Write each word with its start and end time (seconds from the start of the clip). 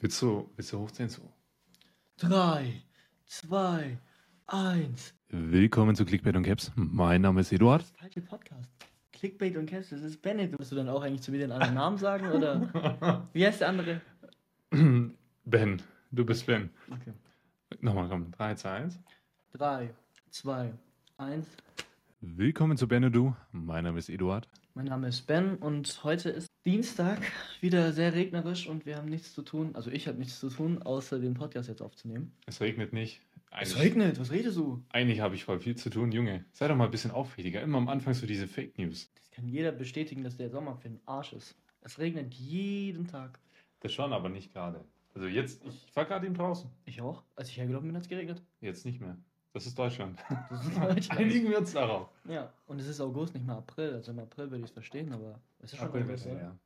Willst 0.00 0.22
du, 0.22 0.48
willst 0.54 0.72
du 0.72 0.78
hochzählen? 0.78 1.10
So. 1.10 1.22
3, 2.18 2.82
2, 3.26 3.98
1. 4.46 5.14
Willkommen 5.28 5.96
zu 5.96 6.04
Clickbait 6.04 6.36
und 6.36 6.44
Caps. 6.44 6.70
Mein 6.76 7.22
Name 7.22 7.40
ist 7.40 7.50
Eduard. 7.50 7.82
Falsche 7.98 8.20
Podcast. 8.20 8.70
Clickbait 9.10 9.56
und 9.56 9.68
Caps, 9.68 9.90
das 9.90 10.02
ist 10.02 10.22
Bennett. 10.22 10.56
Willst 10.56 10.70
du 10.70 10.76
dann 10.76 10.88
auch 10.88 11.02
eigentlich 11.02 11.22
zu 11.22 11.32
mir 11.32 11.38
den 11.38 11.50
anderen 11.50 11.74
Namen 11.74 11.98
sagen? 11.98 12.28
Oder 12.28 13.26
wie 13.32 13.44
heißt 13.44 13.60
der 13.60 13.70
andere? 13.70 14.00
Ben, 14.70 15.82
du 16.12 16.24
bist 16.24 16.46
Ben. 16.46 16.70
Okay. 16.88 17.12
Nochmal, 17.80 18.08
komm. 18.08 18.30
3, 18.30 18.54
2, 18.54 18.70
1. 18.70 19.00
3, 19.54 19.94
2, 20.30 20.74
1. 21.16 21.46
Willkommen 22.20 22.76
zu 22.76 22.86
Ben 22.86 23.02
und 23.02 23.12
du. 23.12 23.34
Mein 23.50 23.82
Name 23.82 23.98
ist 23.98 24.10
Eduard. 24.10 24.48
Mein 24.74 24.84
Name 24.84 25.08
ist 25.08 25.26
Ben 25.26 25.56
und 25.56 26.04
heute 26.04 26.30
ist 26.30 26.47
Dienstag, 26.68 27.22
wieder 27.62 27.94
sehr 27.94 28.12
regnerisch 28.12 28.68
und 28.68 28.84
wir 28.84 28.96
haben 28.98 29.08
nichts 29.08 29.32
zu 29.32 29.40
tun. 29.40 29.74
Also 29.74 29.90
ich 29.90 30.06
habe 30.06 30.18
nichts 30.18 30.38
zu 30.38 30.50
tun, 30.50 30.82
außer 30.82 31.18
den 31.18 31.32
Podcast 31.32 31.66
jetzt 31.66 31.80
aufzunehmen. 31.80 32.36
Es 32.44 32.60
regnet 32.60 32.92
nicht. 32.92 33.22
Es 33.50 33.72
Eigentlich, 33.72 33.78
regnet, 33.78 34.20
was 34.20 34.30
redest 34.30 34.58
du? 34.58 34.84
eigentlich 34.90 35.20
habe 35.20 35.34
ich 35.34 35.44
voll 35.44 35.60
viel 35.60 35.76
zu 35.76 35.88
tun. 35.88 36.12
Junge, 36.12 36.44
sei 36.52 36.68
doch 36.68 36.76
mal 36.76 36.84
ein 36.84 36.90
bisschen 36.90 37.10
auffälliger. 37.10 37.62
Immer 37.62 37.78
am 37.78 37.88
Anfang 37.88 38.12
so 38.12 38.26
diese 38.26 38.46
Fake 38.46 38.76
News. 38.76 39.10
Das 39.14 39.30
kann 39.30 39.48
jeder 39.48 39.72
bestätigen, 39.72 40.22
dass 40.24 40.36
der 40.36 40.50
Sommer 40.50 40.76
für 40.76 40.90
den 40.90 41.00
Arsch 41.06 41.32
ist. 41.32 41.56
Es 41.80 41.98
regnet 41.98 42.34
jeden 42.34 43.06
Tag. 43.06 43.38
Das 43.80 43.94
schon, 43.94 44.12
aber 44.12 44.28
nicht 44.28 44.52
gerade. 44.52 44.84
Also 45.14 45.26
jetzt, 45.26 45.64
ich 45.64 45.96
war 45.96 46.04
gerade 46.04 46.26
eben 46.26 46.34
draußen. 46.34 46.68
Ich 46.84 47.00
auch. 47.00 47.22
Als 47.34 47.48
ich 47.48 47.56
hergelaufen 47.56 47.88
bin, 47.88 47.96
hat 47.96 48.02
es 48.02 48.10
geregnet. 48.10 48.42
Jetzt 48.60 48.84
nicht 48.84 49.00
mehr. 49.00 49.16
Das 49.54 49.66
ist 49.66 49.78
Deutschland. 49.78 50.18
Das 50.50 50.66
ist 50.66 50.76
Deutschland. 50.76 51.10
Einigen 51.18 51.50
wir 51.50 51.58
uns 51.58 51.72
darauf. 51.72 52.10
Ja, 52.28 52.52
und 52.66 52.78
es 52.78 52.86
ist 52.86 53.00
August, 53.00 53.34
nicht 53.34 53.46
mal 53.46 53.56
April. 53.56 53.94
Also 53.94 54.12
im 54.12 54.18
April 54.18 54.50
würde 54.50 54.58
ich 54.58 54.66
es 54.66 54.70
verstehen, 54.70 55.12
aber 55.12 55.40
es 55.58 55.72
ist 55.72 55.78
schon 55.78 55.88
April, 55.88 56.02
August, 56.04 56.26
ja. 56.26 56.32
oder? 56.32 56.40
ja. 56.40 56.58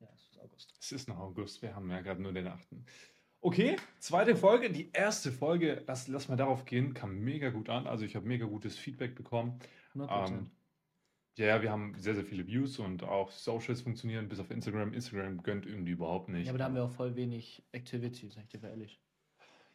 Ja, 0.00 0.08
es 0.14 0.22
ist 0.22 0.29
August. 0.40 0.74
Es 0.80 0.92
ist 0.92 1.08
noch 1.08 1.18
August, 1.18 1.62
wir 1.62 1.74
haben 1.74 1.90
ja 1.90 2.00
gerade 2.00 2.22
nur 2.22 2.32
den 2.32 2.46
8. 2.46 2.68
Okay, 3.42 3.76
zweite 3.98 4.36
Folge. 4.36 4.70
Die 4.70 4.90
erste 4.92 5.32
Folge, 5.32 5.82
lass, 5.86 6.08
lass 6.08 6.28
mal 6.28 6.36
darauf 6.36 6.66
gehen, 6.66 6.92
kam 6.92 7.18
mega 7.20 7.48
gut 7.48 7.70
an. 7.70 7.86
Also 7.86 8.04
ich 8.04 8.14
habe 8.14 8.26
mega 8.26 8.44
gutes 8.44 8.76
Feedback 8.76 9.14
bekommen. 9.14 9.58
100%. 9.94 10.28
Ähm, 10.28 10.50
ja, 11.38 11.46
ja, 11.46 11.62
wir 11.62 11.70
haben 11.70 11.94
sehr, 11.98 12.14
sehr 12.14 12.24
viele 12.24 12.46
Views 12.46 12.78
und 12.78 13.02
auch 13.02 13.30
Socials 13.30 13.80
funktionieren, 13.80 14.28
bis 14.28 14.40
auf 14.40 14.50
Instagram. 14.50 14.92
Instagram 14.92 15.42
gönnt 15.42 15.64
irgendwie 15.64 15.92
überhaupt 15.92 16.28
nicht. 16.28 16.46
ja, 16.46 16.52
aber 16.52 16.58
da 16.58 16.64
haben 16.66 16.74
wir 16.74 16.84
auch 16.84 16.90
voll 16.90 17.16
wenig 17.16 17.62
Activity, 17.72 18.28
sag 18.28 18.44
ich 18.44 18.60
dir 18.60 18.68
ehrlich. 18.68 19.00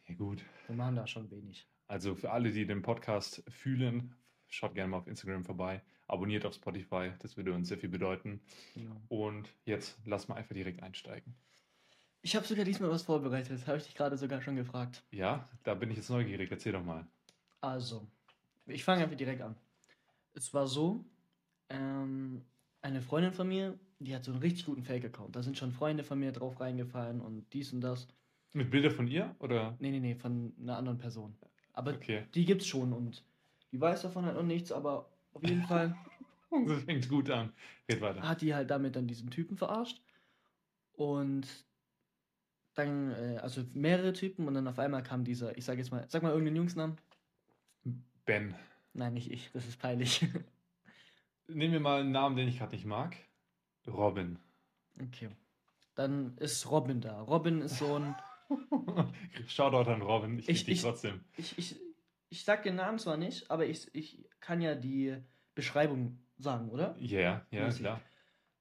Ja, 0.06 0.14
gut. 0.14 0.44
Wir 0.68 0.76
machen 0.76 0.94
da 0.94 1.06
schon 1.06 1.28
wenig. 1.30 1.68
Also 1.88 2.14
für 2.14 2.30
alle, 2.30 2.52
die 2.52 2.66
den 2.66 2.82
Podcast 2.82 3.42
fühlen, 3.48 4.14
schaut 4.48 4.74
gerne 4.74 4.90
mal 4.90 4.98
auf 4.98 5.08
Instagram 5.08 5.44
vorbei. 5.44 5.82
Abonniert 6.08 6.44
auf 6.46 6.54
Spotify, 6.54 7.12
das 7.20 7.36
würde 7.36 7.52
uns 7.52 7.68
sehr 7.68 7.78
viel 7.78 7.88
bedeuten. 7.88 8.40
Genau. 8.74 9.00
Und 9.08 9.48
jetzt 9.64 9.98
lass 10.04 10.28
mal 10.28 10.36
einfach 10.36 10.54
direkt 10.54 10.82
einsteigen. 10.82 11.34
Ich 12.22 12.36
habe 12.36 12.46
sogar 12.46 12.64
diesmal 12.64 12.90
was 12.90 13.04
vorbereitet, 13.04 13.66
habe 13.66 13.78
ich 13.78 13.84
dich 13.84 13.94
gerade 13.94 14.16
sogar 14.18 14.42
schon 14.42 14.56
gefragt. 14.56 15.04
Ja, 15.10 15.48
da 15.64 15.74
bin 15.74 15.90
ich 15.90 15.96
jetzt 15.96 16.10
neugierig. 16.10 16.50
Erzähl 16.50 16.72
doch 16.72 16.84
mal. 16.84 17.06
Also, 17.60 18.06
ich 18.66 18.84
fange 18.84 19.02
einfach 19.04 19.16
direkt 19.16 19.42
an. 19.42 19.56
Es 20.34 20.54
war 20.54 20.66
so, 20.66 21.04
ähm, 21.70 22.42
eine 22.82 23.02
Freundin 23.02 23.32
von 23.32 23.48
mir, 23.48 23.78
die 23.98 24.14
hat 24.14 24.24
so 24.24 24.32
einen 24.32 24.40
richtig 24.40 24.66
guten 24.66 24.82
Fake-Account. 24.84 25.36
Da 25.36 25.42
sind 25.42 25.58
schon 25.58 25.72
Freunde 25.72 26.04
von 26.04 26.18
mir 26.18 26.32
drauf 26.32 26.60
reingefallen 26.60 27.20
und 27.20 27.52
dies 27.52 27.72
und 27.72 27.80
das. 27.80 28.08
Mit 28.52 28.70
Bilder 28.70 28.90
von 28.90 29.06
ihr 29.06 29.34
oder? 29.38 29.76
Nee, 29.80 29.90
nee, 29.90 30.00
nee, 30.00 30.14
von 30.14 30.54
einer 30.60 30.76
anderen 30.76 30.98
Person. 30.98 31.36
Aber 31.72 31.94
Okay. 31.94 32.24
die 32.34 32.44
gibt's 32.44 32.66
schon 32.66 32.92
und 32.92 33.24
die 33.72 33.80
weiß 33.80 34.02
davon 34.02 34.24
halt 34.24 34.36
noch 34.36 34.42
nichts, 34.42 34.72
aber 34.72 35.10
auf 35.36 35.44
jeden 35.44 35.62
Fall 35.66 35.96
Das 36.66 36.82
fängt 36.84 37.08
gut 37.08 37.28
an. 37.30 37.52
Red 37.90 38.00
weiter. 38.00 38.22
hat 38.28 38.40
die 38.40 38.54
halt 38.54 38.70
damit 38.70 38.96
dann 38.96 39.06
diesen 39.06 39.30
Typen 39.30 39.56
verarscht. 39.56 40.00
Und 40.94 41.46
dann, 42.74 43.10
äh, 43.12 43.38
also 43.42 43.62
mehrere 43.74 44.12
Typen 44.12 44.46
und 44.48 44.54
dann 44.54 44.66
auf 44.68 44.78
einmal 44.78 45.02
kam 45.02 45.24
dieser, 45.24 45.56
ich 45.56 45.64
sag 45.64 45.78
jetzt 45.78 45.90
mal, 45.90 46.04
sag 46.08 46.22
mal 46.22 46.30
irgendeinen 46.30 46.56
Jungsnamen. 46.56 46.96
Ben. 48.24 48.54
Nein, 48.92 49.14
nicht 49.14 49.30
ich, 49.30 49.50
das 49.52 49.66
ist 49.66 49.78
peinlich. 49.78 50.26
Nehmen 51.48 51.72
wir 51.72 51.80
mal 51.80 52.00
einen 52.00 52.10
Namen, 52.12 52.36
den 52.36 52.48
ich 52.48 52.58
gerade 52.58 52.74
nicht 52.74 52.86
mag. 52.86 53.16
Robin. 53.86 54.38
okay. 55.00 55.28
Dann 55.94 56.36
ist 56.38 56.70
Robin 56.70 57.00
da. 57.00 57.20
Robin 57.22 57.60
ist 57.62 57.78
so 57.78 57.94
ein, 57.98 58.14
Shoutout 59.48 59.90
an 59.90 60.02
Robin. 60.02 60.38
Ich, 60.38 60.48
Ich- 60.48 60.56
ich 60.60 60.64
dich 60.64 60.74
ich- 60.76 60.82
trotzdem. 60.82 61.20
ich, 61.36 61.56
ich, 61.58 61.76
ich 62.28 62.44
sag 62.44 62.62
den 62.62 62.76
Namen 62.76 62.98
zwar 62.98 63.16
nicht, 63.16 63.50
aber 63.50 63.66
ich, 63.66 63.88
ich 63.94 64.24
kann 64.40 64.60
ja 64.60 64.74
die 64.74 65.16
Beschreibung 65.54 66.18
sagen, 66.38 66.68
oder? 66.70 66.96
Ja, 66.98 67.18
yeah, 67.18 67.46
ja, 67.50 67.68
ich. 67.68 67.76
klar. 67.76 68.00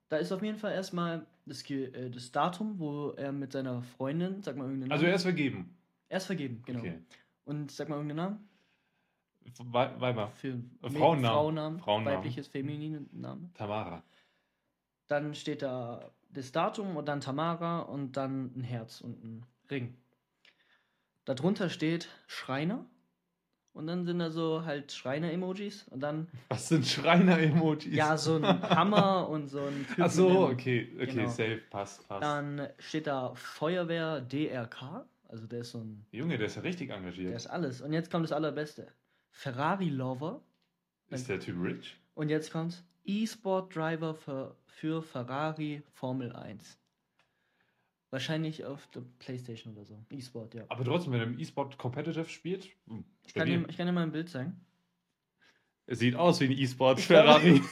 Da 0.09 0.17
ist 0.17 0.31
auf 0.31 0.43
jeden 0.43 0.57
Fall 0.57 0.73
erstmal 0.73 1.25
das, 1.45 1.67
äh, 1.69 2.09
das 2.09 2.31
Datum, 2.31 2.79
wo 2.79 3.09
er 3.11 3.31
mit 3.31 3.51
seiner 3.51 3.81
Freundin, 3.81 4.41
sag 4.41 4.55
mal 4.55 4.63
irgendeinen 4.65 4.89
Namen. 4.89 4.91
Also 4.91 5.05
er 5.05 5.15
ist 5.15 5.23
vergeben. 5.23 5.75
er 6.09 6.17
ist 6.17 6.25
vergeben, 6.27 6.61
genau. 6.65 6.79
Okay. 6.79 6.99
Und 7.45 7.71
sag 7.71 7.89
mal 7.89 7.95
irgendeinen 7.95 8.17
Namen. 8.17 8.49
We 9.41 10.01
Weiber. 10.01 10.29
Für 10.29 10.47
Äh, 10.49 10.53
Me- 10.53 10.89
Frauennamen. 10.91 11.25
Frauennamen, 11.25 11.79
Frauennamen. 11.79 12.17
weibliches, 12.17 12.47
femininen 12.47 13.09
Name. 13.11 13.49
Tamara. 13.53 14.03
Dann 15.07 15.35
steht 15.35 15.61
da 15.61 16.11
das 16.29 16.51
Datum 16.51 16.97
und 16.97 17.07
dann 17.07 17.21
Tamara 17.21 17.79
und 17.81 18.13
dann 18.17 18.51
ein 18.55 18.63
Herz 18.63 19.01
und 19.01 19.23
ein 19.23 19.45
Ring. 19.69 19.95
Darunter 21.25 21.69
steht 21.69 22.09
Schreiner 22.27 22.85
und 23.75 23.85
dann 23.87 24.05
sind 24.05 24.19
da 24.19 24.31
so 24.31 24.65
halt 24.65 24.91
Schreiner-Emojis 24.91 25.87
und 25.91 25.99
dann 25.99 26.27
Was 26.49 26.67
sind 26.69 26.87
Schreiner-Emojis? 26.87 27.93
ja 27.93 28.17
so 28.17 28.37
ein 28.37 28.43
Hammer 28.69 29.29
und 29.29 29.47
so 29.49 29.59
ein 29.61 29.85
Typ 29.87 29.99
Ach 30.05 30.09
so, 30.09 30.47
okay, 30.47 30.91
okay, 30.95 31.05
Genau. 31.05 31.27
safe, 31.29 31.61
passt, 31.69 32.07
passt. 32.07 32.23
Dann 32.23 32.67
steht 32.79 33.05
da 33.07 33.33
Feuerwehr 33.35 34.21
DRK, 34.21 35.05
also 35.27 35.45
der 35.45 35.59
ist 35.61 35.71
so 35.71 35.79
ein 35.79 36.05
Junge, 36.11 36.37
der 36.37 36.47
ist 36.47 36.55
ja 36.55 36.61
richtig 36.63 36.87
der 36.87 36.97
engagiert. 36.97 37.35
ist 37.35 37.47
alles 37.47 37.81
und 37.81 37.93
jetzt 37.93 38.09
kommt 38.09 38.23
das 38.23 38.31
allerbeste. 38.31 38.87
Ferrari 39.31 39.89
Lover 39.89 40.41
Ist 41.09 41.29
der 41.29 41.39
Typ 41.39 41.61
rich? 41.61 41.95
Und 42.15 42.29
jetzt 42.29 42.51
kommt 42.51 42.83
E-Sport 43.03 43.75
Driver 43.75 44.15
für, 44.15 44.55
für 44.65 45.03
Ferrari 45.03 45.83
Formel 45.93 46.31
1. 46.33 46.79
Wahrscheinlich 48.09 48.63
auf 48.63 48.87
der 48.87 49.01
Playstation 49.19 49.73
oder 49.75 49.85
so. 49.85 49.99
E-Sport, 50.09 50.53
ja. 50.55 50.63
Aber 50.69 50.85
trotzdem, 50.85 51.11
wenn 51.13 51.19
er 51.19 51.25
im 51.27 51.37
E-Sport 51.39 51.77
Competitive 51.77 52.25
spielt, 52.29 52.69
hm, 52.87 53.03
Ich 53.25 53.33
kann, 53.33 53.47
dir, 53.47 53.67
ich 53.67 53.77
kann 53.77 53.87
dir 53.87 53.93
mal 53.93 54.03
ein 54.03 54.11
Bild 54.11 54.29
zeigen. 54.29 54.59
Es 55.87 55.99
sieht 55.99 56.15
aus 56.15 56.39
wie 56.39 56.45
ein 56.45 56.51
E-Sport 56.51 56.99
Ich 56.99 57.07
glaube- 57.07 57.39
Ferrari. 57.39 57.61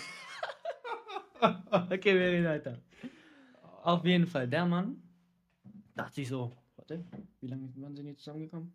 Okay, 1.72 2.14
wir 2.18 2.28
reden 2.28 2.46
weiter. 2.46 2.80
Auf 3.84 4.06
jeden 4.06 4.26
Fall, 4.28 4.48
der 4.48 4.66
Mann 4.66 5.02
dachte 5.96 6.16
sich 6.16 6.30
so, 6.30 6.56
warte, 6.78 7.04
wie 7.42 7.48
lange 7.48 7.70
wann 7.76 7.96
sind 7.96 8.06
die 8.06 8.16
zusammengekommen? 8.16 8.74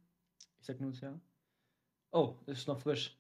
Ich 0.61 0.67
sag 0.67 0.79
nur 0.81 0.91
das 0.91 1.01
Jahr. 1.01 1.19
Oh, 2.11 2.35
ist 2.47 2.69
noch 2.69 2.79
frisch. 2.79 3.17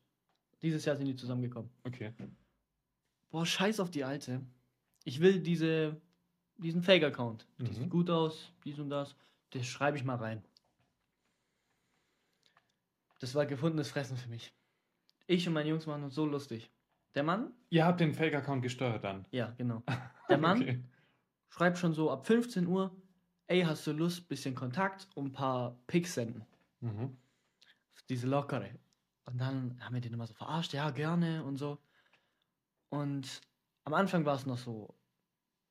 Dieses 0.60 0.84
Jahr 0.84 0.96
sind 0.96 1.06
die 1.06 1.16
zusammengekommen. 1.16 1.70
Okay. 1.84 2.12
Boah, 3.30 3.46
scheiß 3.46 3.80
auf 3.80 3.90
die 3.90 4.04
alte. 4.04 4.42
Ich 5.04 5.20
will 5.20 5.40
diese, 5.40 5.98
diesen 6.58 6.82
Fake-Account. 6.82 7.46
Die 7.58 7.64
Mhm. 7.64 7.72
sieht 7.72 7.90
gut 7.90 8.10
aus, 8.10 8.52
dies 8.64 8.78
und 8.78 8.90
das. 8.90 9.16
Das 9.50 9.64
schreibe 9.66 9.96
ich 9.96 10.04
mal 10.04 10.16
rein. 10.16 10.44
Das 13.18 13.34
war 13.34 13.46
gefundenes 13.46 13.90
Fressen 13.90 14.16
für 14.16 14.28
mich. 14.28 14.52
Ich 15.26 15.46
und 15.46 15.54
meine 15.54 15.68
Jungs 15.68 15.86
waren 15.86 16.04
uns 16.04 16.14
so 16.14 16.24
lustig. 16.26 16.70
Der 17.14 17.22
Mann, 17.22 17.52
Ihr 17.70 17.84
habt 17.84 18.00
den 18.00 18.14
Fake-Account 18.14 18.62
gesteuert 18.62 19.02
dann. 19.04 19.26
ja, 19.30 19.50
genau. 19.58 19.82
Der 20.28 20.38
Mann 20.38 20.60
Okay. 20.62 20.84
schreibt 21.48 21.78
schon 21.78 21.92
so 21.94 22.10
ab 22.10 22.26
15 22.26 22.66
Uhr, 22.66 22.94
ey, 23.46 23.62
hast 23.62 23.86
du 23.86 23.92
Lust, 23.92 24.28
bisschen 24.28 24.54
Kontakt 24.54 25.08
und 25.16 25.26
ein 25.26 25.32
paar 25.32 25.78
Pics 25.86 26.14
senden. 26.14 26.44
Mhm. 26.80 27.16
Diese 28.08 28.26
lockere. 28.26 28.78
Und 29.24 29.38
dann 29.38 29.78
haben 29.84 29.94
wir 29.94 30.00
den 30.00 30.12
immer 30.12 30.26
so 30.26 30.34
verarscht, 30.34 30.72
ja, 30.74 30.90
gerne 30.90 31.44
und 31.44 31.56
so. 31.56 31.78
Und 32.90 33.40
am 33.84 33.94
Anfang 33.94 34.24
war 34.24 34.34
es 34.36 34.46
noch 34.46 34.58
so, 34.58 34.94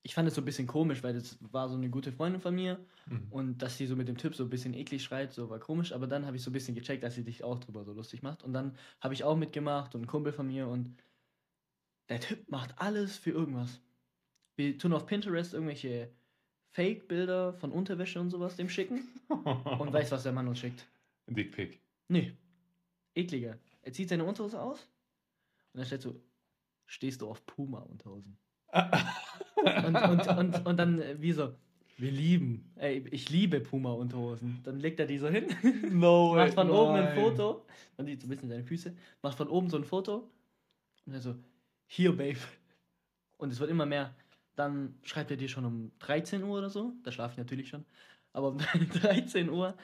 ich 0.08 0.14
fand 0.14 0.26
es 0.30 0.36
so 0.36 0.42
ein 0.42 0.46
bisschen 0.46 0.68
komisch, 0.68 1.04
weil 1.04 1.14
das 1.14 1.38
war 1.52 1.68
so 1.68 1.76
eine 1.76 1.90
gute 1.90 2.14
Freundin 2.14 2.40
von 2.40 2.56
mir 2.56 2.80
Mhm. 3.08 3.28
und 3.30 3.58
dass 3.62 3.78
sie 3.78 3.88
so 3.88 3.96
mit 3.98 4.08
dem 4.08 4.18
Typ 4.18 4.36
so 4.36 4.44
ein 4.46 4.50
bisschen 4.50 4.74
eklig 4.74 5.04
schreit, 5.04 5.34
so 5.34 5.50
war 5.50 5.60
komisch, 5.60 5.92
aber 5.92 6.08
dann 6.08 6.26
habe 6.26 6.38
ich 6.38 6.44
so 6.44 6.50
ein 6.50 6.54
bisschen 6.54 6.76
gecheckt, 6.76 7.04
dass 7.04 7.16
sie 7.16 7.24
sich 7.24 7.44
auch 7.44 7.60
drüber 7.60 7.84
so 7.84 7.92
lustig 7.92 8.22
macht. 8.24 8.42
Und 8.44 8.54
dann 8.54 8.78
habe 9.02 9.14
ich 9.14 9.26
auch 9.26 9.36
mitgemacht 9.36 9.96
und 9.96 10.02
ein 10.04 10.08
Kumpel 10.08 10.32
von 10.32 10.48
mir 10.48 10.68
und 10.70 10.96
der 12.08 12.22
Typ 12.22 12.50
macht 12.50 12.80
alles 12.82 13.18
für 13.18 13.32
irgendwas. 13.32 13.82
Wir 14.56 14.78
tun 14.78 14.94
auf 14.94 15.06
Pinterest 15.08 15.54
irgendwelche 15.54 16.10
Fake-Bilder 16.70 17.54
von 17.54 17.72
Unterwäsche 17.74 18.22
und 18.22 18.30
sowas 18.30 18.56
dem 18.56 18.70
schicken 18.70 19.02
und 19.30 19.92
weißt, 19.92 20.12
was 20.14 20.24
der 20.24 20.32
Mann 20.32 20.48
uns 20.48 20.60
schickt. 20.60 20.88
Dickpick. 21.28 21.82
Nee. 22.08 22.32
Ekliger. 23.14 23.58
Er 23.82 23.92
zieht 23.92 24.08
seine 24.10 24.24
Unterhose 24.24 24.62
aus 24.62 24.88
und 25.74 25.80
dann 25.80 25.86
steht 25.86 26.02
so, 26.02 26.22
stehst 26.86 27.22
du 27.22 27.30
auf 27.30 27.46
Puma-Unterhosen? 27.46 28.38
Und, 28.72 29.96
und, 29.96 30.28
und, 30.28 30.66
und 30.66 30.78
dann 30.78 31.02
äh, 31.02 31.16
wie 31.20 31.32
so, 31.32 31.54
wir 31.98 32.12
lieben, 32.12 32.72
ey, 32.76 33.04
ich 33.10 33.30
liebe 33.30 33.60
Puma-Unterhosen. 33.60 34.60
Dann 34.64 34.80
legt 34.80 35.00
er 35.00 35.08
die 35.08 35.18
so 35.18 35.28
hin, 35.28 35.48
no 35.92 36.36
macht 36.36 36.54
von 36.54 36.70
oben 36.70 36.96
ein 36.96 37.16
Foto, 37.16 37.66
man 37.98 38.06
sieht 38.06 38.22
so 38.22 38.28
ein 38.28 38.30
bisschen 38.30 38.50
seine 38.50 38.64
Füße, 38.64 38.96
macht 39.22 39.38
von 39.38 39.48
oben 39.48 39.70
so 39.70 39.78
ein 39.78 39.84
Foto 39.84 40.30
und 41.06 41.14
er 41.14 41.22
so, 41.22 41.36
hier, 41.88 42.16
Babe. 42.16 42.40
Und 43.38 43.52
es 43.52 43.60
wird 43.60 43.70
immer 43.70 43.86
mehr. 43.86 44.16
Dann 44.56 44.98
schreibt 45.04 45.32
er 45.32 45.38
dir 45.38 45.48
schon 45.48 45.66
um 45.66 45.92
13 46.00 46.44
Uhr 46.44 46.60
oder 46.60 46.70
so, 46.70 46.94
da 47.04 47.12
schlafe 47.12 47.34
ich 47.34 47.38
natürlich 47.38 47.70
schon. 47.70 47.86
Aber 48.34 48.50
um 48.50 48.58
13 48.94 49.50
Uhr 49.50 49.76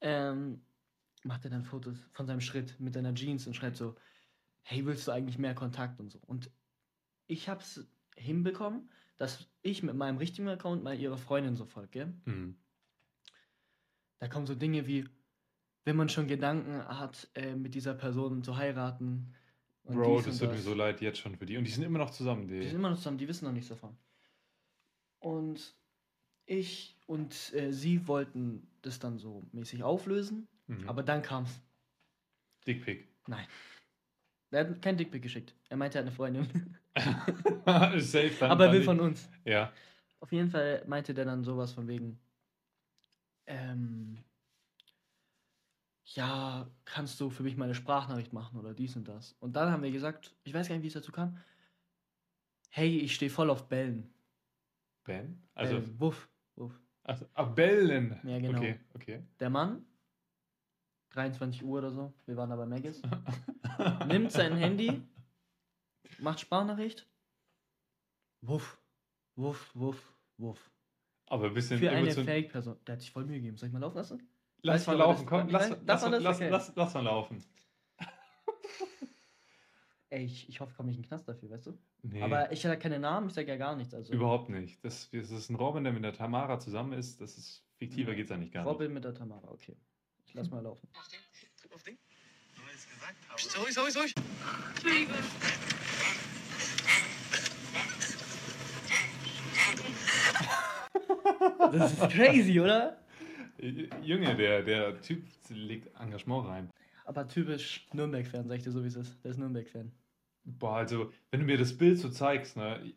ähm, 0.00 0.60
macht 1.22 1.44
er 1.44 1.50
dann 1.50 1.64
Fotos 1.64 1.96
von 2.12 2.26
seinem 2.26 2.40
Schritt 2.40 2.78
mit 2.80 2.94
seiner 2.94 3.14
Jeans 3.14 3.46
und 3.46 3.54
schreibt 3.54 3.76
so, 3.76 3.94
hey, 4.62 4.84
willst 4.84 5.06
du 5.06 5.12
eigentlich 5.12 5.38
mehr 5.38 5.54
Kontakt 5.54 6.00
und 6.00 6.10
so. 6.10 6.18
Und 6.26 6.50
ich 7.26 7.48
habe 7.48 7.60
es 7.60 7.86
hinbekommen, 8.16 8.90
dass 9.16 9.48
ich 9.62 9.82
mit 9.82 9.94
meinem 9.94 10.18
richtigen 10.18 10.48
Account 10.48 10.82
mal 10.82 10.98
ihre 10.98 11.16
Freundin 11.18 11.54
so 11.56 11.64
folge. 11.64 12.12
Mhm. 12.24 12.56
Da 14.18 14.28
kommen 14.28 14.46
so 14.46 14.54
Dinge 14.54 14.86
wie, 14.86 15.08
wenn 15.84 15.96
man 15.96 16.08
schon 16.08 16.28
Gedanken 16.28 16.84
hat, 16.86 17.28
äh, 17.34 17.54
mit 17.56 17.74
dieser 17.74 17.94
Person 17.94 18.42
zu 18.44 18.56
heiraten. 18.56 19.34
und 19.84 19.96
Bro, 19.96 20.22
das 20.22 20.38
tut 20.38 20.50
mir 20.50 20.58
so 20.58 20.74
leid 20.74 21.00
jetzt 21.00 21.18
schon 21.18 21.36
für 21.36 21.46
die. 21.46 21.56
Und 21.56 21.64
die 21.64 21.70
sind 21.72 21.82
immer 21.82 21.98
noch 21.98 22.10
zusammen, 22.10 22.46
Die 22.46 22.60
die. 22.60 22.66
sind 22.66 22.76
immer 22.76 22.90
noch 22.90 22.96
zusammen, 22.98 23.18
die 23.18 23.26
wissen 23.28 23.44
noch 23.46 23.52
nichts 23.52 23.68
davon. 23.68 23.96
Und 25.18 25.74
ich 26.46 26.96
und 27.06 27.52
äh, 27.54 27.72
sie 27.72 28.06
wollten 28.08 28.68
das 28.82 28.98
dann 28.98 29.18
so 29.18 29.44
mäßig 29.52 29.82
auflösen, 29.82 30.48
Mhm. 30.68 30.88
aber 30.88 31.02
dann 31.02 31.22
kam's. 31.22 31.60
Dickpick. 32.66 33.08
Nein. 33.26 33.46
Er 34.52 34.68
hat 34.68 34.82
kein 34.82 34.96
Dickpick 34.96 35.22
geschickt. 35.22 35.54
Er 35.68 35.76
meinte, 35.78 35.98
er 35.98 36.02
hat 36.02 36.06
eine 36.06 36.14
Freundin. 36.14 36.76
Safe 38.00 38.32
dann. 38.38 38.50
aber 38.50 38.66
er 38.66 38.72
will 38.72 38.82
von 38.82 39.00
uns. 39.00 39.28
Ja. 39.44 39.72
Auf 40.20 40.30
jeden 40.30 40.50
Fall 40.50 40.84
meinte 40.86 41.14
der 41.14 41.24
dann 41.24 41.42
sowas 41.42 41.72
von 41.72 41.88
wegen. 41.88 42.20
Ähm, 43.46 44.18
ja, 46.04 46.70
kannst 46.84 47.18
du 47.20 47.30
für 47.30 47.42
mich 47.42 47.56
mal 47.56 47.64
eine 47.64 47.74
Sprachnachricht 47.74 48.32
machen 48.32 48.58
oder 48.58 48.74
dies 48.74 48.94
und 48.94 49.08
das. 49.08 49.34
Und 49.40 49.56
dann 49.56 49.70
haben 49.70 49.82
wir 49.82 49.90
gesagt, 49.90 50.36
ich 50.44 50.52
weiß 50.52 50.68
gar 50.68 50.74
nicht, 50.74 50.82
wie 50.82 50.88
es 50.88 50.94
dazu 50.94 51.12
kam. 51.12 51.38
Hey, 52.68 52.98
ich 52.98 53.14
stehe 53.14 53.30
voll 53.30 53.50
auf 53.50 53.68
Bellen. 53.68 54.12
Ben? 55.04 55.42
Also, 55.54 55.80
Bellen. 55.80 56.00
Wuff, 56.00 56.28
wuff. 56.56 56.80
also 57.02 57.26
ah, 57.34 57.44
Bellen. 57.44 58.20
Ja, 58.22 58.38
genau. 58.38 58.58
Okay, 58.58 58.80
okay. 58.94 59.22
Der 59.40 59.50
Mann, 59.50 59.84
23 61.12 61.64
Uhr 61.64 61.78
oder 61.78 61.90
so, 61.90 62.12
wir 62.26 62.36
waren 62.36 62.50
da 62.50 62.56
bei 62.56 62.66
Maggis, 62.66 63.02
nimmt 64.08 64.32
sein 64.32 64.56
Handy, 64.56 65.02
macht 66.18 66.40
Sprachnachricht. 66.40 67.06
Wuff, 68.40 68.78
wuff, 69.36 69.70
wuff, 69.74 70.12
wuff. 70.38 70.70
Aber 71.26 71.46
ein 71.46 71.54
bisschen 71.54 71.78
Für 71.78 71.90
eine 71.90 72.10
Fake-Person. 72.10 72.76
Der 72.86 72.94
hat 72.94 73.00
sich 73.00 73.10
voll 73.10 73.24
Mühe 73.24 73.36
gegeben. 73.36 73.56
Soll 73.56 73.68
ich 73.68 73.72
mal 73.72 73.78
laufen 73.78 73.96
lassen? 73.96 74.28
Lass 74.62 74.86
mal 74.86 74.96
laufen, 74.96 75.26
komm, 75.26 75.48
lass, 75.48 75.70
lass, 75.86 76.40
lass, 76.40 76.72
lass, 76.76 76.94
mal 76.94 77.04
laufen. 77.04 77.42
Ey, 80.10 80.24
ich, 80.24 80.48
ich 80.48 80.60
hoffe, 80.60 80.70
ich 80.70 80.76
komme 80.76 80.88
nicht 80.88 80.98
in 80.98 81.02
den 81.02 81.08
Knast 81.08 81.28
dafür, 81.28 81.50
weißt 81.50 81.66
du? 81.66 81.78
Nee, 82.02 82.22
Aber 82.22 82.52
ich 82.52 82.64
habe 82.64 82.78
keine 82.78 83.00
Namen, 83.00 83.28
ich 83.28 83.32
sage 83.32 83.48
ja 83.48 83.56
gar 83.56 83.74
nichts. 83.76 83.94
Also 83.94 84.12
überhaupt 84.12 84.50
nicht. 84.50 84.84
Das, 84.84 85.10
das 85.10 85.30
ist 85.30 85.50
ein 85.50 85.56
Robin, 85.56 85.84
der 85.84 85.92
mit 85.92 86.04
der 86.04 86.12
Tamara 86.12 86.60
zusammen 86.60 86.92
ist. 86.92 87.20
Das 87.20 87.38
ist 87.38 87.64
fiktiver 87.76 88.10
Ja. 88.10 88.16
geht's 88.16 88.30
eigentlich 88.30 88.52
gar 88.52 88.66
Robin 88.66 88.92
mit 88.92 89.04
der 89.04 89.14
Tamara, 89.14 89.50
okay. 89.50 89.76
Lass 90.34 90.50
mal 90.50 90.60
laufen. 90.62 90.88
Auf 90.94 91.08
den? 91.08 91.18
Auf 91.74 91.82
den? 91.82 91.98
Nur 92.56 92.66
weil 92.66 92.74
ich 92.74 92.80
es 92.80 92.88
gesagt 92.88 93.16
habe. 93.28 93.36
Psst, 93.36 93.58
ruhig, 93.58 93.78
ruhig, 93.78 93.96
ruhig. 93.96 94.14
Das 101.72 101.92
ist 101.92 102.10
crazy, 102.10 102.60
oder? 102.60 102.98
Junge, 104.02 104.36
der, 104.36 104.62
der 104.62 105.00
Typ 105.00 105.24
legt 105.48 105.88
Engagement 106.00 106.48
rein. 106.48 106.70
Aber 107.04 107.28
typisch 107.28 107.86
Nürnberg-Fan, 107.92 108.48
sag 108.48 108.56
ich 108.56 108.64
dir 108.64 108.70
so, 108.70 108.82
wie 108.82 108.88
es 108.88 108.96
ist. 108.96 109.22
Der 109.24 109.32
ist 109.32 109.38
Nürnberg-Fan. 109.38 109.92
Boah, 110.44 110.76
also, 110.76 111.12
wenn 111.30 111.40
du 111.40 111.46
mir 111.46 111.58
das 111.58 111.76
Bild 111.76 111.98
so 111.98 112.08
zeigst, 112.08 112.56
ne? 112.56 112.92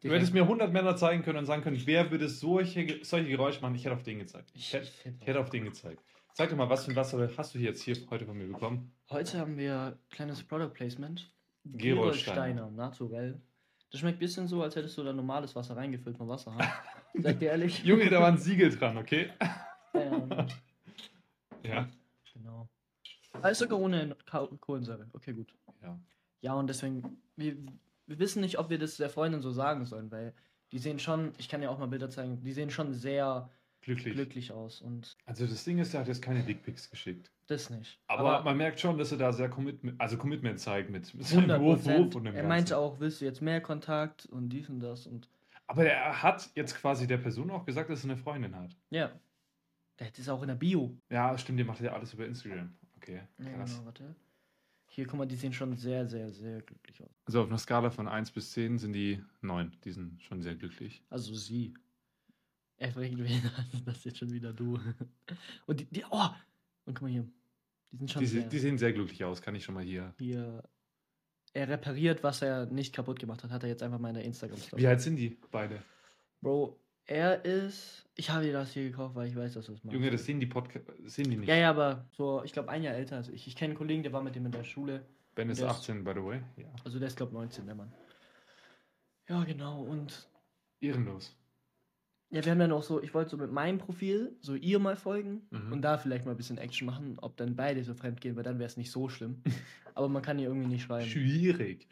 Du 0.00 0.10
hättest 0.10 0.32
mir 0.32 0.42
100 0.42 0.72
Männer 0.72 0.94
zeigen 0.96 1.22
können 1.22 1.38
und 1.38 1.46
sagen 1.46 1.62
können, 1.62 1.80
wer 1.84 2.10
würde 2.10 2.28
solche, 2.28 3.00
solche 3.02 3.28
Geräusche 3.28 3.60
machen. 3.60 3.74
Ich 3.74 3.84
hätte 3.84 3.96
auf 3.96 4.04
den 4.04 4.20
gezeigt. 4.20 4.50
Ich 4.54 4.72
hätte, 4.72 4.88
ich 5.20 5.26
hätte 5.26 5.40
auf 5.40 5.50
den 5.50 5.64
gezeigt. 5.64 6.02
Zeig 6.38 6.50
doch 6.50 6.56
mal, 6.56 6.70
was 6.70 6.84
für 6.84 6.92
ein 6.92 6.96
Wasser 6.96 7.28
hast 7.36 7.56
du 7.56 7.58
jetzt 7.58 7.82
hier 7.82 7.96
heute 8.10 8.24
von 8.24 8.38
mir 8.38 8.46
bekommen? 8.46 8.92
Heute 9.10 9.40
haben 9.40 9.58
wir 9.58 9.98
kleines 10.08 10.40
Product 10.40 10.68
Placement. 10.72 11.32
Gerolsteiner. 11.64 12.70
naturell. 12.70 13.40
Das 13.90 13.98
schmeckt 13.98 14.18
ein 14.18 14.20
bisschen 14.20 14.46
so, 14.46 14.62
als 14.62 14.76
hättest 14.76 14.96
du 14.96 15.02
da 15.02 15.12
normales 15.12 15.56
Wasser 15.56 15.76
reingefüllt 15.76 16.16
vom 16.16 16.28
Wasserhahn. 16.28 16.64
Sag 17.14 17.40
dir 17.40 17.46
ehrlich. 17.46 17.80
Junge, 17.84 18.08
da 18.08 18.20
war 18.20 18.28
ein 18.28 18.38
Siegel 18.38 18.70
dran, 18.70 18.98
okay? 18.98 19.32
Ähm, 19.94 20.28
Ja. 21.64 21.88
genau. 22.32 22.68
Alles 23.42 23.58
sogar 23.58 23.80
ohne 23.80 24.16
Kohlensäure. 24.60 25.08
Okay, 25.14 25.32
gut. 25.32 25.52
ja. 25.82 25.98
Ja, 26.40 26.54
und 26.54 26.68
deswegen, 26.68 27.20
wir, 27.34 27.56
wir 28.06 28.18
wissen 28.20 28.42
nicht, 28.42 28.60
ob 28.60 28.70
wir 28.70 28.78
das 28.78 28.96
der 28.96 29.10
Freundin 29.10 29.42
so 29.42 29.50
sagen 29.50 29.86
sollen, 29.86 30.12
weil 30.12 30.32
die 30.70 30.78
sehen 30.78 31.00
schon, 31.00 31.32
ich 31.38 31.48
kann 31.48 31.62
ja 31.62 31.68
auch 31.68 31.80
mal 31.80 31.88
Bilder 31.88 32.10
zeigen, 32.10 32.44
die 32.44 32.52
sehen 32.52 32.70
schon 32.70 32.94
sehr 32.94 33.50
Glücklich. 33.94 34.14
glücklich 34.14 34.52
aus 34.52 34.80
und 34.80 35.16
Also 35.26 35.46
das 35.46 35.64
Ding 35.64 35.78
ist, 35.78 35.94
er 35.94 36.00
hat 36.00 36.08
jetzt 36.08 36.22
keine 36.22 36.42
Dickpics 36.42 36.90
geschickt. 36.90 37.30
das 37.46 37.70
nicht. 37.70 37.98
Aber, 38.06 38.42
man 38.42 38.56
merkt 38.56 38.78
schon, 38.80 38.98
dass 38.98 39.12
er 39.12 39.18
da 39.18 39.32
sehr 39.32 39.48
Commitment, 39.48 40.00
also 40.00 40.16
Commitment 40.18 40.58
zeigt 40.60 40.90
mit, 40.90 41.06
seinem 41.06 41.20
100 41.50 41.60
Wurf, 41.60 41.84
Wurf 41.86 42.14
und 42.14 42.24
dem 42.24 42.34
Er 42.34 42.42
meinte 42.46 42.76
auch, 42.76 43.00
willst 43.00 43.20
du 43.20 43.24
jetzt 43.24 43.40
mehr 43.42 43.60
Kontakt 43.60 44.26
und 44.26 44.50
dies 44.50 44.68
und 44.68 44.80
das 44.80 45.06
und 45.06 45.28
Aber 45.66 45.84
er 45.86 46.22
hat 46.22 46.50
jetzt 46.54 46.74
quasi 46.76 47.06
der 47.06 47.18
Person 47.18 47.50
auch 47.50 47.64
gesagt, 47.64 47.88
dass 47.90 48.04
er 48.04 48.10
eine 48.10 48.16
Freundin 48.18 48.54
hat. 48.56 48.76
ja. 48.90 49.10
Der 49.98 50.16
ist 50.16 50.28
auch 50.28 50.42
in 50.42 50.48
der 50.48 50.54
Bio. 50.54 50.96
Ja, 51.10 51.36
stimmt, 51.36 51.58
der 51.58 51.66
macht 51.66 51.80
ja 51.80 51.92
alles 51.92 52.14
über 52.14 52.24
Instagram. 52.24 52.72
Okay, 52.98 53.20
Ja, 53.38 53.50
krass. 53.50 53.72
genau, 53.72 53.86
warte. 53.86 54.14
Hier, 54.90 55.06
guck 55.08 55.18
mal, 55.18 55.26
die 55.26 55.34
sehen 55.34 55.52
schon 55.52 55.74
sehr, 55.74 56.06
sehr, 56.06 56.30
sehr 56.30 56.62
glücklich 56.62 57.02
aus. 57.02 57.10
Also 57.26 57.42
auf 57.42 57.48
einer 57.48 57.58
Skala 57.58 57.90
von 57.90 58.06
1 58.06 58.30
bis 58.30 58.52
10 58.52 58.78
sind 58.78 58.92
die 58.92 59.20
9. 59.42 59.72
Die 59.84 59.90
sind 59.90 60.22
schon 60.22 60.40
sehr 60.40 60.54
glücklich. 60.54 61.02
Also 61.10 61.34
sie. 61.34 61.74
Er 62.78 62.92
fragt 62.92 63.18
wen, 63.18 63.42
das 63.84 63.98
ist 63.98 64.04
jetzt 64.04 64.18
schon 64.18 64.30
wieder 64.32 64.52
du. 64.52 64.78
Und 65.66 65.80
die, 65.80 65.84
die 65.86 66.04
oh! 66.10 66.28
Und 66.86 66.94
guck 66.94 67.02
mal 67.02 67.10
hier. 67.10 67.26
Die 67.90 67.96
sind 67.96 68.10
schon 68.10 68.20
Die, 68.20 68.26
se- 68.26 68.40
sehr, 68.40 68.48
die 68.48 68.58
sehen 68.58 68.78
sehr 68.78 68.92
glücklich 68.92 69.24
aus, 69.24 69.42
kann 69.42 69.54
ich 69.54 69.64
schon 69.64 69.74
mal 69.74 69.82
hier. 69.84 70.14
hier. 70.18 70.62
Er 71.54 71.68
repariert, 71.68 72.22
was 72.22 72.42
er 72.42 72.66
nicht 72.66 72.94
kaputt 72.94 73.18
gemacht 73.18 73.42
hat, 73.42 73.50
hat 73.50 73.62
er 73.62 73.68
jetzt 73.70 73.82
einfach 73.82 73.98
mal 73.98 74.08
in 74.10 74.14
der 74.16 74.24
Instagram-Story. 74.24 74.80
Wie 74.82 74.86
alt 74.86 75.00
sind 75.00 75.16
die 75.16 75.36
beide? 75.50 75.82
Bro, 76.40 76.78
er 77.06 77.44
ist. 77.44 78.06
Ich 78.14 78.30
habe 78.30 78.44
dir 78.44 78.52
das 78.52 78.72
hier 78.72 78.84
gekauft, 78.84 79.14
weil 79.16 79.28
ich 79.28 79.34
weiß, 79.34 79.54
dass 79.54 79.66
du 79.66 79.72
es 79.72 79.82
machst. 79.82 79.94
Junge, 79.94 80.10
das 80.10 80.24
sehen 80.24 80.38
die 80.38 80.46
Podcast, 80.46 80.86
sehen 81.06 81.30
die 81.30 81.36
nicht. 81.38 81.48
Ja, 81.48 81.56
ja, 81.56 81.70
aber 81.70 82.06
so, 82.12 82.42
ich 82.44 82.52
glaube, 82.52 82.68
ein 82.68 82.82
Jahr 82.82 82.94
älter 82.94 83.16
als 83.16 83.28
ich. 83.28 83.46
Ich 83.48 83.56
kenne 83.56 83.70
einen 83.70 83.78
Kollegen, 83.78 84.02
der 84.02 84.12
war 84.12 84.22
mit 84.22 84.34
dem 84.36 84.44
in 84.46 84.52
der 84.52 84.64
Schule. 84.64 85.04
Ben 85.34 85.48
ist 85.50 85.60
Der 85.60 85.68
ist- 85.70 85.76
18, 85.78 86.04
by 86.04 86.12
the 86.14 86.22
way. 86.22 86.42
Ja. 86.58 86.66
Also 86.84 86.98
der 86.98 87.08
ist, 87.08 87.16
glaube 87.16 87.32
19, 87.32 87.64
der 87.66 87.74
Mann. 87.74 87.92
Ja, 89.28 89.42
genau. 89.44 89.82
Und 89.82 90.28
Ehrenlos. 90.80 91.34
Ja, 92.30 92.44
wir 92.44 92.50
haben 92.52 92.58
dann 92.58 92.72
auch 92.72 92.82
so, 92.82 93.02
ich 93.02 93.14
wollte 93.14 93.30
so 93.30 93.36
mit 93.38 93.50
meinem 93.52 93.78
Profil 93.78 94.36
so 94.40 94.54
ihr 94.54 94.78
mal 94.78 94.96
folgen 94.96 95.46
Mhm. 95.50 95.72
und 95.72 95.82
da 95.82 95.96
vielleicht 95.98 96.24
mal 96.26 96.32
ein 96.32 96.36
bisschen 96.36 96.58
Action 96.58 96.86
machen, 96.86 97.18
ob 97.20 97.36
dann 97.36 97.56
beide 97.56 97.82
so 97.84 97.94
fremd 97.94 98.20
gehen, 98.20 98.36
weil 98.36 98.42
dann 98.42 98.58
wäre 98.58 98.66
es 98.66 98.76
nicht 98.76 98.90
so 98.90 99.08
schlimm. 99.08 99.42
aber 99.94 100.08
man 100.08 100.22
kann 100.22 100.38
ihr 100.38 100.48
irgendwie 100.48 100.68
nicht 100.68 100.82
schreiben. 100.84 101.08
Schwierig. 101.08 101.88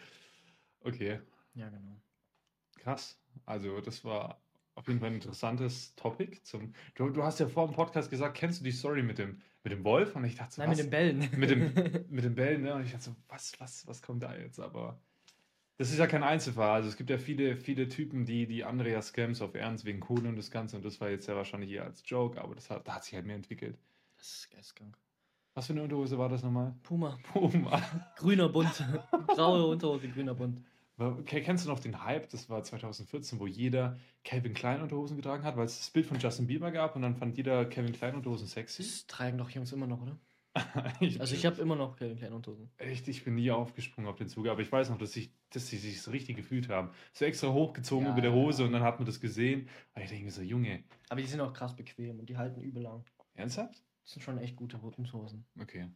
Okay, 0.81 1.21
Ja, 1.55 1.69
genau. 1.69 1.97
krass. 2.79 3.19
Also 3.45 3.81
das 3.81 4.05
war 4.05 4.41
auf 4.75 4.87
jeden 4.89 5.01
Fall 5.01 5.09
ein 5.09 5.15
interessantes 5.17 5.95
Topic. 5.97 6.39
Zum, 6.43 6.75
du, 6.95 7.09
du 7.11 7.23
hast 7.23 7.41
ja 7.41 7.49
vor 7.49 7.67
dem 7.67 7.75
Podcast 7.75 8.11
gesagt, 8.11 8.37
kennst 8.37 8.61
du 8.61 8.65
die 8.65 8.73
Story 8.73 9.03
mit 9.03 9.19
dem, 9.19 9.39
mit 9.65 9.73
dem 9.73 9.85
Wolf? 9.85 10.15
Und 10.15 10.25
ich 10.25 10.37
dachte 10.37 10.55
so, 10.57 10.63
Nein, 10.63 10.71
was? 10.73 10.77
mit 10.77 10.87
den 10.87 10.91
Bällen. 10.91 11.31
mit 11.39 11.51
dem, 11.51 12.05
mit 12.11 12.25
dem 12.25 12.35
Bällen, 12.35 12.63
ne? 12.63 12.75
Und 12.75 12.85
ich 12.85 12.93
dachte 12.93 13.05
so, 13.07 13.17
was, 13.29 13.59
was, 13.59 13.87
was 13.87 14.03
kommt 14.03 14.23
da 14.23 14.37
jetzt? 14.37 14.61
Aber 14.61 15.01
das 15.79 15.91
ist 15.91 15.99
ja 15.99 16.07
kein 16.07 16.23
Einzelfall. 16.23 16.71
Also 16.71 16.89
es 16.89 16.97
gibt 16.97 17.11
ja 17.11 17.19
viele, 17.19 17.57
viele 17.57 17.89
Typen, 17.89 18.25
die, 18.25 18.47
die 18.47 18.65
andere 18.65 18.91
ja 18.91 19.03
Scams 19.03 19.43
auf 19.43 19.55
Ernst 19.55 19.85
wegen 19.85 20.01
Kohle 20.01 20.29
und 20.29 20.37
das 20.37 20.51
Ganze. 20.51 20.77
Und 20.77 20.85
das 20.85 21.01
war 21.01 21.11
jetzt 21.11 21.29
ja 21.29 21.37
wahrscheinlich 21.37 21.71
eher 21.71 21.85
als 21.85 22.03
Joke, 22.07 22.41
aber 22.41 22.55
das 22.55 22.71
hat, 22.71 22.87
da 22.89 22.95
hat 22.95 23.05
sich 23.05 23.15
halt 23.15 23.27
mehr 23.27 23.37
entwickelt. 23.37 23.79
das 24.17 24.27
ist 24.29 24.51
geistkrank. 24.51 24.97
Was 25.55 25.67
für 25.67 25.73
eine 25.73 25.83
Unterhose 25.83 26.19
war 26.19 26.29
das 26.29 26.43
nochmal? 26.43 26.75
Puma. 26.83 27.19
Puma. 27.33 27.83
Grüner 28.17 28.49
Bund. 28.49 28.85
Graue 29.29 29.67
Unterhose, 29.67 30.09
grüner 30.09 30.35
Bund. 30.35 30.63
Kennst 31.27 31.65
du 31.65 31.69
noch 31.69 31.81
den 31.81 32.05
Hype? 32.05 32.29
Das 32.31 32.49
war 32.49 32.63
2014, 32.63 33.39
wo 33.39 33.47
jeder 33.47 33.99
Calvin 34.25 34.55
Klein 34.55 34.81
Unterhosen 34.81 35.17
getragen 35.17 35.45
hat, 35.45 35.57
weil 35.57 35.67
es 35.67 35.79
das 35.79 35.91
Bild 35.91 36.07
von 36.07 36.19
Justin 36.19 36.47
Bieber 36.47 36.71
gab 36.71 36.97
und 36.97 37.03
dann 37.03 37.17
fand 37.17 37.37
jeder 37.37 37.67
Calvin 37.67 37.93
Klein 37.93 38.15
Unterhosen 38.15 38.47
sexy. 38.47 38.83
Das 38.83 39.07
tragen 39.07 39.37
doch 39.37 39.51
Jungs 39.51 39.73
immer 39.73 39.87
noch, 39.87 40.01
oder? 40.01 40.19
ich, 41.01 41.21
Also 41.21 41.35
ich 41.35 41.45
habe 41.47 41.61
immer 41.61 41.77
noch 41.77 41.97
keine 41.97 42.15
kleinen 42.17 42.35
Unterhosen. 42.35 42.71
echt, 42.79 43.09
ich 43.09 43.25
bin 43.25 43.35
nie 43.35 43.51
aufgesprungen 43.51 44.09
auf 44.09 44.17
den 44.17 44.29
Zug, 44.29 44.47
aber 44.49 44.61
ich 44.61 44.71
weiß 44.73 44.91
noch, 44.91 44.99
dass, 44.99 45.15
ich, 45.17 45.31
dass 45.51 45.69
sie 45.69 45.77
sich 45.77 46.01
so 46.03 46.11
richtig 46.11 46.37
gefühlt 46.37 46.69
haben. 46.69 46.91
So 47.13 47.25
extra 47.25 47.53
hochgezogen 47.53 48.07
Ja, 48.07 48.13
über 48.13 48.21
der 48.23 48.33
Hose 48.33 48.63
ja. 48.63 48.67
und 48.67 48.73
dann 48.73 48.83
hat 48.83 48.99
man 48.99 49.07
das 49.07 49.21
gesehen. 49.21 49.69
Und 49.95 50.03
ich 50.03 50.09
denke 50.09 50.25
mir 50.25 50.31
so, 50.31 50.43
Junge, 50.43 50.83
Aber 51.09 51.21
die 51.21 51.27
sind 51.27 51.41
auch 51.41 51.53
krass 51.53 51.75
bequem 51.77 52.19
und 52.21 52.29
die 52.29 52.37
halten 52.37 52.61
übel 52.61 52.83
lang. 52.83 53.05
ernsthaft? 53.35 53.83
Das 54.03 54.13
sind 54.13 54.23
schon 54.23 54.39
echt 54.39 54.57
gute 54.57 54.79
Unterhosen. 54.79 55.45
Okay. 55.61 55.89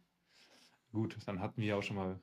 Gut, 0.91 1.15
dann 1.25 1.39
hatten 1.39 1.61
wir 1.61 1.67
ja 1.69 1.75
auch 1.77 1.83
schon 1.83 1.95
mal 1.95 2.19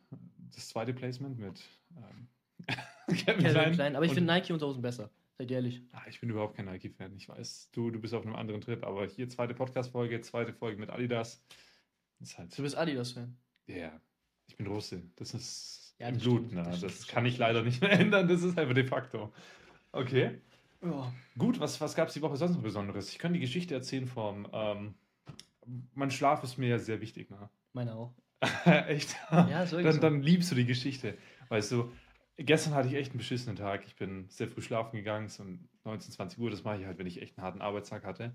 das 0.54 0.68
zweite 0.68 0.92
Placement 0.92 1.38
mit 1.38 1.62
ähm, 1.96 2.28
Calvin 3.24 3.44
Calvin 3.44 3.72
Klein. 3.72 3.96
Aber 3.96 4.04
ich 4.04 4.12
finde 4.12 4.30
Nike-Unterhosen 4.32 4.82
besser. 4.82 5.10
Seid 5.38 5.50
ehrlich. 5.50 5.82
Ah, 5.92 6.02
ich 6.08 6.20
bin 6.20 6.28
überhaupt 6.30 6.56
kein 6.56 6.66
Nike-Fan. 6.66 7.16
Ich 7.16 7.28
weiß, 7.28 7.70
du, 7.72 7.90
du 7.90 8.00
bist 8.00 8.12
auf 8.12 8.26
einem 8.26 8.34
anderen 8.34 8.60
Trip, 8.60 8.84
aber 8.84 9.06
hier 9.06 9.28
zweite 9.28 9.54
Podcast-Folge, 9.54 10.20
zweite 10.20 10.52
Folge 10.52 10.78
mit 10.78 10.90
Adidas. 10.90 11.42
Halt. 12.36 12.56
Du 12.58 12.62
bist 12.62 12.76
Adidas-Fan. 12.76 13.36
Ja, 13.66 13.74
yeah. 13.76 14.00
ich 14.46 14.56
bin 14.56 14.66
Russe. 14.66 15.02
Das 15.16 15.34
ist 15.34 15.94
Ja, 15.98 16.08
im 16.08 16.14
das 16.14 16.22
Blut. 16.22 16.46
stimmt, 16.46 16.52
ne? 16.54 16.78
das 16.80 16.80
Das, 16.80 17.06
kann 17.06 17.26
ich 17.26 17.38
leider 17.38 17.62
nicht 17.62 17.80
mehr 17.80 17.90
ändern. 18.00 18.28
Das 18.28 18.42
ist 18.42 18.58
einfach 18.58 18.74
de 18.74 18.84
facto. 18.86 19.32
Okay. 19.92 20.40
Ja. 20.82 21.12
Gut, 21.36 21.58
was, 21.60 21.80
was 21.80 21.94
gab 21.94 22.08
es 22.08 22.14
die 22.14 22.22
Woche 22.22 22.36
sonst 22.36 22.54
noch 22.54 22.62
Besonderes? 22.62 23.10
Ich 23.10 23.18
kann 23.18 23.32
die 23.32 23.40
Geschichte 23.40 23.74
erzählen 23.74 24.06
vom. 24.06 24.48
Ähm, 24.52 24.94
mein 25.94 26.10
Schlaf 26.10 26.42
ist 26.44 26.56
mir 26.58 26.68
ja 26.68 26.78
sehr 26.78 27.00
wichtig, 27.00 27.30
ne? 27.30 27.50
Meine 27.72 27.94
auch. 27.94 28.14
echt? 28.64 29.16
Ja, 29.30 29.70
wirklich 29.70 29.84
dann, 29.84 29.92
so. 29.94 30.00
dann 30.00 30.22
liebst 30.22 30.50
du 30.50 30.54
die 30.54 30.66
Geschichte. 30.66 31.18
Weißt 31.48 31.72
du, 31.72 31.92
gestern 32.36 32.74
hatte 32.74 32.88
ich 32.88 32.94
echt 32.94 33.10
einen 33.10 33.18
beschissenen 33.18 33.56
Tag. 33.56 33.84
Ich 33.86 33.96
bin 33.96 34.28
sehr 34.28 34.48
früh 34.48 34.62
schlafen 34.62 34.96
gegangen, 34.96 35.26
ist 35.26 35.40
um 35.40 35.68
19, 35.84 36.12
20 36.12 36.38
Uhr. 36.38 36.50
Das 36.50 36.62
mache 36.64 36.80
ich 36.80 36.86
halt, 36.86 36.98
wenn 36.98 37.06
ich 37.06 37.20
echt 37.20 37.36
einen 37.36 37.44
harten 37.44 37.60
Arbeitstag 37.60 38.04
hatte. 38.04 38.34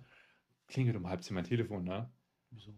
Klingelt 0.67 0.95
um 0.97 1.07
halb 1.07 1.23
zehn 1.23 1.35
mein 1.35 1.43
Telefon, 1.45 1.83
ne? 1.85 2.11
Wieso? 2.51 2.73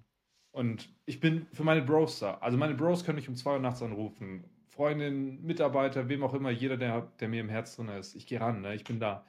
Und 0.55 0.87
ich 1.05 1.19
bin 1.19 1.47
für 1.51 1.65
meine 1.65 1.81
Bros 1.81 2.19
da. 2.19 2.35
Also 2.35 2.57
meine 2.57 2.75
Bros 2.75 3.03
können 3.03 3.17
mich 3.17 3.27
um 3.27 3.35
2 3.35 3.53
Uhr 3.55 3.59
nachts 3.59 3.81
anrufen. 3.81 4.45
Freundin, 4.69 5.43
Mitarbeiter, 5.43 6.07
wem 6.07 6.23
auch 6.23 6.33
immer, 6.33 6.49
jeder, 6.49 6.77
der, 6.77 7.01
der 7.19 7.27
mir 7.27 7.41
im 7.41 7.49
Herz 7.49 7.75
drin 7.75 7.89
ist. 7.89 8.15
Ich 8.15 8.25
gehe 8.25 8.39
ran, 8.39 8.61
ne? 8.61 8.73
ich 8.73 8.85
bin 8.85 9.01
da. 9.01 9.25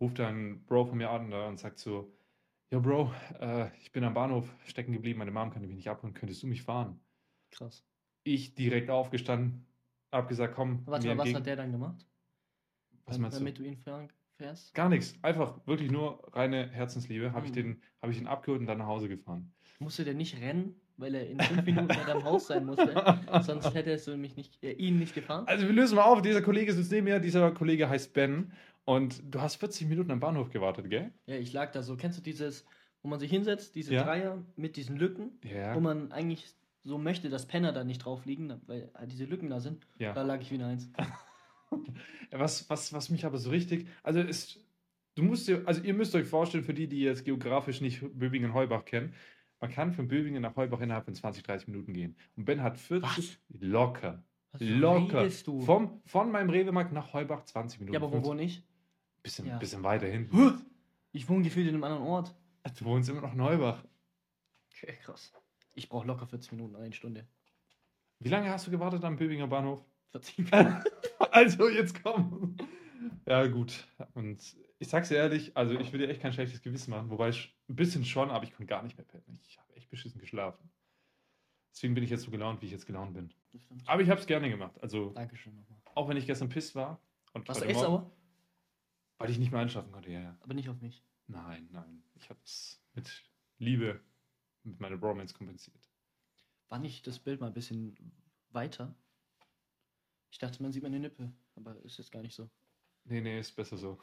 Ruft 0.00 0.18
dann 0.18 0.52
ein 0.52 0.64
Bro 0.64 0.86
von 0.86 0.96
mir 0.96 1.10
an 1.10 1.28
ne? 1.28 1.46
und 1.48 1.58
sagt 1.58 1.78
so, 1.78 2.10
ja 2.70 2.78
Bro, 2.78 3.12
äh, 3.40 3.68
ich 3.82 3.92
bin 3.92 4.04
am 4.04 4.14
Bahnhof 4.14 4.48
stecken 4.64 4.92
geblieben, 4.92 5.18
meine 5.18 5.30
Mom 5.30 5.50
kann 5.50 5.60
mich 5.60 5.70
nicht 5.70 5.88
abholen, 5.90 6.14
könntest 6.14 6.42
du 6.42 6.46
mich 6.46 6.62
fahren? 6.62 6.98
Krass. 7.50 7.84
Ich 8.24 8.54
direkt 8.54 8.88
aufgestanden, 8.88 9.66
hab 10.10 10.28
gesagt, 10.28 10.54
komm, 10.54 10.80
Warte 10.86 11.06
mal, 11.08 11.18
was 11.18 11.26
entgegen. 11.26 11.36
hat 11.36 11.46
der 11.46 11.56
dann 11.56 11.72
gemacht? 11.72 12.06
Was 13.04 13.18
meinst 13.18 13.36
du? 13.36 13.40
Damit 13.40 13.58
du 13.58 13.64
ihn 13.64 13.76
fahren- 13.76 14.08
fährst? 14.38 14.72
Gar 14.74 14.88
nichts, 14.88 15.14
einfach 15.22 15.58
wirklich 15.66 15.90
nur 15.90 16.26
reine 16.34 16.70
Herzensliebe. 16.70 17.32
Habe 17.34 17.44
ich, 17.46 17.52
Mhm. 17.52 17.56
den, 17.56 17.82
hab 18.00 18.10
ich 18.10 18.16
den 18.16 18.26
abgeholt 18.26 18.60
und 18.60 18.66
dann 18.66 18.78
nach 18.78 18.86
Hause 18.86 19.08
gefahren. 19.10 19.52
Musste 19.78 20.04
der 20.04 20.14
nicht 20.14 20.40
rennen, 20.40 20.74
weil 20.96 21.14
er 21.14 21.28
in 21.28 21.40
fünf 21.40 21.64
Minuten 21.66 21.88
bei 21.88 22.04
deinem 22.04 22.24
Haus 22.24 22.46
sein 22.46 22.64
musste? 22.64 22.94
Sonst 23.42 23.74
hättest 23.74 24.06
du 24.06 24.16
mich 24.16 24.36
nicht, 24.36 24.62
äh, 24.62 24.72
ihn 24.72 24.98
nicht 24.98 25.14
gefahren? 25.14 25.46
Also 25.46 25.66
wir 25.66 25.72
lösen 25.74 25.96
mal 25.96 26.04
auf, 26.04 26.22
dieser 26.22 26.42
Kollege 26.42 26.72
sitzt 26.72 26.92
neben 26.92 27.04
mir, 27.04 27.18
dieser 27.20 27.50
Kollege 27.52 27.88
heißt 27.88 28.12
Ben 28.14 28.52
und 28.84 29.22
du 29.34 29.40
hast 29.40 29.56
40 29.56 29.88
Minuten 29.88 30.10
am 30.10 30.20
Bahnhof 30.20 30.50
gewartet, 30.50 30.90
gell? 30.90 31.10
Ja, 31.26 31.36
ich 31.36 31.52
lag 31.52 31.72
da 31.72 31.82
so. 31.82 31.96
Kennst 31.96 32.18
du 32.18 32.22
dieses, 32.22 32.64
wo 33.02 33.08
man 33.08 33.18
sich 33.18 33.30
hinsetzt, 33.30 33.74
diese 33.74 33.94
Ja. 33.94 34.04
Dreier 34.04 34.42
mit 34.56 34.76
diesen 34.76 34.96
Lücken, 34.96 35.32
Ja. 35.42 35.74
wo 35.74 35.80
man 35.80 36.12
eigentlich 36.12 36.46
so 36.82 36.98
möchte, 36.98 37.30
dass 37.30 37.46
Penner 37.46 37.72
da 37.72 37.82
nicht 37.82 38.04
drauf 38.04 38.26
liegen, 38.26 38.52
weil 38.66 38.90
halt 38.94 39.10
diese 39.10 39.24
Lücken 39.24 39.48
da 39.50 39.58
sind? 39.58 39.86
Da 39.98 40.04
ja. 40.04 40.22
lag 40.22 40.40
ich 40.40 40.50
wie 40.50 40.56
eine 40.56 40.66
Eins. 40.66 40.90
Was, 42.30 42.68
was, 42.70 42.92
was 42.92 43.10
mich 43.10 43.24
aber 43.24 43.38
so 43.38 43.50
richtig, 43.50 43.88
also 44.02 44.20
ist, 44.20 44.60
du 45.14 45.22
musst 45.22 45.48
dir, 45.48 45.62
also 45.66 45.82
ihr 45.82 45.94
müsst 45.94 46.14
euch 46.14 46.26
vorstellen, 46.26 46.64
für 46.64 46.74
die, 46.74 46.88
die 46.88 47.00
jetzt 47.00 47.24
geografisch 47.24 47.80
nicht 47.80 48.00
Böbingen-Heubach 48.16 48.84
kennen, 48.84 49.14
man 49.64 49.72
kann 49.72 49.92
von 49.94 50.08
Böbingen 50.08 50.42
nach 50.42 50.56
Heubach 50.56 50.80
innerhalb 50.82 51.06
von 51.06 51.14
20, 51.14 51.42
30 51.42 51.68
Minuten 51.68 51.94
gehen. 51.94 52.16
Und 52.36 52.44
Ben 52.44 52.62
hat 52.62 52.76
40, 52.76 53.38
locker, 53.48 54.22
Was 54.52 54.60
locker, 54.60 55.26
du? 55.46 55.60
vom, 55.62 56.02
von 56.04 56.30
meinem 56.30 56.50
Rewe-Markt 56.50 56.92
nach 56.92 57.14
Heubach 57.14 57.44
20 57.46 57.80
Minuten. 57.80 57.94
ja, 57.94 57.98
aber 58.00 58.08
wo 58.08 58.16
15 58.16 58.30
wohne 58.30 58.42
ich? 58.42 58.62
Bisschen, 59.22 59.46
Ja. 59.46 59.56
bisschen 59.56 59.82
weiter 59.82 60.06
hinten. 60.06 60.60
Ich 61.12 61.26
wohne 61.30 61.42
gefühlt 61.44 61.66
in 61.66 61.74
einem 61.76 61.84
anderen 61.84 62.02
Ort. 62.04 62.34
Du 62.78 62.84
wohnst 62.84 63.08
immer 63.08 63.22
noch 63.22 63.32
in 63.32 63.40
Heubach. 63.40 63.82
Okay, 64.70 64.98
krass. 65.02 65.32
Ich 65.72 65.88
brauche 65.88 66.06
locker 66.06 66.26
40 66.26 66.52
Minuten, 66.52 66.76
eine 66.76 66.92
Stunde. 66.92 67.26
Wie 68.18 68.28
lange 68.28 68.50
hast 68.50 68.66
du 68.66 68.70
gewartet 68.70 69.02
am 69.04 69.16
Böbinger 69.16 69.46
Bahnhof? 69.46 69.82
40 70.12 70.38
Minuten. 70.38 70.76
Also, 71.30 71.68
jetzt 71.70 72.00
komm. 72.02 72.56
Ja, 73.26 73.46
gut. 73.46 73.88
Und 74.12 74.40
ich 74.84 74.90
sag's 74.90 75.08
dir 75.08 75.16
ehrlich, 75.16 75.56
also 75.56 75.78
ich 75.78 75.92
will 75.92 76.00
dir 76.00 76.08
echt 76.08 76.20
kein 76.20 76.32
schlechtes 76.34 76.60
Gewissen 76.60 76.90
machen, 76.90 77.08
wobei 77.08 77.30
ich 77.30 77.56
ein 77.68 77.76
bisschen 77.76 78.04
schon, 78.04 78.30
aber 78.30 78.44
ich 78.44 78.50
konnte 78.52 78.66
gar 78.66 78.82
nicht 78.82 78.98
mehr 78.98 79.06
pennen. 79.06 79.40
Ich 79.48 79.58
habe 79.58 79.74
echt 79.74 79.88
beschissen 79.88 80.20
geschlafen. 80.20 80.70
Deswegen 81.72 81.94
bin 81.94 82.04
ich 82.04 82.10
jetzt 82.10 82.22
so 82.22 82.30
gelaunt, 82.30 82.60
wie 82.60 82.66
ich 82.66 82.72
jetzt 82.72 82.86
gelaunt 82.86 83.14
bin. 83.14 83.32
Aber 83.86 84.02
ich 84.02 84.10
habe 84.10 84.20
es 84.20 84.26
gerne 84.26 84.50
gemacht. 84.50 84.80
Also, 84.82 85.10
Dankeschön 85.10 85.56
nochmal. 85.56 85.78
auch 85.94 86.08
wenn 86.08 86.18
ich 86.18 86.26
gestern 86.26 86.50
piss 86.50 86.74
war 86.74 87.00
und 87.32 87.48
Warst 87.48 87.62
du 87.62 87.64
echt 87.64 87.80
sauer? 87.80 88.10
weil 89.18 89.30
ich 89.30 89.38
nicht 89.38 89.50
mehr 89.50 89.60
einschlafen 89.60 89.90
konnte, 89.90 90.10
ja, 90.10 90.20
ja. 90.20 90.36
Aber 90.40 90.54
nicht 90.54 90.68
auf 90.68 90.80
mich. 90.82 91.02
Nein, 91.28 91.68
nein. 91.72 92.02
Ich 92.14 92.28
habe 92.28 92.40
es 92.44 92.84
mit 92.92 93.24
Liebe, 93.58 94.00
mit 94.64 94.80
meiner 94.80 94.98
Bromance 94.98 95.34
kompensiert. 95.34 95.90
War 96.68 96.78
nicht 96.78 97.06
das 97.06 97.18
Bild 97.18 97.40
mal 97.40 97.46
ein 97.46 97.54
bisschen 97.54 97.96
weiter? 98.50 98.94
Ich 100.30 100.38
dachte, 100.38 100.62
man 100.62 100.72
sieht 100.72 100.82
meine 100.82 100.98
Nippel, 100.98 101.32
aber 101.54 101.76
ist 101.84 101.96
jetzt 101.96 102.12
gar 102.12 102.20
nicht 102.20 102.34
so. 102.34 102.50
Nee, 103.04 103.20
nee, 103.20 103.38
ist 103.38 103.54
besser 103.54 103.76
so. 103.76 103.98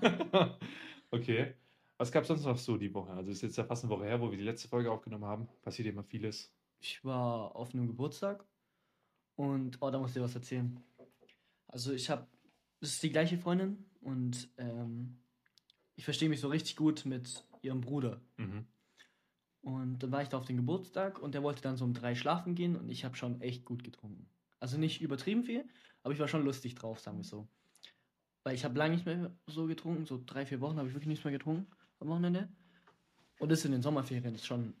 okay. 1.10 1.54
Was 1.98 2.10
gab 2.10 2.22
es 2.22 2.28
sonst 2.28 2.44
noch 2.44 2.56
so 2.56 2.76
die 2.76 2.92
Woche? 2.94 3.12
Also 3.12 3.30
ist 3.30 3.42
jetzt 3.42 3.56
ja 3.56 3.64
fast 3.64 3.84
eine 3.84 3.90
Woche 3.90 4.06
her, 4.06 4.20
wo 4.20 4.30
wir 4.30 4.38
die 4.38 4.44
letzte 4.44 4.68
Folge 4.68 4.90
aufgenommen 4.90 5.24
haben. 5.24 5.48
Passiert 5.62 5.88
immer 5.88 6.02
vieles. 6.02 6.52
Ich 6.80 7.04
war 7.04 7.54
auf 7.54 7.74
einem 7.74 7.86
Geburtstag 7.86 8.44
und 9.36 9.78
oh, 9.80 9.90
da 9.90 9.98
muss 9.98 10.10
ich 10.10 10.14
dir 10.14 10.22
was 10.22 10.34
erzählen. 10.34 10.82
Also 11.68 11.92
ich 11.92 12.08
habe, 12.10 12.26
das 12.80 12.90
ist 12.90 13.02
die 13.02 13.10
gleiche 13.10 13.38
Freundin 13.38 13.84
und 14.00 14.48
ähm, 14.56 15.18
ich 15.94 16.04
verstehe 16.04 16.30
mich 16.30 16.40
so 16.40 16.48
richtig 16.48 16.76
gut 16.76 17.04
mit 17.04 17.44
ihrem 17.60 17.82
Bruder. 17.82 18.20
Mhm. 18.38 18.66
Und 19.62 19.98
dann 20.02 20.10
war 20.10 20.22
ich 20.22 20.28
da 20.28 20.38
auf 20.38 20.46
den 20.46 20.56
Geburtstag 20.56 21.18
und 21.18 21.34
der 21.34 21.42
wollte 21.42 21.60
dann 21.60 21.76
so 21.76 21.84
um 21.84 21.92
drei 21.92 22.14
schlafen 22.14 22.54
gehen 22.54 22.76
und 22.76 22.88
ich 22.88 23.04
habe 23.04 23.16
schon 23.16 23.40
echt 23.42 23.66
gut 23.66 23.84
getrunken. 23.84 24.26
Also 24.58 24.78
nicht 24.78 25.02
übertrieben 25.02 25.44
viel, 25.44 25.68
aber 26.02 26.14
ich 26.14 26.20
war 26.20 26.28
schon 26.28 26.44
lustig 26.44 26.74
drauf, 26.74 26.98
sagen 26.98 27.18
wir 27.18 27.24
so. 27.24 27.46
Weil 28.44 28.54
ich 28.54 28.64
habe 28.64 28.78
lange 28.78 28.94
nicht 28.94 29.06
mehr 29.06 29.30
so 29.46 29.66
getrunken, 29.66 30.06
so 30.06 30.22
drei, 30.24 30.46
vier 30.46 30.60
Wochen 30.60 30.78
habe 30.78 30.88
ich 30.88 30.94
wirklich 30.94 31.08
nichts 31.08 31.24
mehr 31.24 31.32
getrunken 31.32 31.66
am 31.98 32.08
Wochenende. 32.08 32.48
Und 33.38 33.50
das 33.50 33.64
in 33.64 33.72
den 33.72 33.82
Sommerferien 33.82 34.34
ist 34.34 34.46
schon 34.46 34.74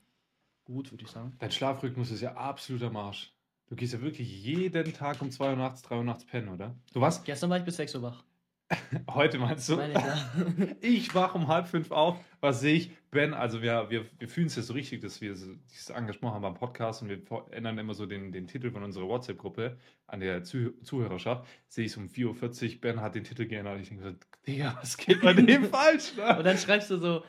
gut, 0.64 0.90
würde 0.90 1.04
ich 1.04 1.10
sagen. 1.10 1.34
Dein 1.38 1.50
Schlafrhythmus 1.50 2.10
ist 2.10 2.20
ja 2.20 2.34
absoluter 2.34 2.90
Marsch. 2.90 3.34
Du 3.66 3.76
gehst 3.76 3.92
ja 3.92 4.00
wirklich 4.00 4.42
jeden 4.42 4.92
Tag 4.92 5.22
um 5.22 5.30
2 5.30 5.50
Uhr 5.50 5.56
nachts, 5.56 5.82
3 5.82 5.98
Uhr 5.98 6.04
nachts 6.04 6.24
pennen, 6.24 6.48
oder? 6.48 6.74
Du 6.92 7.00
warst 7.00 7.24
Gestern 7.24 7.50
war 7.50 7.58
ich 7.58 7.64
bis 7.64 7.76
6 7.76 7.94
Uhr 7.94 8.02
wach. 8.02 8.24
heute, 9.10 9.38
meinst 9.38 9.68
du? 9.68 9.76
Meine 9.76 9.92
ich, 9.92 9.98
ja. 9.98 10.66
Ich 10.80 11.14
wach 11.14 11.34
um 11.34 11.48
halb 11.48 11.66
fünf 11.66 11.90
auf. 11.90 12.16
Was 12.40 12.60
sehe 12.60 12.76
ich? 12.76 12.90
Ben, 13.10 13.34
also 13.34 13.60
wir, 13.62 13.90
wir, 13.90 14.06
wir 14.18 14.28
fühlen 14.28 14.46
es 14.46 14.56
ja 14.56 14.62
so 14.62 14.72
richtig, 14.72 15.00
dass 15.00 15.20
wir 15.20 15.34
so 15.34 15.46
dieses 15.70 15.90
Engagement 15.90 16.34
haben 16.34 16.42
beim 16.42 16.54
Podcast 16.54 17.02
und 17.02 17.08
wir 17.08 17.18
ändern 17.50 17.76
immer 17.78 17.94
so 17.94 18.06
den, 18.06 18.30
den 18.30 18.46
Titel 18.46 18.70
von 18.70 18.84
unserer 18.84 19.08
WhatsApp-Gruppe 19.08 19.76
an 20.06 20.20
der 20.20 20.44
Zuh 20.44 20.70
Zuhörerschaft. 20.82 21.44
Sehe 21.66 21.86
ich 21.86 21.92
es 21.92 21.96
um 21.96 22.06
4.40 22.06 22.74
Uhr, 22.74 22.80
Ben 22.80 23.00
hat 23.00 23.16
den 23.16 23.24
Titel 23.24 23.46
geändert. 23.46 23.80
Ich 23.80 23.88
denke 23.88 24.04
so, 24.04 24.14
Digga, 24.46 24.76
was 24.80 24.96
geht 24.96 25.20
bei 25.22 25.32
dem 25.32 25.64
falsch? 25.70 26.12
Und 26.16 26.36
Ne? 26.38 26.42
dann 26.44 26.56
schreibst 26.58 26.90
du 26.90 26.98
so, 26.98 27.24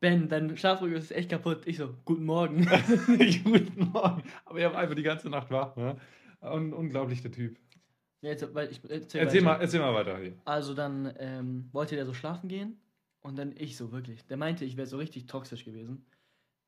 Ben, 0.00 0.28
dein 0.28 0.56
Schlafrhythmus 0.56 1.04
ist 1.04 1.12
echt 1.12 1.30
kaputt. 1.30 1.62
Ich 1.66 1.78
so, 1.78 1.94
guten 2.04 2.24
Morgen. 2.24 2.66
Guten 3.44 3.90
Morgen. 3.92 4.22
Aber 4.44 4.58
ich 4.58 4.64
habe 4.64 4.76
einfach 4.76 4.96
die 4.96 5.02
ganze 5.04 5.30
Nacht 5.30 5.50
wach. 5.50 5.76
Ne? 5.76 5.96
Un 6.42 6.72
unglaublich, 6.72 7.22
der 7.22 7.30
Typ. 7.30 7.56
Ja, 8.22 8.30
Jetzt, 8.30 8.54
weil 8.54 8.70
ich, 8.70 8.80
erzähl 8.88 9.20
Erzähl 9.20 9.40
weiter. 9.44 9.44
mal, 9.44 9.60
erzähl 9.60 9.80
mal 9.80 9.94
weiter 9.94 10.18
hier. 10.18 10.34
Also 10.44 10.74
dann 10.74 11.12
ähm, 11.18 11.68
wollte 11.72 11.96
der 11.96 12.06
so 12.06 12.14
schlafen 12.14 12.48
gehen 12.48 12.80
und 13.20 13.36
dann 13.36 13.52
ich 13.56 13.76
so 13.76 13.90
wirklich. 13.92 14.24
Der 14.26 14.36
meinte, 14.36 14.64
ich 14.64 14.76
wäre 14.76 14.86
so 14.86 14.96
richtig 14.96 15.26
toxisch 15.26 15.64
gewesen. 15.64 16.04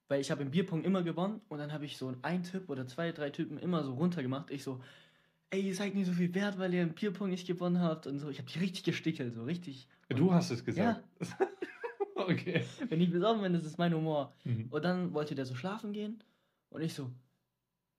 Weil 0.09 0.21
ich 0.21 0.31
habe 0.31 0.43
im 0.43 0.51
Bierpong 0.51 0.85
immer 0.85 1.03
gewonnen 1.03 1.41
und 1.49 1.59
dann 1.59 1.73
habe 1.73 1.87
ich 1.87 1.97
so 1.97 2.13
einen 2.23 2.43
Tipp 2.43 2.69
oder 2.69 2.87
zwei, 2.87 3.13
drei 3.13 3.31
Typen 3.31 3.57
immer 3.59 3.83
so 3.85 3.95
runtergemacht. 3.95 4.51
Ich 4.51 4.63
so, 4.63 4.83
ey, 5.51 5.61
ihr 5.63 5.75
seid 5.75 5.95
nicht 5.95 6.07
so 6.07 6.13
viel 6.13 6.35
wert, 6.35 6.59
weil 6.59 6.75
ihr 6.75 6.83
im 6.83 6.93
Bierpong 6.93 7.31
nicht 7.31 7.47
gewonnen 7.47 7.81
habt 7.81 8.07
und 8.07 8.19
so. 8.19 8.29
Ich 8.29 8.39
habe 8.39 8.51
die 8.51 8.59
richtig 8.59 8.85
gestickelt, 8.85 9.33
so 9.33 9.45
richtig. 9.45 9.89
Du 10.11 10.33
hast 10.33 10.51
es 10.51 10.65
gesagt. 10.65 11.03
Ja, 11.21 11.49
Okay. 12.17 12.65
wenn 12.89 13.01
ich 13.01 13.11
besoffen 13.11 13.43
bin, 13.43 13.53
das 13.53 13.65
ist 13.65 13.79
mein 13.79 13.93
Humor. 13.95 14.35
Mhm. 14.45 14.67
Und 14.71 14.85
dann 14.85 15.13
wollte 15.15 15.35
der 15.35 15.47
so 15.47 15.55
schlafen 15.55 15.93
gehen 15.93 16.23
und 16.71 16.81
ich 16.83 16.95
so, 16.95 17.11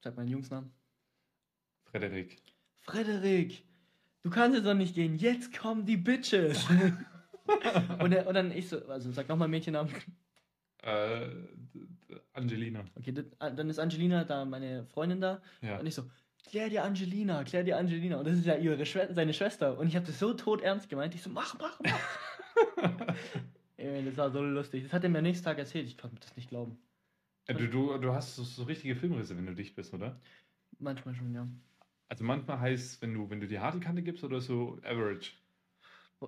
sag 0.04 0.16
meinen 0.16 0.30
Jungsnamen. 0.30 0.72
Frederik. 1.86 2.38
Frederik, 2.86 3.64
du 4.24 4.30
kannst 4.30 4.56
jetzt 4.58 4.66
doch 4.66 4.74
nicht 4.74 4.96
gehen, 4.96 5.18
jetzt 5.18 5.58
kommen 5.58 5.86
die 5.86 5.98
Bitches. 5.98 6.66
und, 8.00 8.12
er, 8.12 8.28
und 8.28 8.34
dann 8.34 8.52
ich 8.52 8.70
so, 8.70 8.86
also 8.88 9.12
sag 9.12 9.28
nochmal 9.28 9.48
Mädchennamen. 9.48 9.92
Äh, 10.84 11.28
Angelina. 12.34 12.86
Okay, 12.96 13.14
ah, 13.40 13.50
dann 13.50 13.70
ist 13.70 13.80
Angelina 13.80 14.24
da, 14.24 14.46
meine 14.46 14.86
Freundin 14.86 15.20
da. 15.20 15.42
Ja. 15.62 15.80
Und 15.80 15.88
ich 15.88 15.96
so, 15.96 16.04
klär 16.48 16.70
dir 16.70 16.84
Angelina, 16.84 17.44
klär 17.44 17.64
dir 17.64 17.78
Angelina. 17.78 18.18
Und 18.18 18.28
das 18.28 18.36
ist 18.36 18.46
ja 18.46 18.56
ihre 18.56 18.86
Schwe 18.86 19.08
seine 19.12 19.34
Schwester. 19.34 19.78
Und 19.78 19.88
ich 19.88 19.96
habe 19.96 20.06
das 20.06 20.20
so 20.20 20.34
tot 20.34 20.62
ernst 20.62 20.90
gemeint. 20.90 21.16
Ich 21.16 21.24
so, 21.24 21.30
mach, 21.30 21.58
mach, 21.60 21.80
mach. 21.84 23.16
Ey, 23.78 24.06
das 24.06 24.18
war 24.18 24.32
so 24.32 24.42
lustig. 24.44 24.84
Das 24.84 24.94
hat 24.94 25.04
er 25.04 25.10
mir 25.10 25.20
am 25.20 25.24
nächsten 25.24 25.44
Tag 25.44 25.58
erzählt. 25.58 25.88
Ich 25.88 25.98
konnte 25.98 26.18
das 26.20 26.36
nicht 26.36 26.50
glauben. 26.50 26.78
Äh, 27.48 27.56
Du, 27.56 27.68
du, 27.68 27.98
du 27.98 28.14
hast 28.14 28.36
so, 28.36 28.44
so 28.44 28.64
richtige 28.64 28.96
Filmrisse, 28.96 29.36
wenn 29.38 29.46
du 29.46 29.54
dicht 29.54 29.76
bist, 29.76 29.94
oder? 29.94 30.20
Manchmal 30.80 31.16
schon, 31.16 31.34
ja. 31.34 31.48
Also 32.08 32.24
manchmal 32.24 32.60
heißt, 32.60 33.02
wenn 33.02 33.14
du, 33.14 33.30
wenn 33.30 33.40
du 33.40 33.48
die 33.48 33.60
harte 33.60 33.80
Kante 33.80 34.04
gibst 34.04 34.24
oder 34.24 34.42
so 34.42 34.80
average. 34.84 35.32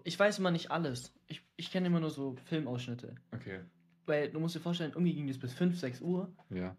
Ich 0.03 0.19
weiß 0.19 0.39
immer 0.39 0.51
nicht 0.51 0.71
alles. 0.71 1.13
Ich, 1.27 1.41
ich 1.55 1.71
kenne 1.71 1.87
immer 1.87 1.99
nur 1.99 2.09
so 2.09 2.35
Filmausschnitte. 2.45 3.15
Okay. 3.31 3.61
Weil 4.05 4.29
du 4.29 4.39
musst 4.39 4.55
dir 4.55 4.59
vorstellen, 4.59 4.91
irgendwie 4.91 5.13
ging 5.13 5.27
das 5.27 5.37
bis 5.37 5.53
5, 5.53 5.79
6 5.79 6.01
Uhr. 6.01 6.33
Ja. 6.49 6.75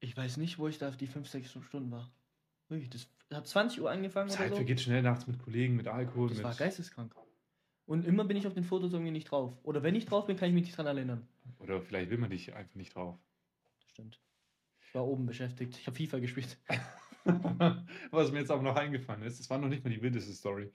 Ich 0.00 0.16
weiß 0.16 0.36
nicht, 0.36 0.58
wo 0.58 0.68
ich 0.68 0.78
da 0.78 0.90
die 0.90 1.06
5, 1.06 1.28
6 1.28 1.58
Stunden 1.62 1.90
war. 1.90 2.10
Wirklich, 2.68 2.90
das 2.90 3.08
hat 3.32 3.46
20 3.46 3.80
Uhr 3.80 3.90
angefangen 3.90 4.28
Zeit 4.28 4.40
oder 4.40 4.48
so. 4.50 4.56
vergeht 4.56 4.80
schnell 4.80 5.02
nachts 5.02 5.26
mit 5.26 5.38
Kollegen, 5.38 5.76
mit 5.76 5.88
Alkohol. 5.88 6.28
Das 6.28 6.38
mit, 6.38 6.44
war 6.44 6.54
geisteskrank. 6.54 7.14
Und 7.86 8.04
immer 8.04 8.24
bin 8.24 8.36
ich 8.36 8.46
auf 8.46 8.54
den 8.54 8.64
Fotos 8.64 8.92
irgendwie 8.92 9.12
nicht 9.12 9.30
drauf. 9.30 9.56
Oder 9.62 9.82
wenn 9.82 9.94
ich 9.94 10.06
drauf 10.06 10.26
bin, 10.26 10.36
kann 10.36 10.48
ich 10.48 10.54
mich 10.54 10.64
nicht 10.64 10.76
dran 10.76 10.86
erinnern. 10.86 11.26
Oder 11.58 11.80
vielleicht 11.80 12.10
will 12.10 12.18
man 12.18 12.30
dich 12.30 12.52
einfach 12.54 12.74
nicht 12.74 12.94
drauf. 12.94 13.16
Das 13.80 13.90
stimmt. 13.90 14.20
Ich 14.80 14.94
war 14.94 15.06
oben 15.06 15.26
beschäftigt. 15.26 15.76
Ich 15.78 15.86
habe 15.86 15.96
FIFA 15.96 16.18
gespielt. 16.18 16.58
Was 18.10 18.32
mir 18.32 18.40
jetzt 18.40 18.50
aber 18.50 18.62
noch 18.62 18.76
eingefallen 18.76 19.22
ist, 19.22 19.40
das 19.40 19.50
war 19.50 19.58
noch 19.58 19.68
nicht 19.68 19.84
mal 19.84 19.90
die 19.90 20.02
wildeste 20.02 20.32
Story. 20.32 20.70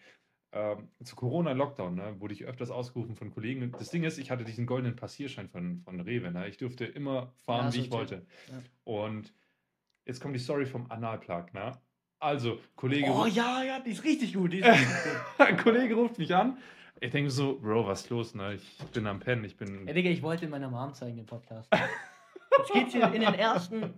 ähm, 0.54 0.90
zu 1.04 1.16
Corona-Lockdown, 1.16 1.96
ne, 1.96 2.20
wurde 2.20 2.34
ich 2.34 2.44
öfters 2.46 2.72
ausgerufen 2.72 3.16
von 3.16 3.32
Kollegen. 3.32 3.72
Das 3.78 3.90
Ding 3.90 4.04
ist, 4.04 4.18
ich 4.18 4.32
hatte 4.32 4.44
diesen 4.44 4.66
goldenen 4.66 4.96
Passierschein 4.98 5.48
von, 5.50 5.82
von 5.84 6.00
Rewe. 6.02 6.30
Ne? 6.32 6.48
Ich 6.50 6.58
durfte 6.58 6.84
immer 6.86 7.32
fahren, 7.46 7.68
Ja, 7.68 7.74
wie 7.74 7.80
ich 7.80 7.90
toll. 7.90 8.00
wollte. 8.00 8.26
Ja. 8.50 8.62
Und 8.84 9.34
jetzt 10.06 10.20
kommt 10.20 10.36
die 10.36 10.40
Story 10.40 10.66
vom 10.66 10.92
Analplug. 10.92 11.54
Ne? 11.54 11.72
Also, 12.20 12.60
Kollege, 12.76 13.08
Oh 13.12 13.24
ruft- 13.24 13.36
ja, 13.36 13.64
ja, 13.64 13.80
die 13.80 13.92
ist 13.92 14.04
richtig 14.04 14.34
gut. 14.34 14.54
Ist 14.54 14.66
richtig 14.66 14.88
gut. 15.38 15.58
Kollege 15.64 15.96
ruft 15.96 16.18
mich 16.18 16.36
an. 16.36 16.58
Ich 17.00 17.12
denke 17.12 17.32
so, 17.32 17.58
Bro, 17.58 17.88
was 17.88 18.02
ist 18.04 18.10
los? 18.10 18.36
Ne? 18.36 18.56
Ich 18.56 18.78
bin 18.94 19.08
am 19.08 19.20
Pennen. 19.22 19.44
Ich 19.46 19.56
bin. 19.58 19.88
Ey, 19.88 19.94
Digga, 19.94 20.10
ich 20.10 20.22
wollte 20.22 20.48
meiner 20.50 20.70
Mom 20.70 20.94
zeigen, 20.94 21.16
den 21.16 21.26
Podcast. 21.26 21.68
Jetzt 22.58 22.74
geht's 22.74 22.92
hier 22.92 23.06
in 23.14 23.22
den 23.22 23.34
ersten. 23.34 23.94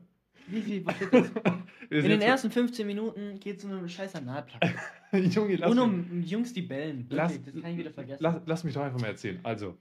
Wie 0.47 0.61
viel? 0.61 0.85
Was 0.85 0.95
steht 0.95 1.13
das? 1.13 1.29
In 1.89 2.03
den 2.09 2.21
ersten 2.21 2.49
15 2.51 2.87
Minuten 2.87 3.39
geht 3.39 3.59
es 3.59 3.65
um 3.65 3.71
einen 3.71 3.87
scheiß 3.89 4.15
Analplug. 4.15 4.61
Junge, 5.13 5.55
lass 5.57 5.71
Und 5.71 5.97
mich- 5.97 6.11
um 6.11 6.21
Jungs, 6.23 6.53
die 6.53 6.61
bellen. 6.63 7.05
Lass, 7.09 7.41
das 7.43 7.53
kann 7.61 7.71
ich 7.71 7.77
wieder 7.77 7.91
vergessen. 7.91 8.23
Lass, 8.23 8.41
lass 8.45 8.63
mich 8.63 8.73
doch 8.73 8.81
einfach 8.81 8.99
mal 8.99 9.07
erzählen. 9.07 9.39
Also, 9.43 9.77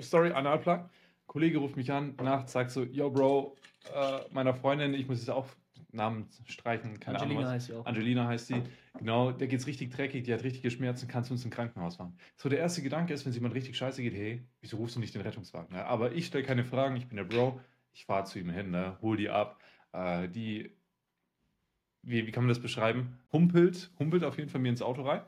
Story 0.00 0.30
Analplug. 0.32 0.88
Kollege 1.26 1.58
ruft 1.58 1.76
mich 1.76 1.92
an, 1.92 2.14
nachts 2.22 2.52
sagt 2.52 2.70
so, 2.70 2.84
yo 2.84 3.10
Bro, 3.10 3.56
äh, 3.94 4.20
meiner 4.32 4.54
Freundin, 4.54 4.94
ich 4.94 5.06
muss 5.06 5.18
jetzt 5.18 5.28
auch 5.30 5.46
Namen 5.92 6.26
streichen, 6.46 6.98
keine 7.00 7.18
Angelina 7.20 7.40
Ahnung 7.40 7.44
was. 7.44 7.52
heißt 7.54 7.66
sie 7.66 7.72
auch. 7.74 7.84
Angelina 7.86 8.26
heißt 8.26 8.46
sie. 8.46 8.62
Genau, 8.98 9.32
der 9.32 9.46
geht's 9.46 9.66
richtig 9.66 9.90
dreckig, 9.90 10.24
die 10.24 10.32
hat 10.32 10.42
richtige 10.42 10.70
Schmerzen, 10.70 11.06
kannst 11.06 11.28
du 11.30 11.34
uns 11.34 11.44
ins 11.44 11.54
Krankenhaus 11.54 11.96
fahren. 11.96 12.16
So, 12.36 12.48
der 12.48 12.58
erste 12.58 12.82
Gedanke 12.82 13.12
ist, 13.12 13.26
wenn 13.26 13.32
jemand 13.32 13.54
richtig 13.54 13.76
scheiße 13.76 14.02
geht, 14.02 14.14
hey, 14.14 14.42
wieso 14.60 14.78
rufst 14.78 14.96
du 14.96 15.00
nicht 15.00 15.14
den 15.14 15.20
Rettungswagen? 15.22 15.74
Ne? 15.76 15.84
Aber 15.84 16.12
ich 16.12 16.26
stelle 16.26 16.44
keine 16.44 16.64
Fragen, 16.64 16.96
ich 16.96 17.06
bin 17.06 17.16
der 17.16 17.24
Bro, 17.24 17.60
ich 17.92 18.04
fahre 18.04 18.24
zu 18.24 18.38
ihm 18.38 18.50
hin, 18.50 18.70
ne? 18.70 18.98
hol 19.02 19.16
die 19.16 19.30
ab. 19.30 19.60
Äh, 19.92 20.28
die, 20.28 20.70
wie, 22.02 22.26
wie 22.26 22.30
kann 22.30 22.44
man 22.44 22.48
das 22.48 22.60
beschreiben? 22.60 23.18
Humpelt, 23.32 23.90
humpelt 23.98 24.24
auf 24.24 24.38
jeden 24.38 24.50
Fall 24.50 24.60
mir 24.60 24.70
ins 24.70 24.82
Auto 24.82 25.02
rein. 25.02 25.22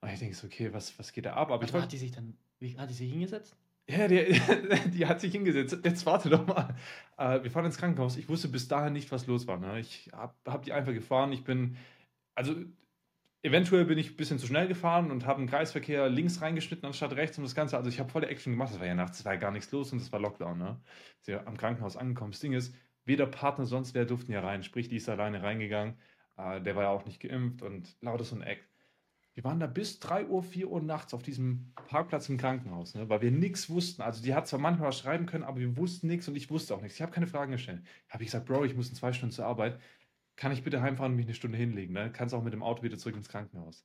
Und 0.00 0.10
ich 0.10 0.18
denke 0.18 0.34
so, 0.34 0.46
okay, 0.46 0.72
was, 0.72 0.98
was 0.98 1.12
geht 1.12 1.26
da 1.26 1.34
ab? 1.34 1.50
Aber 1.50 1.64
ich 1.64 1.72
hat 1.72 1.92
die 1.92 1.98
sich 1.98 2.12
dann. 2.12 2.36
Wie, 2.58 2.76
hat 2.78 2.90
die 2.90 2.94
sich 2.94 3.10
hingesetzt? 3.10 3.56
ja, 3.90 4.08
der, 4.08 4.24
die 4.94 5.06
hat 5.06 5.20
sich 5.20 5.32
hingesetzt. 5.32 5.78
Jetzt 5.84 6.06
warte 6.06 6.30
doch 6.30 6.46
mal. 6.46 6.74
Äh, 7.16 7.42
wir 7.42 7.50
fahren 7.50 7.66
ins 7.66 7.78
Krankenhaus. 7.78 8.16
Ich 8.16 8.28
wusste 8.28 8.48
bis 8.48 8.68
dahin 8.68 8.92
nicht, 8.92 9.10
was 9.12 9.26
los 9.26 9.46
war. 9.46 9.58
Ne? 9.58 9.80
Ich 9.80 10.10
habe 10.12 10.34
hab 10.46 10.62
die 10.62 10.72
einfach 10.72 10.92
gefahren. 10.92 11.32
Ich 11.32 11.44
bin, 11.44 11.76
also 12.34 12.54
eventuell 13.42 13.84
bin 13.84 13.98
ich 13.98 14.10
ein 14.10 14.16
bisschen 14.16 14.38
zu 14.38 14.46
schnell 14.46 14.68
gefahren 14.68 15.10
und 15.10 15.26
habe 15.26 15.38
einen 15.38 15.48
Kreisverkehr 15.48 16.08
links 16.08 16.40
reingeschnitten 16.42 16.86
anstatt 16.86 17.12
rechts 17.12 17.38
und 17.38 17.44
das 17.44 17.54
Ganze. 17.54 17.76
Also 17.76 17.88
ich 17.88 17.98
habe 17.98 18.10
volle 18.10 18.28
Action 18.28 18.52
gemacht. 18.52 18.72
Das 18.72 18.80
war 18.80 18.86
ja 18.86 18.94
nachts, 18.94 19.20
es 19.20 19.24
war 19.24 19.34
ja 19.34 19.40
gar 19.40 19.50
nichts 19.50 19.70
los 19.72 19.92
und 19.92 20.00
es 20.00 20.12
war 20.12 20.20
Lockdown. 20.20 20.58
Ne? 20.58 20.80
Ja 21.26 21.46
am 21.46 21.56
Krankenhaus 21.56 21.96
angekommen. 21.96 22.32
Das 22.32 22.40
Ding 22.40 22.52
ist, 22.52 22.74
weder 23.04 23.26
Partner 23.26 23.66
sonst 23.66 23.94
wer 23.94 24.04
durften 24.04 24.32
ja 24.32 24.40
rein. 24.40 24.62
Sprich, 24.62 24.88
die 24.88 24.96
ist 24.96 25.08
alleine 25.08 25.42
reingegangen. 25.42 25.94
Äh, 26.36 26.60
der 26.60 26.76
war 26.76 26.84
ja 26.84 26.90
auch 26.90 27.04
nicht 27.06 27.20
geimpft 27.20 27.62
und 27.62 27.96
lauter 28.00 28.24
so 28.24 28.36
ein 28.36 28.42
Act. 28.42 28.64
Wir 29.34 29.44
waren 29.44 29.60
da 29.60 29.68
bis 29.68 30.00
3 30.00 30.26
Uhr, 30.26 30.42
4 30.42 30.68
Uhr 30.68 30.82
nachts 30.82 31.14
auf 31.14 31.22
diesem 31.22 31.72
Parkplatz 31.86 32.28
im 32.28 32.36
Krankenhaus, 32.36 32.94
ne, 32.94 33.08
weil 33.08 33.22
wir 33.22 33.30
nichts 33.30 33.70
wussten. 33.70 34.02
Also 34.02 34.22
die 34.22 34.34
hat 34.34 34.48
zwar 34.48 34.58
manchmal 34.58 34.88
was 34.88 34.98
schreiben 34.98 35.26
können, 35.26 35.44
aber 35.44 35.60
wir 35.60 35.76
wussten 35.76 36.08
nichts 36.08 36.26
und 36.28 36.36
ich 36.36 36.50
wusste 36.50 36.74
auch 36.74 36.82
nichts. 36.82 36.96
Ich 36.96 37.02
habe 37.02 37.12
keine 37.12 37.28
Fragen 37.28 37.52
gestellt. 37.52 37.82
Habe 38.08 38.24
ich 38.24 38.28
gesagt, 38.28 38.46
Bro, 38.46 38.64
ich 38.64 38.74
muss 38.74 38.88
in 38.88 38.96
zwei 38.96 39.12
Stunden 39.12 39.32
zur 39.32 39.46
Arbeit. 39.46 39.80
Kann 40.40 40.52
ich 40.52 40.64
bitte 40.64 40.80
heimfahren 40.80 41.12
und 41.12 41.16
mich 41.16 41.26
eine 41.26 41.34
Stunde 41.34 41.58
hinlegen? 41.58 41.92
Ne? 41.92 42.10
Kannst 42.10 42.34
auch 42.34 42.42
mit 42.42 42.54
dem 42.54 42.62
Auto 42.62 42.82
wieder 42.82 42.96
zurück 42.96 43.14
ins 43.14 43.28
Krankenhaus. 43.28 43.84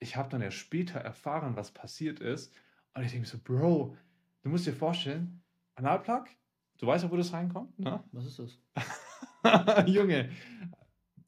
Ich 0.00 0.16
habe 0.16 0.28
dann 0.28 0.42
erst 0.42 0.56
später 0.56 0.98
erfahren, 0.98 1.54
was 1.54 1.70
passiert 1.70 2.18
ist. 2.18 2.52
Und 2.92 3.04
ich 3.04 3.12
denke 3.12 3.20
mir 3.20 3.26
so, 3.26 3.38
Bro, 3.38 3.96
du 4.42 4.48
musst 4.48 4.66
dir 4.66 4.72
vorstellen, 4.72 5.44
Analplug, 5.76 6.26
du 6.78 6.88
weißt 6.88 7.04
ja, 7.04 7.10
wo 7.12 7.16
das 7.16 7.32
reinkommt, 7.32 7.78
ne? 7.78 8.02
Was 8.10 8.26
ist 8.26 8.40
das? 8.40 8.58
Junge, 9.86 10.30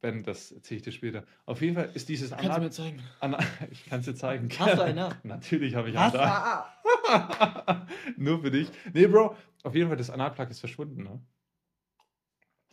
Ben, 0.01 0.23
das 0.23 0.51
erzähle 0.51 0.79
ich 0.79 0.83
dir 0.83 0.91
später. 0.91 1.23
Auf 1.45 1.61
jeden 1.61 1.75
Fall 1.75 1.89
ist 1.93 2.09
dieses 2.09 2.31
Kannst 2.31 2.43
du 2.43 2.49
Anal 2.49 2.59
mir 2.59 2.69
zeigen? 2.71 3.01
Ana 3.21 3.39
ich 3.71 3.85
kann 3.85 4.01
es 4.01 4.07
dir 4.07 4.15
zeigen. 4.15 4.49
Hast 4.59 4.77
du 4.77 4.83
einen? 4.83 5.13
Natürlich 5.23 5.73
habe 5.73 5.89
ich 5.89 5.97
einen 5.97 6.11
du? 6.11 6.17
da. 6.17 7.87
Nur 8.17 8.41
für 8.41 8.51
dich. 8.51 8.69
Nee, 8.93 9.07
Bro, 9.07 9.37
auf 9.63 9.73
jeden 9.73 9.87
Fall, 9.87 9.97
das 9.97 10.09
Analplug 10.09 10.49
ist 10.49 10.59
verschwunden, 10.59 11.03
ne? 11.03 11.21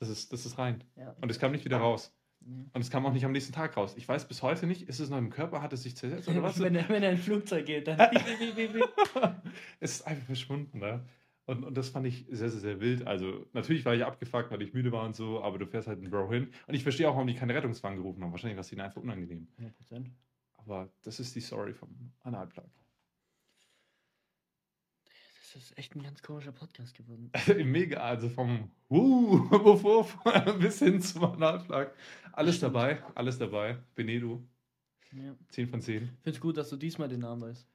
Das 0.03 0.09
ist, 0.09 0.33
das 0.33 0.45
ist 0.47 0.59
rein. 0.59 0.83
Ja. 0.97 1.15
Und 1.21 1.31
es 1.31 1.39
kam 1.39 1.53
nicht 1.53 1.65
wieder 1.65 1.77
raus. 1.77 2.13
Und 2.41 2.81
es 2.81 2.91
kam 2.91 3.07
auch 3.07 3.13
nicht 3.13 3.25
am 3.25 3.31
nächsten 3.31 3.53
Tag 3.53 3.77
raus. 3.77 3.95
Ich 3.97 4.09
weiß 4.09 4.27
bis 4.27 4.43
heute 4.43 4.67
nicht, 4.67 4.89
ist 4.89 4.99
es 4.99 5.11
noch 5.11 5.19
im 5.19 5.31
Körper, 5.31 5.63
hat 5.63 5.73
es 5.73 5.85
sich 5.85 5.97
zersetzt 5.97 6.29
oder 6.29 6.43
was? 6.43 6.59
wenn, 6.59 6.75
er, 6.75 6.89
wenn 6.89 7.05
er 7.05 7.11
in 7.11 7.19
ein 7.19 7.23
Flugzeug 7.23 7.67
geht, 7.67 7.87
dann. 7.87 8.01
es 9.79 9.93
ist 9.93 10.03
einfach 10.09 10.27
verschwunden, 10.27 10.81
ne? 10.81 11.07
Und, 11.47 11.63
und 11.63 11.77
das 11.77 11.91
fand 11.91 12.09
ich 12.09 12.27
sehr, 12.31 12.51
sehr, 12.51 12.59
sehr 12.59 12.81
wild. 12.81 13.07
Also, 13.07 13.47
natürlich 13.53 13.85
war 13.85 13.95
ich 13.95 14.05
abgefuckt, 14.05 14.51
weil 14.51 14.63
ich 14.63 14.75
müde 14.75 14.91
war 14.91 15.05
und 15.05 15.15
so, 15.15 15.41
aber 15.41 15.59
du 15.59 15.67
fährst 15.69 15.87
halt 15.87 16.01
einen 16.01 16.11
Bro 16.11 16.33
hin. 16.33 16.51
Und 16.67 16.75
ich 16.75 16.83
verstehe 16.83 17.09
auch, 17.09 17.15
warum 17.15 17.29
die 17.29 17.37
keine 17.37 17.55
Rettungswagen 17.55 17.97
gerufen 17.97 18.25
haben. 18.25 18.33
Wahrscheinlich 18.33 18.57
war 18.57 18.63
es 18.63 18.73
ihnen 18.73 18.81
einfach 18.81 19.03
unangenehm. 19.03 19.47
100%. 19.61 20.07
Aber 20.57 20.93
das 21.03 21.21
ist 21.21 21.37
die 21.37 21.41
Story 21.41 21.75
vom 21.75 22.11
Analplug. 22.23 22.67
Das 25.53 25.63
ist 25.65 25.77
echt 25.79 25.95
ein 25.95 26.03
ganz 26.03 26.23
komischer 26.23 26.53
Podcast 26.53 26.95
geworden. 26.97 27.31
Mega, 27.71 28.01
also 28.01 28.29
vom 28.29 28.71
uh, 28.89 29.39
Wuff, 29.51 29.83
Wuff 29.85 30.19
bis 30.61 30.79
hin 30.79 31.01
zum 31.01 31.25
Analplug. 31.25 31.91
Alles 32.33 32.57
Stimmt. 32.57 32.75
dabei, 32.75 33.03
alles 33.15 33.39
dabei. 33.39 33.79
Benedo, 33.95 34.43
Ja. 35.13 35.35
10 35.51 35.69
von 35.69 35.81
10. 35.81 36.05
Ich 36.05 36.09
finde 36.23 36.31
es 36.31 36.41
gut, 36.41 36.57
dass 36.57 36.71
du 36.71 36.77
diesmal 36.77 37.09
den 37.09 37.21
Namen 37.21 37.43
weißt. 37.43 37.67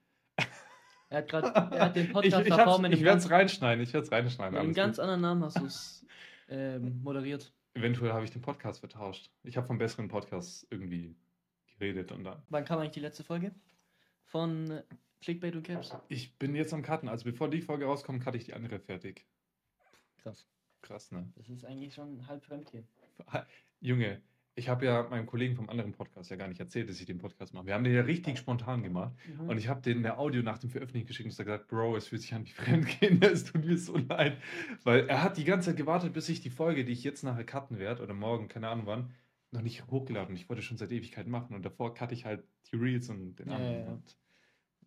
Er 1.10 1.20
hat 1.20 1.30
gerade, 1.30 1.48
er 1.48 1.86
hat 1.86 1.96
den 1.96 2.08
Ich, 2.08 2.12
Podcast 2.12 2.46
ich, 2.46 2.54
ich 2.54 2.60
einem 2.60 3.02
werde 3.02 3.18
es 3.20 3.30
reinschneiden, 3.30 3.82
ich 3.84 3.94
werde 3.94 4.06
es 4.06 4.12
reinschneiden. 4.12 4.54
mit 4.56 4.62
einem 4.62 4.74
ganz 4.74 4.98
gut. 4.98 5.04
anderen 5.04 5.22
Namen 5.22 5.44
hast 5.46 5.58
du 5.60 5.66
es 5.66 6.06
ähm, 6.50 7.02
moderiert. 7.02 7.54
Eventuell 7.76 8.12
habe 8.12 8.26
ich 8.26 8.32
den 8.32 8.42
Podcast 8.42 8.80
vertauscht. 8.82 9.30
Ich 9.44 9.56
habe 9.56 9.68
vom 9.68 9.78
besseren 9.78 10.10
Podcast 10.10 10.68
irgendwie 10.70 11.16
geredet 11.78 12.12
und 12.12 12.24
dann. 12.24 12.42
Wann 12.50 12.66
kam 12.66 12.80
eigentlich 12.80 12.92
die 12.92 13.00
letzte 13.00 13.24
Folge? 13.24 13.54
Von 14.26 14.82
Clickbait 15.22 15.56
und 15.56 15.64
Caps? 15.64 15.96
Ich 16.10 16.38
bin 16.38 16.56
jetzt 16.56 16.74
am 16.74 16.84
Cutten, 16.84 17.10
also 17.10 17.26
bevor 17.26 17.50
die 17.50 17.62
Folge 17.62 17.86
rauskommt, 17.86 18.24
cutte 18.24 18.38
ich 18.38 18.46
die 18.46 18.54
andere 18.54 18.80
fertig. 18.80 19.26
Krass. 20.18 20.48
Krass, 20.82 21.12
ne? 21.12 21.32
Das 21.36 21.50
ist 21.50 21.66
eigentlich 21.66 21.94
schon 21.94 22.28
halb 22.28 22.44
Fremdgehen. 22.44 22.88
Junge, 23.82 24.22
ich 24.56 24.70
habe 24.70 24.86
ja 24.86 25.04
meinem 25.04 25.26
Kollegen 25.26 25.56
vom 25.56 25.70
anderen 25.70 25.92
Podcast 25.92 26.30
ja 26.32 26.36
gar 26.36 26.48
nicht 26.48 26.60
erzählt, 26.60 26.90
dass 26.90 27.00
ich 27.00 27.06
den 27.06 27.18
Podcast 27.18 27.54
mache. 27.54 27.66
Wir 27.66 27.74
haben 27.74 27.84
den 27.84 27.94
ja 27.94 28.02
richtig 28.02 28.38
spontan 28.38 28.84
gemacht. 28.84 29.14
Mhm. 29.28 29.50
Und 29.50 29.58
ich 29.58 29.68
habe 29.68 29.82
den 29.82 30.04
der 30.04 30.20
Audio 30.20 30.42
nach 30.44 30.58
dem 30.60 30.70
Veröffentlichen 30.70 31.08
geschickt 31.08 31.28
und 31.28 31.38
hat 31.38 31.46
gesagt, 31.46 31.68
Bro, 31.68 31.96
es 31.98 32.08
fühlt 32.08 32.22
sich 32.22 32.34
an 32.34 32.46
wie 32.46 32.52
Fremdgehen, 32.52 33.22
es 33.22 33.46
tut 33.46 33.66
mir 33.66 33.78
so 33.78 33.98
leid. 33.98 34.38
Weil 34.84 35.08
er 35.08 35.24
hat 35.24 35.38
die 35.38 35.44
ganze 35.44 35.70
Zeit 35.70 35.78
gewartet, 35.78 36.14
bis 36.14 36.30
ich 36.30 36.42
die 36.42 36.50
Folge, 36.50 36.86
die 36.86 36.92
ich 36.94 37.04
jetzt 37.04 37.24
nachher 37.24 37.44
cutten 37.44 37.80
werde, 37.80 38.04
oder 38.04 38.14
morgen, 38.14 38.48
keine 38.48 38.70
Ahnung 38.70 38.86
wann, 38.86 39.14
noch 39.52 39.62
nicht 39.62 39.88
hochgeladen. 39.88 40.36
Ich 40.36 40.50
wollte 40.50 40.62
schon 40.62 40.78
seit 40.78 40.92
Ewigkeit 40.92 41.28
machen 41.28 41.56
und 41.56 41.64
davor 41.66 41.94
cutte 41.94 42.14
ich 42.14 42.26
halt 42.26 42.44
die 42.72 42.76
Reels 42.78 43.10
und 43.10 43.36
den 43.36 43.50
Ja, 43.50 43.56
anderen. 43.56 43.74
ja, 43.74 43.80
ja. 43.86 43.92
Und 43.92 44.18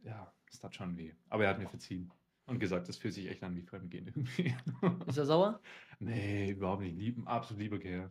ja, 0.05 0.33
es 0.51 0.59
tat 0.61 0.75
schon 0.75 0.97
weh. 0.97 1.13
Aber 1.29 1.45
er 1.45 1.51
hat 1.51 1.59
mir 1.59 1.69
verziehen 1.69 2.11
und 2.47 2.59
gesagt, 2.59 2.89
es 2.89 2.97
fühlt 2.97 3.15
sich 3.15 3.29
echt 3.29 3.43
an 3.43 3.57
wie 3.57 3.63
Fremdgehen 3.63 4.07
irgendwie. 4.09 4.55
Ist 5.07 5.19
er 5.19 5.27
sauer? 5.27 5.61
nee, 5.99 6.51
überhaupt 6.51 6.83
nicht. 6.83 6.97
Lieb, 6.97 7.19
absolut 7.27 7.63
lieber 7.63 7.79
Kerl. 7.79 8.11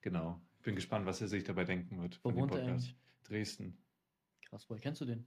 Genau. 0.00 0.40
Ich 0.58 0.62
bin 0.62 0.74
gespannt, 0.74 1.06
was 1.06 1.20
er 1.20 1.28
sich 1.28 1.44
dabei 1.44 1.64
denken 1.64 2.00
wird. 2.00 2.18
Wo 2.22 2.34
wohnt 2.34 2.52
er 2.52 2.58
Podcast. 2.58 2.68
eigentlich? 2.70 2.96
Dresden. 3.24 3.76
Krass, 4.46 4.68
woher 4.68 4.80
kennst 4.80 5.00
du 5.00 5.04
den? 5.04 5.26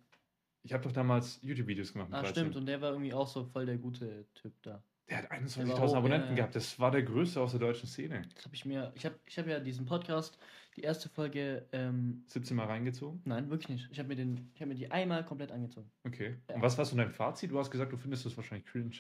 Ich 0.64 0.74
habe 0.74 0.84
doch 0.84 0.92
damals 0.92 1.42
YouTube-Videos 1.42 1.94
gemacht. 1.94 2.10
mit 2.10 2.18
Ah, 2.18 2.22
13. 2.24 2.36
stimmt. 2.36 2.56
Und 2.58 2.66
der 2.66 2.82
war 2.82 2.92
irgendwie 2.92 3.14
auch 3.14 3.28
so 3.28 3.46
voll 3.46 3.66
der 3.66 3.78
gute 3.78 4.28
Typ 4.34 4.54
da. 4.62 4.84
Der 5.10 5.18
hat 5.20 5.32
Der 5.32 5.42
21.000 5.42 5.68
war 5.70 5.80
hoch, 5.88 5.96
Abonnenten 5.96 6.26
ja, 6.28 6.30
ja. 6.32 6.36
gehabt. 6.36 6.56
Das 6.56 6.80
war 6.80 6.92
der 6.92 7.04
größte 7.04 7.42
aus 7.42 7.52
der 7.52 7.60
deutschen 7.60 7.88
Szene. 7.88 8.22
Das 8.36 8.46
habe 8.46 8.56
ich 8.56 8.66
mir. 8.66 8.92
Ich 8.96 9.06
habe 9.06 9.16
ich 9.26 9.38
hab 9.40 9.48
ja 9.48 9.60
diesen 9.60 9.86
Podcast, 9.86 10.38
die 10.76 10.82
erste 10.82 11.10
Folge. 11.10 11.68
Ähm, 11.72 12.24
17 12.28 12.56
Mal 12.56 12.66
reingezogen. 12.68 13.22
nein, 13.26 13.50
wirklich 13.50 13.70
nicht. 13.70 13.90
Ich 13.92 13.98
habe 14.00 14.08
mir, 14.10 14.16
den- 14.16 14.52
ich 14.54 14.62
hab 14.62 14.68
mir 14.68 14.76
die 14.76 14.92
einmal 14.92 15.26
komplett 15.26 15.52
angezogen. 15.52 15.92
Okay. 16.06 16.38
Ja. 16.48 16.56
Und 16.56 16.62
was 16.62 16.78
war 16.78 16.86
so 16.86 16.96
dein 16.96 17.10
Fazit? 17.12 17.52
Du 17.52 17.58
hast 17.60 17.72
gesagt, 17.72 17.92
du 17.92 17.98
findest 17.98 18.26
das 18.26 18.38
wahrscheinlich 18.38 18.68
cringe. 18.68 18.92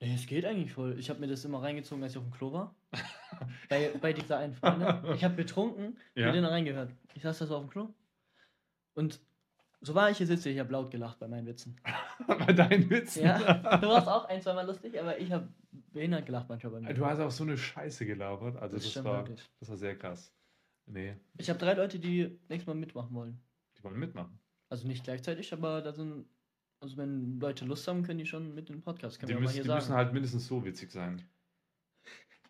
Nee, 0.00 0.14
es 0.14 0.26
geht 0.26 0.44
eigentlich 0.44 0.72
voll. 0.72 0.98
Ich 0.98 1.10
habe 1.10 1.20
mir 1.20 1.28
das 1.28 1.44
immer 1.44 1.62
reingezogen, 1.62 2.02
als 2.02 2.12
ich 2.12 2.18
auf 2.18 2.24
dem 2.24 2.32
Klo 2.32 2.52
war. 2.52 2.74
bei, 3.68 3.92
bei 4.00 4.12
dieser 4.12 4.38
einen 4.38 4.54
Freundin. 4.54 5.14
Ich 5.14 5.22
habe 5.24 5.34
betrunken, 5.34 5.96
Ja. 6.16 6.26
mir 6.26 6.32
den 6.32 6.44
reingehört. 6.44 6.92
Ich 7.14 7.22
saß 7.22 7.38
da 7.38 7.46
so 7.46 7.56
auf 7.56 7.62
dem 7.64 7.70
Klo. 7.70 7.94
Und 8.94 9.20
so 9.82 9.94
war 9.94 10.10
ich 10.10 10.16
hier 10.18 10.26
sitze, 10.26 10.48
ich 10.50 10.58
habe 10.58 10.72
laut 10.72 10.90
gelacht 10.90 11.18
bei 11.18 11.28
meinen 11.28 11.46
Witzen. 11.46 11.76
Bei 12.26 12.52
deinen 12.52 12.88
Witzen. 12.88 13.24
Ja, 13.24 13.78
du 13.78 13.88
warst 13.88 14.06
auch 14.08 14.24
ein, 14.26 14.40
zweimal 14.40 14.64
lustig, 14.66 14.98
aber 14.98 15.18
ich 15.18 15.30
habe 15.32 15.48
behindert 15.92 16.24
gelacht 16.24 16.48
manchmal 16.48 16.72
bei 16.72 16.80
mir. 16.80 16.94
Du 16.94 17.04
hast 17.04 17.18
auch 17.18 17.30
so 17.30 17.42
eine 17.44 17.58
Scheiße 17.58 18.06
gelabert. 18.06 18.56
Also 18.56 18.76
Das 18.76 18.92
das, 18.92 19.04
war, 19.04 19.18
wirklich. 19.18 19.50
das 19.60 19.68
war 19.68 19.76
sehr 19.76 19.98
krass. 19.98 20.32
Nee, 20.86 21.16
Ich 21.36 21.48
habe 21.50 21.58
drei 21.58 21.74
Leute, 21.74 21.98
die 21.98 22.38
nächstes 22.48 22.66
Mal 22.66 22.74
mitmachen 22.74 23.12
wollen. 23.14 23.40
die 23.76 23.84
wollen 23.84 23.98
mitmachen. 23.98 24.38
Also 24.68 24.86
nicht 24.88 25.04
gleichzeitig, 25.04 25.52
aber 25.52 25.82
da 25.82 25.92
sind. 25.92 26.26
Also 26.80 26.96
wenn 26.96 27.38
Leute 27.40 27.64
Lust 27.64 27.86
haben, 27.86 28.02
können 28.02 28.18
die 28.18 28.26
schon 28.26 28.54
mit 28.54 28.68
in 28.70 28.76
den 28.76 28.82
Podcast. 28.82 29.18
Können 29.20 29.28
Die, 29.34 29.40
müssen, 29.40 29.52
hier 29.54 29.62
die 29.62 29.68
sagen. 29.68 29.78
müssen 29.80 29.94
halt 29.94 30.12
mindestens 30.12 30.46
so 30.46 30.64
witzig 30.64 30.90
sein. 30.90 31.22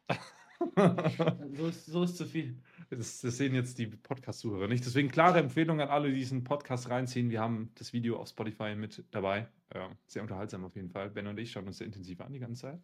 so, 1.57 1.67
ist, 1.67 1.87
so 1.87 2.03
ist 2.05 2.17
zu 2.17 2.27
viel. 2.27 2.57
Das, 2.97 3.23
das 3.23 3.39
sehen 3.39 3.55
jetzt 3.55 3.79
die 3.79 3.87
Podcast-Zuhörer 3.87 4.69
nicht. 4.69 4.85
Deswegen 4.85 5.09
klare 5.09 5.39
Empfehlung 5.39 5.81
an 5.81 5.89
alle, 5.89 6.11
die 6.11 6.19
diesen 6.19 6.45
Podcast 6.45 6.91
reinziehen. 6.91 7.31
Wir 7.31 7.41
haben 7.41 7.71
das 7.77 7.95
Video 7.95 8.19
auf 8.19 8.29
Spotify 8.29 8.75
mit 8.75 9.03
dabei. 9.13 9.49
Ja, 9.75 9.91
sehr 10.07 10.21
unterhaltsam 10.21 10.63
auf 10.65 10.77
jeden 10.77 10.91
Fall. 10.91 11.09
Ben 11.09 11.27
und 11.27 11.39
ich 11.39 11.51
schauen 11.51 11.67
uns 11.67 11.79
sehr 11.79 11.87
intensiv 11.87 12.21
an 12.21 12.35
die 12.35 12.39
ganze 12.39 12.63
Zeit. 12.63 12.83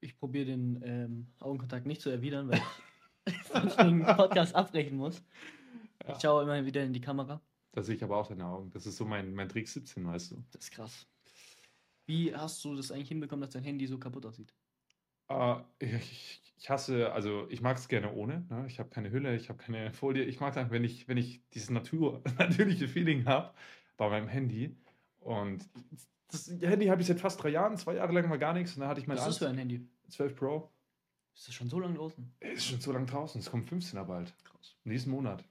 Ich 0.00 0.16
probiere 0.16 0.46
den 0.46 0.80
ähm, 0.82 1.26
Augenkontakt 1.38 1.84
nicht 1.84 2.00
zu 2.00 2.08
erwidern, 2.08 2.48
weil 2.48 2.62
ich 3.26 3.42
sonst 3.52 3.76
den 3.78 4.00
Podcast 4.02 4.54
abbrechen 4.54 4.96
muss. 4.96 5.22
Ja. 6.06 6.14
Ich 6.14 6.22
schaue 6.22 6.44
immer 6.44 6.64
wieder 6.64 6.82
in 6.82 6.94
die 6.94 7.02
Kamera. 7.02 7.42
Da 7.72 7.82
sehe 7.82 7.96
ich 7.96 8.02
aber 8.02 8.16
auch 8.16 8.28
deine 8.28 8.46
Augen. 8.46 8.70
Das 8.70 8.86
ist 8.86 8.96
so 8.96 9.04
mein, 9.04 9.34
mein 9.34 9.50
Trick 9.50 9.68
17, 9.68 10.06
weißt 10.06 10.30
du. 10.30 10.44
Das 10.52 10.62
ist 10.62 10.70
krass. 10.70 11.06
Wie 12.06 12.34
hast 12.34 12.64
du 12.64 12.74
das 12.74 12.90
eigentlich 12.90 13.08
hinbekommen, 13.08 13.42
dass 13.42 13.50
dein 13.50 13.64
Handy 13.64 13.86
so 13.86 13.98
kaputt 13.98 14.24
aussieht? 14.24 14.54
Äh, 15.32 15.96
ich, 15.96 16.42
ich 16.56 16.70
hasse, 16.70 17.12
also 17.12 17.46
ich 17.50 17.60
mag 17.60 17.76
es 17.76 17.88
gerne 17.88 18.12
ohne. 18.12 18.46
Ne? 18.48 18.64
Ich 18.68 18.78
habe 18.78 18.88
keine 18.88 19.10
Hülle, 19.10 19.34
ich 19.34 19.48
habe 19.48 19.58
keine 19.58 19.92
Folie. 19.92 20.24
Ich 20.24 20.40
mag 20.40 20.52
es 20.52 20.56
einfach, 20.56 20.72
wenn 20.72 20.84
ich, 20.84 21.08
wenn 21.08 21.16
ich 21.16 21.42
dieses 21.50 21.70
Natur, 21.70 22.22
natürliche 22.38 22.88
Feeling 22.88 23.26
habe 23.26 23.52
bei 23.96 24.08
meinem 24.08 24.28
Handy. 24.28 24.76
Und 25.20 25.68
das 26.28 26.48
Handy 26.48 26.86
habe 26.86 27.00
ich 27.00 27.06
seit 27.06 27.20
fast 27.20 27.42
drei 27.42 27.50
Jahren, 27.50 27.76
zwei 27.76 27.94
Jahre 27.94 28.12
lang 28.12 28.28
mal 28.28 28.38
gar 28.38 28.54
nichts. 28.54 28.74
Und 28.74 28.80
dann 28.80 28.88
hatte 28.88 29.00
ich 29.00 29.06
mein 29.06 29.16
Was 29.16 29.26
ist 29.26 29.28
das 29.30 29.38
für 29.38 29.48
ein 29.48 29.58
Handy? 29.58 29.86
12 30.08 30.36
Pro. 30.36 30.70
Ist 31.34 31.48
das 31.48 31.54
schon 31.54 31.68
so 31.68 31.80
lange 31.80 31.94
draußen? 31.94 32.32
Ist 32.40 32.66
schon 32.66 32.80
so 32.80 32.92
lange 32.92 33.06
draußen. 33.06 33.40
Es 33.40 33.50
kommt 33.50 33.70
15er 33.70 34.04
bald. 34.04 34.34
Krass. 34.44 34.76
Nächsten 34.84 35.10
Monat. 35.10 35.44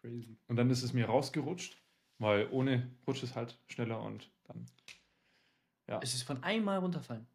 Crazy. 0.00 0.36
Und 0.48 0.56
dann 0.56 0.68
ist 0.70 0.82
es 0.82 0.92
mir 0.92 1.06
rausgerutscht, 1.06 1.80
weil 2.18 2.48
ohne 2.50 2.90
rutscht 3.06 3.22
es 3.22 3.34
halt 3.34 3.58
schneller 3.68 4.02
und 4.02 4.30
dann. 4.44 4.66
Ja. 5.88 6.00
Es 6.02 6.14
ist 6.14 6.22
von 6.22 6.42
einmal 6.42 6.78
runterfallen. 6.78 7.26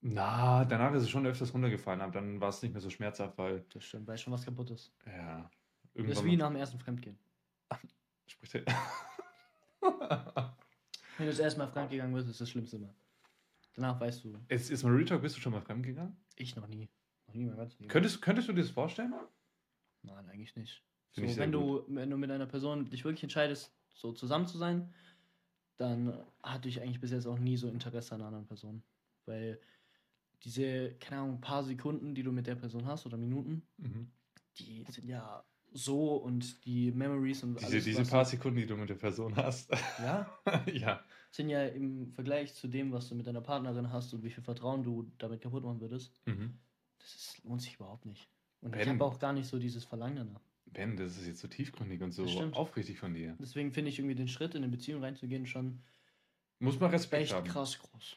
Na, 0.00 0.64
danach 0.64 0.94
ist 0.94 1.02
es 1.02 1.10
schon 1.10 1.26
öfters 1.26 1.52
runtergefallen, 1.52 2.00
aber 2.00 2.12
dann 2.12 2.40
war 2.40 2.50
es 2.50 2.62
nicht 2.62 2.72
mehr 2.72 2.80
so 2.80 2.88
schmerzhaft, 2.90 3.36
weil, 3.36 3.64
Das 3.72 3.84
stimmt, 3.84 4.06
weil 4.06 4.16
schon 4.16 4.32
was 4.32 4.44
kaputt 4.44 4.70
ist. 4.70 4.92
ja, 5.06 5.42
Das 5.42 5.50
ist 5.50 5.96
irgendwann 5.96 6.24
wie 6.26 6.36
nach 6.36 6.48
dem 6.48 6.56
ersten 6.56 6.78
Fremdgehen. 6.78 7.18
spricht 8.26 8.54
er. 8.54 8.64
Wenn 11.16 11.26
du 11.26 11.32
das 11.32 11.40
erste 11.40 11.58
Mal 11.58 11.66
fremdgegangen 11.66 12.14
bist, 12.14 12.28
ist 12.28 12.40
das 12.40 12.48
Schlimmste 12.48 12.76
immer. 12.76 12.94
Danach 13.74 14.00
weißt 14.00 14.24
du, 14.24 14.36
Jetzt 14.48 14.70
ist 14.70 14.84
mal 14.84 14.92
Real 14.92 15.04
Talk, 15.04 15.22
bist 15.22 15.36
du 15.36 15.40
schon 15.40 15.52
mal 15.52 15.60
fremdgegangen? 15.60 16.16
ich 16.36 16.54
noch 16.54 16.68
nie. 16.68 16.88
Noch 17.26 17.34
nie 17.34 17.44
mein 17.46 17.56
ganzes 17.56 17.78
Leben. 17.80 17.90
Könntest, 17.90 18.22
könntest 18.22 18.48
du 18.48 18.52
dir 18.52 18.62
das 18.62 18.70
vorstellen? 18.70 19.12
Nein, 20.02 20.28
eigentlich 20.28 20.54
nicht. 20.56 20.84
So, 21.12 21.22
wenn, 21.36 21.50
du, 21.50 21.84
wenn 21.88 22.10
du 22.10 22.16
mit 22.16 22.30
einer 22.30 22.46
Person 22.46 22.88
dich 22.88 23.04
wirklich 23.04 23.24
entscheidest, 23.24 23.72
so 23.94 24.12
zusammen 24.12 24.46
zu 24.46 24.56
sein, 24.58 24.94
dann 25.76 26.16
hatte 26.42 26.68
ich 26.68 26.80
eigentlich 26.80 27.00
bis 27.00 27.10
jetzt 27.10 27.26
auch 27.26 27.38
nie 27.38 27.56
so 27.56 27.68
Interesse 27.68 28.14
an 28.14 28.20
einer 28.20 28.28
anderen 28.28 28.46
Person. 28.46 28.82
Weil 29.26 29.60
diese, 30.44 30.94
keine 31.00 31.22
Ahnung, 31.22 31.40
paar 31.40 31.62
Sekunden, 31.64 32.14
die 32.14 32.22
du 32.22 32.32
mit 32.32 32.46
der 32.46 32.54
Person 32.54 32.86
hast 32.86 33.06
oder 33.06 33.16
Minuten, 33.16 33.62
Mhm. 33.78 34.10
die 34.58 34.84
sind 34.90 35.08
ja 35.08 35.44
so 35.72 36.16
und 36.16 36.64
die 36.64 36.90
Memories 36.92 37.42
und 37.42 37.60
Diese, 37.60 37.66
alles, 37.72 37.84
diese 37.84 38.04
paar 38.04 38.24
Sekunden, 38.24 38.58
die 38.58 38.66
du 38.66 38.76
mit 38.76 38.88
der 38.88 38.94
Person 38.94 39.36
hast. 39.36 39.70
ja, 39.98 40.38
ja. 40.72 41.04
sind 41.30 41.50
ja 41.50 41.64
im 41.66 42.12
Vergleich 42.14 42.54
zu 42.54 42.68
dem, 42.68 42.90
was 42.92 43.08
du 43.08 43.14
mit 43.14 43.26
deiner 43.26 43.42
Partnerin 43.42 43.92
hast 43.92 44.14
und 44.14 44.22
wie 44.22 44.30
viel 44.30 44.42
Vertrauen 44.42 44.82
du 44.82 45.12
damit 45.18 45.40
kaputt 45.42 45.64
machen 45.64 45.80
würdest, 45.80 46.12
Mhm. 46.26 46.54
das 46.98 47.14
ist, 47.14 47.44
lohnt 47.44 47.60
sich 47.62 47.74
überhaupt 47.74 48.06
nicht. 48.06 48.28
Und 48.60 48.74
ich 48.74 48.80
Ben. 48.80 48.88
habe 48.94 49.04
auch 49.04 49.18
gar 49.18 49.32
nicht 49.32 49.46
so 49.46 49.58
dieses 49.58 49.84
Verlangen 49.84 50.16
danach. 50.16 50.40
Ben, 50.72 50.96
das 50.96 51.16
ist 51.16 51.26
jetzt 51.26 51.40
so 51.40 51.48
tiefgründig 51.48 52.02
und 52.02 52.12
so 52.12 52.24
aufrichtig 52.52 52.98
von 52.98 53.14
dir. 53.14 53.36
Deswegen 53.40 53.72
finde 53.72 53.90
ich 53.90 53.98
irgendwie 53.98 54.14
den 54.14 54.28
Schritt, 54.28 54.54
in 54.54 54.62
eine 54.62 54.70
Beziehung 54.70 55.02
reinzugehen, 55.02 55.46
schon 55.46 55.80
Muss 56.58 56.78
man 56.80 56.90
Respekt 56.90 57.22
echt 57.24 57.32
haben. 57.34 57.46
krass 57.48 57.78
groß. 57.78 58.16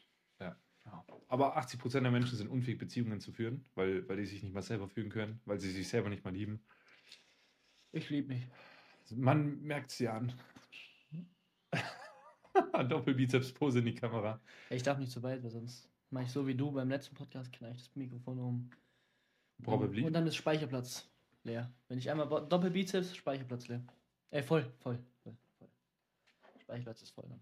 Aber 1.32 1.56
80% 1.56 2.02
der 2.02 2.10
Menschen 2.10 2.36
sind 2.36 2.48
unfähig, 2.48 2.76
Beziehungen 2.76 3.18
zu 3.18 3.32
führen, 3.32 3.64
weil, 3.74 4.06
weil 4.06 4.18
die 4.18 4.26
sich 4.26 4.42
nicht 4.42 4.52
mal 4.52 4.60
selber 4.60 4.86
fühlen 4.86 5.08
können, 5.08 5.40
weil 5.46 5.58
sie 5.58 5.70
sich 5.70 5.88
selber 5.88 6.10
nicht 6.10 6.22
mal 6.26 6.34
lieben. 6.34 6.62
Ich 7.90 8.10
liebe 8.10 8.34
mich. 8.34 8.46
Man 9.16 9.62
merkt 9.62 9.92
sie 9.92 10.08
an. 10.08 10.34
Doppelbizeps-Pose 12.86 13.78
in 13.78 13.86
die 13.86 13.94
Kamera. 13.94 14.42
Ich 14.68 14.82
darf 14.82 14.98
nicht 14.98 15.10
zu 15.10 15.22
weit, 15.22 15.42
weil 15.42 15.48
sonst 15.48 15.88
mache 16.10 16.24
ich 16.24 16.30
so 16.30 16.46
wie 16.46 16.54
du 16.54 16.70
beim 16.70 16.90
letzten 16.90 17.14
Podcast, 17.14 17.50
knall 17.50 17.72
ich 17.72 17.78
das 17.78 17.96
Mikrofon 17.96 18.38
um. 18.38 18.70
Probably. 19.62 20.04
Und 20.04 20.12
dann 20.12 20.26
ist 20.26 20.36
Speicherplatz 20.36 21.08
leer. 21.44 21.72
Wenn 21.88 21.96
ich 21.96 22.10
einmal 22.10 22.28
Doppelbizeps, 22.28 23.16
Speicherplatz 23.16 23.68
leer. 23.68 23.82
Ey, 24.32 24.42
voll, 24.42 24.70
voll, 24.80 24.98
voll, 25.22 25.34
voll. 25.58 25.68
Speicherplatz 26.60 27.00
ist 27.00 27.12
voll 27.12 27.24
dann. 27.26 27.40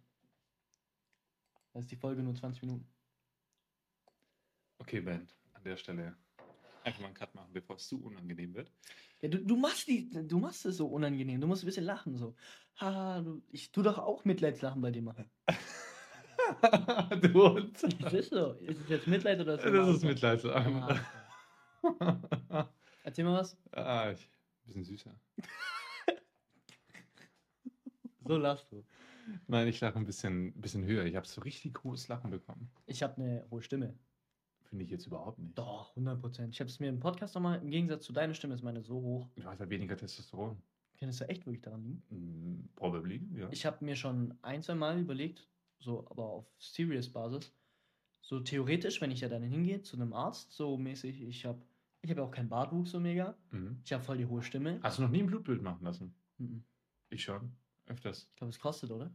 Da 1.72 1.80
ist 1.80 1.90
die 1.90 1.96
Folge 1.96 2.22
nur 2.22 2.36
20 2.36 2.62
Minuten. 2.62 2.86
Okay, 4.80 5.00
Ben, 5.00 5.28
an 5.52 5.62
der 5.62 5.76
Stelle 5.76 6.16
einfach 6.84 7.00
mal 7.00 7.06
einen 7.08 7.14
Cut 7.14 7.34
machen, 7.34 7.52
bevor 7.52 7.76
es 7.76 7.86
zu 7.86 8.02
unangenehm 8.02 8.54
wird. 8.54 8.72
Ja, 9.20 9.28
du, 9.28 9.38
du 9.38 9.56
machst 9.56 9.86
die, 9.86 10.08
du 10.10 10.38
machst 10.38 10.64
es 10.64 10.78
so 10.78 10.86
unangenehm. 10.86 11.40
Du 11.40 11.46
musst 11.46 11.62
ein 11.62 11.66
bisschen 11.66 11.84
lachen 11.84 12.16
so. 12.16 12.34
Haha, 12.80 13.20
du, 13.20 13.42
ich 13.50 13.70
tu 13.70 13.82
doch 13.82 13.98
auch 13.98 14.24
Mitleidslachen 14.24 14.80
bei 14.80 14.90
dir 14.90 15.02
machen. 15.02 15.30
du 17.20 17.32
Hund. 17.34 17.78
Das 18.00 18.12
ist 18.14 18.30
so. 18.30 18.52
Ist 18.54 18.80
es 18.80 18.88
jetzt 18.88 19.06
Mitleid 19.06 19.40
oder 19.40 19.54
ist 19.54 19.64
Das 19.64 19.96
ist 19.96 20.04
Mitleid. 20.04 20.44
Ah. 20.46 20.98
Erzähl 23.04 23.24
mal 23.24 23.40
was. 23.40 23.56
ah, 23.72 24.10
ich, 24.10 24.30
bisschen 24.64 24.84
süßer. 24.84 25.14
So 28.22 28.36
lachst 28.36 28.70
du. 28.70 28.84
Nein, 29.48 29.66
ich 29.66 29.80
lache 29.80 29.98
ein 29.98 30.06
bisschen, 30.06 30.52
bisschen 30.52 30.84
höher. 30.84 31.04
Ich 31.04 31.16
habe 31.16 31.26
so 31.26 31.40
richtig 31.40 31.82
hohes 31.82 32.06
Lachen 32.06 32.30
bekommen. 32.30 32.70
Ich 32.86 33.02
habe 33.02 33.16
eine 33.16 33.44
hohe 33.50 33.60
Stimme. 33.60 33.98
Finde 34.70 34.84
ich 34.84 34.90
jetzt 34.90 35.06
überhaupt 35.06 35.38
nicht. 35.38 35.58
Doch, 35.58 35.90
100 35.90 36.20
Prozent. 36.20 36.54
Ich 36.54 36.60
habe 36.60 36.70
es 36.70 36.78
mir 36.80 36.88
im 36.88 37.00
Podcast 37.00 37.34
nochmal, 37.34 37.60
im 37.60 37.70
Gegensatz 37.70 38.04
zu 38.06 38.12
deiner 38.12 38.34
Stimme 38.34 38.54
ist 38.54 38.62
meine 38.62 38.82
so 38.82 38.94
hoch. 39.00 39.28
Du 39.34 39.44
hast 39.44 39.58
halt 39.58 39.68
weniger 39.70 39.96
Testosteron. 39.96 40.56
Kann 40.98 41.08
es 41.08 41.18
ja 41.18 41.26
echt 41.26 41.44
wirklich 41.46 41.62
daran 41.62 41.82
liegen? 41.82 42.02
Mm, 42.10 42.68
Probably, 42.76 43.26
ja. 43.34 43.48
Ich 43.50 43.66
habe 43.66 43.84
mir 43.84 43.96
schon 43.96 44.34
ein, 44.42 44.62
zwei 44.62 44.74
Mal 44.76 45.00
überlegt, 45.00 45.48
so, 45.80 46.06
aber 46.10 46.24
auf 46.24 46.46
Serious-Basis, 46.58 47.52
so 48.20 48.38
theoretisch, 48.40 49.00
wenn 49.00 49.10
ich 49.10 49.20
ja 49.22 49.28
dann 49.28 49.42
hingehe 49.42 49.82
zu 49.82 49.96
einem 49.96 50.12
Arzt, 50.12 50.52
so 50.52 50.76
mäßig, 50.76 51.22
ich 51.22 51.44
habe 51.46 51.60
ich 52.02 52.10
hab 52.10 52.18
ja 52.18 52.24
auch 52.24 52.30
keinen 52.30 52.48
Bartwuchs 52.48 52.90
so 52.92 53.00
mega, 53.00 53.34
Mhm. 53.50 53.80
ich 53.84 53.92
habe 53.92 54.04
voll 54.04 54.18
die 54.18 54.26
hohe 54.26 54.42
Stimme. 54.42 54.78
Hast 54.82 54.98
du 54.98 55.02
noch 55.02 55.10
nie 55.10 55.20
ein 55.20 55.26
Blutbild 55.26 55.62
machen 55.62 55.84
lassen? 55.84 56.14
Mhm. 56.38 56.62
Ich 57.08 57.22
schon. 57.24 57.50
Öfters. 57.86 58.28
Ich 58.30 58.36
glaube, 58.36 58.50
es 58.50 58.60
kostet, 58.60 58.90
oder? 58.92 59.10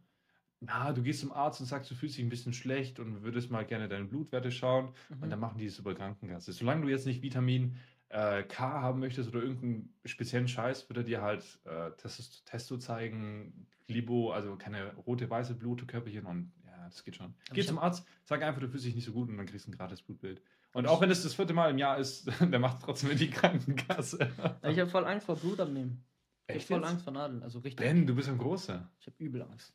Na, 0.65 0.91
du 0.93 1.01
gehst 1.03 1.19
zum 1.21 1.31
Arzt 1.31 1.59
und 1.61 1.65
sagst, 1.67 1.89
du 1.91 1.95
fühlst 1.95 2.17
dich 2.17 2.23
ein 2.25 2.29
bisschen 2.29 2.53
schlecht 2.53 2.99
und 2.99 3.23
würdest 3.23 3.51
mal 3.51 3.65
gerne 3.65 3.87
deine 3.87 4.05
Blutwerte 4.05 4.51
schauen. 4.51 4.93
Mhm. 5.09 5.23
Und 5.23 5.29
dann 5.29 5.39
machen 5.39 5.57
die 5.57 5.65
es 5.65 5.79
über 5.79 5.93
Krankenkasse. 5.95 6.53
Solange 6.53 6.81
du 6.83 6.89
jetzt 6.89 7.05
nicht 7.05 7.21
Vitamin 7.21 7.75
äh, 8.09 8.43
K 8.43 8.81
haben 8.81 8.99
möchtest 8.99 9.29
oder 9.29 9.41
irgendeinen 9.41 9.93
speziellen 10.05 10.47
Scheiß, 10.47 10.87
wird 10.89 10.97
er 10.97 11.03
dir 11.03 11.21
halt 11.21 11.43
äh, 11.65 11.91
Testo, 11.97 12.23
Testo 12.45 12.77
zeigen, 12.77 13.67
Libo, 13.87 14.31
also 14.31 14.55
keine 14.55 14.93
rote, 14.95 15.29
weiße 15.29 15.55
Blutkörperchen 15.55 16.25
und 16.25 16.51
ja, 16.65 16.85
das 16.85 17.03
geht 17.03 17.15
schon. 17.15 17.33
Geh 17.53 17.61
ich 17.61 17.67
zum 17.67 17.77
hab- 17.77 17.85
Arzt, 17.85 18.07
sag 18.23 18.41
einfach, 18.41 18.61
du 18.61 18.67
fühlst 18.67 18.85
dich 18.85 18.95
nicht 18.95 19.05
so 19.05 19.11
gut 19.11 19.29
und 19.29 19.37
dann 19.37 19.45
kriegst 19.45 19.67
du 19.67 19.71
ein 19.71 19.77
gratis 19.77 20.01
Blutbild. 20.01 20.41
Und 20.73 20.87
auch 20.87 20.99
wenn 21.01 21.09
es 21.09 21.23
das 21.23 21.33
vierte 21.35 21.53
Mal 21.53 21.71
im 21.71 21.77
Jahr 21.77 21.97
ist, 21.99 22.27
der 22.41 22.59
macht 22.59 22.81
trotzdem 22.81 23.11
in 23.11 23.17
die 23.17 23.29
Krankenkasse. 23.29 24.29
Ich 24.63 24.79
habe 24.79 24.89
voll 24.89 25.05
Angst 25.05 25.25
vor 25.25 25.35
Blutabnehmen. 25.35 26.03
Ich 26.47 26.55
habe 26.55 26.65
voll 26.65 26.79
jetzt? 26.81 26.89
Angst 26.89 27.03
vor 27.03 27.13
Nadeln, 27.13 27.41
also 27.43 27.59
richtig. 27.59 27.85
Ben, 27.85 28.05
du 28.05 28.13
bist 28.15 28.29
ein 28.29 28.37
Großer. 28.37 28.89
Ich 28.99 29.07
habe 29.07 29.15
übel 29.23 29.41
Angst. 29.41 29.73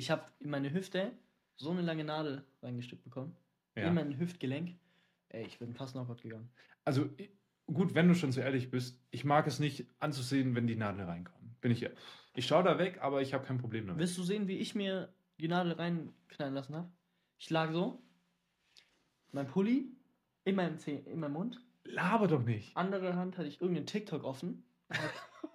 Ich 0.00 0.10
habe 0.10 0.24
in 0.40 0.48
meine 0.48 0.72
Hüfte 0.72 1.12
so 1.56 1.72
eine 1.72 1.82
lange 1.82 2.04
Nadel 2.04 2.42
reingesteckt 2.62 3.04
bekommen. 3.04 3.36
Ja. 3.76 3.88
In 3.88 3.94
mein 3.94 4.18
Hüftgelenk. 4.18 4.78
Ey, 5.28 5.44
ich 5.44 5.58
bin 5.58 5.74
fast 5.74 5.92
Knockout 5.92 6.22
gegangen. 6.22 6.48
Also 6.86 7.10
gut, 7.66 7.94
wenn 7.94 8.08
du 8.08 8.14
schon 8.14 8.32
so 8.32 8.40
ehrlich 8.40 8.70
bist, 8.70 8.98
ich 9.10 9.26
mag 9.26 9.46
es 9.46 9.58
nicht 9.58 9.84
anzusehen, 9.98 10.54
wenn 10.54 10.66
die 10.66 10.74
Nadeln 10.74 11.06
reinkommen. 11.06 11.54
Bin 11.60 11.70
ich 11.70 11.82
ehrlich. 11.82 11.98
Ich 12.34 12.46
schaue 12.46 12.62
da 12.64 12.78
weg, 12.78 12.96
aber 13.02 13.20
ich 13.20 13.34
habe 13.34 13.44
kein 13.44 13.58
Problem 13.58 13.88
damit. 13.88 14.00
Willst 14.00 14.16
du 14.16 14.22
sehen, 14.22 14.48
wie 14.48 14.56
ich 14.56 14.74
mir 14.74 15.12
die 15.38 15.48
Nadel 15.48 15.72
reinknallen 15.72 16.54
lassen 16.54 16.76
habe? 16.76 16.88
Ich 17.38 17.50
lag 17.50 17.70
so, 17.70 18.02
mein 19.32 19.48
Pulli 19.48 19.84
in 20.44 20.54
meinem, 20.56 20.78
Zeh 20.78 20.96
in 20.96 21.20
meinem 21.20 21.34
Mund, 21.34 21.60
Laber 21.84 22.26
doch 22.26 22.42
nicht. 22.42 22.74
andere 22.74 23.16
Hand 23.16 23.36
hatte 23.36 23.48
ich 23.48 23.60
irgendeinen 23.60 23.86
TikTok 23.86 24.24
offen. 24.24 24.64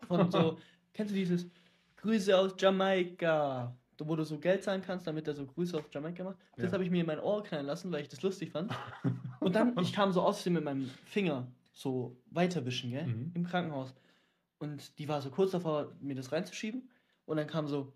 Von 0.08 0.30
so, 0.30 0.60
kennst 0.94 1.12
du 1.12 1.16
dieses 1.16 1.50
Grüße 1.98 2.38
aus 2.38 2.54
Jamaika? 2.60 3.76
Wo 4.00 4.16
du 4.16 4.24
so 4.24 4.40
Geld 4.40 4.64
zahlen 4.64 4.82
kannst, 4.82 5.08
damit 5.08 5.28
er 5.28 5.34
so 5.36 5.46
Grüße 5.46 5.78
aus 5.78 5.84
Jamaika 5.92 6.24
macht. 6.24 6.38
Das 6.58 6.66
Ja. 6.66 6.74
habe 6.74 6.84
ich 6.84 6.90
mir 6.92 7.02
in 7.02 7.08
mein 7.08 7.20
Ohr 7.20 7.44
knallen 7.44 7.66
lassen, 7.66 7.92
weil 7.92 8.02
ich 8.02 8.10
das 8.10 8.22
lustig 8.22 8.52
fand. 8.52 8.72
Und 9.40 9.56
dann, 9.56 9.78
ich 9.80 9.94
kam 9.94 10.12
so 10.12 10.22
außerdem 10.22 10.54
mit 10.54 10.64
meinem 10.64 10.90
Finger 11.06 11.48
so 11.72 12.18
weiterwischen, 12.32 12.92
gell? 12.92 13.08
Mhm. 13.08 13.32
Im 13.34 13.46
Krankenhaus. 13.46 13.94
Und 14.60 14.98
die 15.00 15.08
war 15.08 15.22
so 15.22 15.30
kurz 15.30 15.52
davor, 15.52 15.94
mir 16.00 16.16
das 16.16 16.32
reinzuschieben. 16.32 16.90
Und 17.26 17.38
dann 17.38 17.48
kam 17.48 17.68
so, 17.68 17.94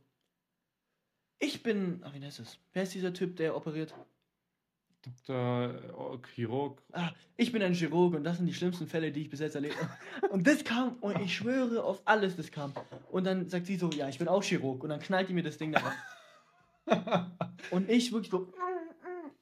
ich 1.39 1.63
bin, 1.63 2.01
ach, 2.03 2.13
wie 2.13 2.23
heißt 2.23 2.39
es? 2.39 2.59
Wer 2.73 2.83
ist 2.83 2.93
dieser 2.93 3.13
Typ, 3.13 3.38
der 3.38 3.55
operiert? 3.55 3.93
Dr. 5.01 5.75
oh, 5.97 6.17
Chirurg. 6.35 6.81
Ah, 6.91 7.12
ich 7.38 7.51
bin 7.51 7.62
ein 7.62 7.73
Chirurg 7.73 8.13
und 8.15 8.23
das 8.23 8.38
sind 8.38 8.45
die 8.47 8.53
schlimmsten 8.53 8.88
Fälle, 8.88 9.12
die 9.12 9.21
ich 9.21 9.29
bis 9.29 9.39
jetzt 9.39 9.55
erlebt 9.55 9.75
habe. 9.81 10.27
Und 10.33 10.45
das 10.45 10.63
kam, 10.63 10.93
und 10.99 11.19
ich 11.21 11.35
schwöre 11.35 11.83
auf 11.83 12.01
alles, 12.05 12.35
das 12.35 12.51
kam. 12.51 12.73
Und 13.12 13.23
dann 13.25 13.47
sagt 13.49 13.65
sie 13.65 13.77
so, 13.77 13.89
ja, 13.91 14.09
ich 14.09 14.19
bin 14.19 14.27
auch 14.27 14.43
Chirurg. 14.43 14.83
Und 14.83 14.89
dann 14.89 14.99
knallt 14.99 15.29
die 15.29 15.33
mir 15.33 15.43
das 15.43 15.57
Ding 15.57 15.71
da 15.71 15.81
rein. 15.81 17.31
Und 17.71 17.89
ich 17.89 18.12
wirklich 18.12 18.31
so, 18.31 18.51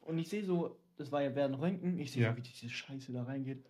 und 0.06 0.17
ich 0.20 0.28
sehe 0.28 0.43
so, 0.43 0.78
das 0.98 1.12
war 1.12 1.22
ja 1.22 1.34
während 1.34 1.60
Röntgen, 1.62 1.98
ich 1.98 2.12
sehe 2.12 2.24
Ja. 2.24 2.32
so, 2.32 2.38
wie 2.38 2.41
diese 2.41 2.70
Scheiße 2.70 3.13
da 3.13 3.24
reingeht. 3.24 3.63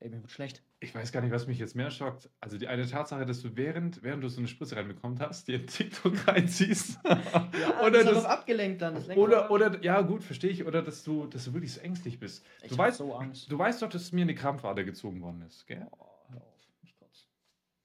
Ey, 0.00 0.10
mir 0.10 0.20
wird 0.22 0.30
schlecht. 0.30 0.62
Ich 0.78 0.94
weiß 0.94 1.10
gar 1.10 1.22
nicht, 1.22 1.32
was 1.32 1.48
mich 1.48 1.58
jetzt 1.58 1.74
mehr 1.74 1.90
schockt. 1.90 2.30
Also 2.40 2.56
die 2.56 2.68
eine 2.68 2.86
Tatsache, 2.86 3.26
dass 3.26 3.42
du 3.42 3.56
während, 3.56 4.00
während 4.04 4.22
du 4.22 4.28
so 4.28 4.38
eine 4.38 4.46
Spritze 4.46 4.76
reinbekommen 4.76 5.18
hast, 5.18 5.48
dir 5.48 5.56
einen 5.58 5.66
TikTok 5.66 6.14
reinziehst. 6.28 7.00
Ja, 7.04 7.80
oder, 7.84 8.04
das 8.04 8.14
das, 8.14 8.24
abgelenkt 8.24 8.80
dann. 8.80 8.94
Das 8.94 9.08
oder, 9.16 9.50
oder, 9.50 9.82
ja 9.82 10.00
gut, 10.02 10.22
verstehe 10.22 10.50
ich. 10.50 10.64
Oder 10.64 10.82
dass 10.82 11.02
du, 11.02 11.26
dass 11.26 11.46
du 11.46 11.52
wirklich 11.54 11.72
so 11.72 11.80
ängstlich 11.80 12.20
bist. 12.20 12.46
ich 12.62 12.70
du 12.70 12.78
hab 12.78 12.86
weißt- 12.90 12.92
so 12.98 13.14
Angst. 13.16 13.50
Du 13.50 13.58
weißt 13.58 13.82
doch, 13.82 13.88
dass 13.88 14.12
mir 14.12 14.22
eine 14.22 14.36
Krampfader 14.36 14.84
gezogen 14.84 15.20
worden 15.20 15.42
ist, 15.42 15.66
gell? 15.66 15.84
Oh, 15.98 16.04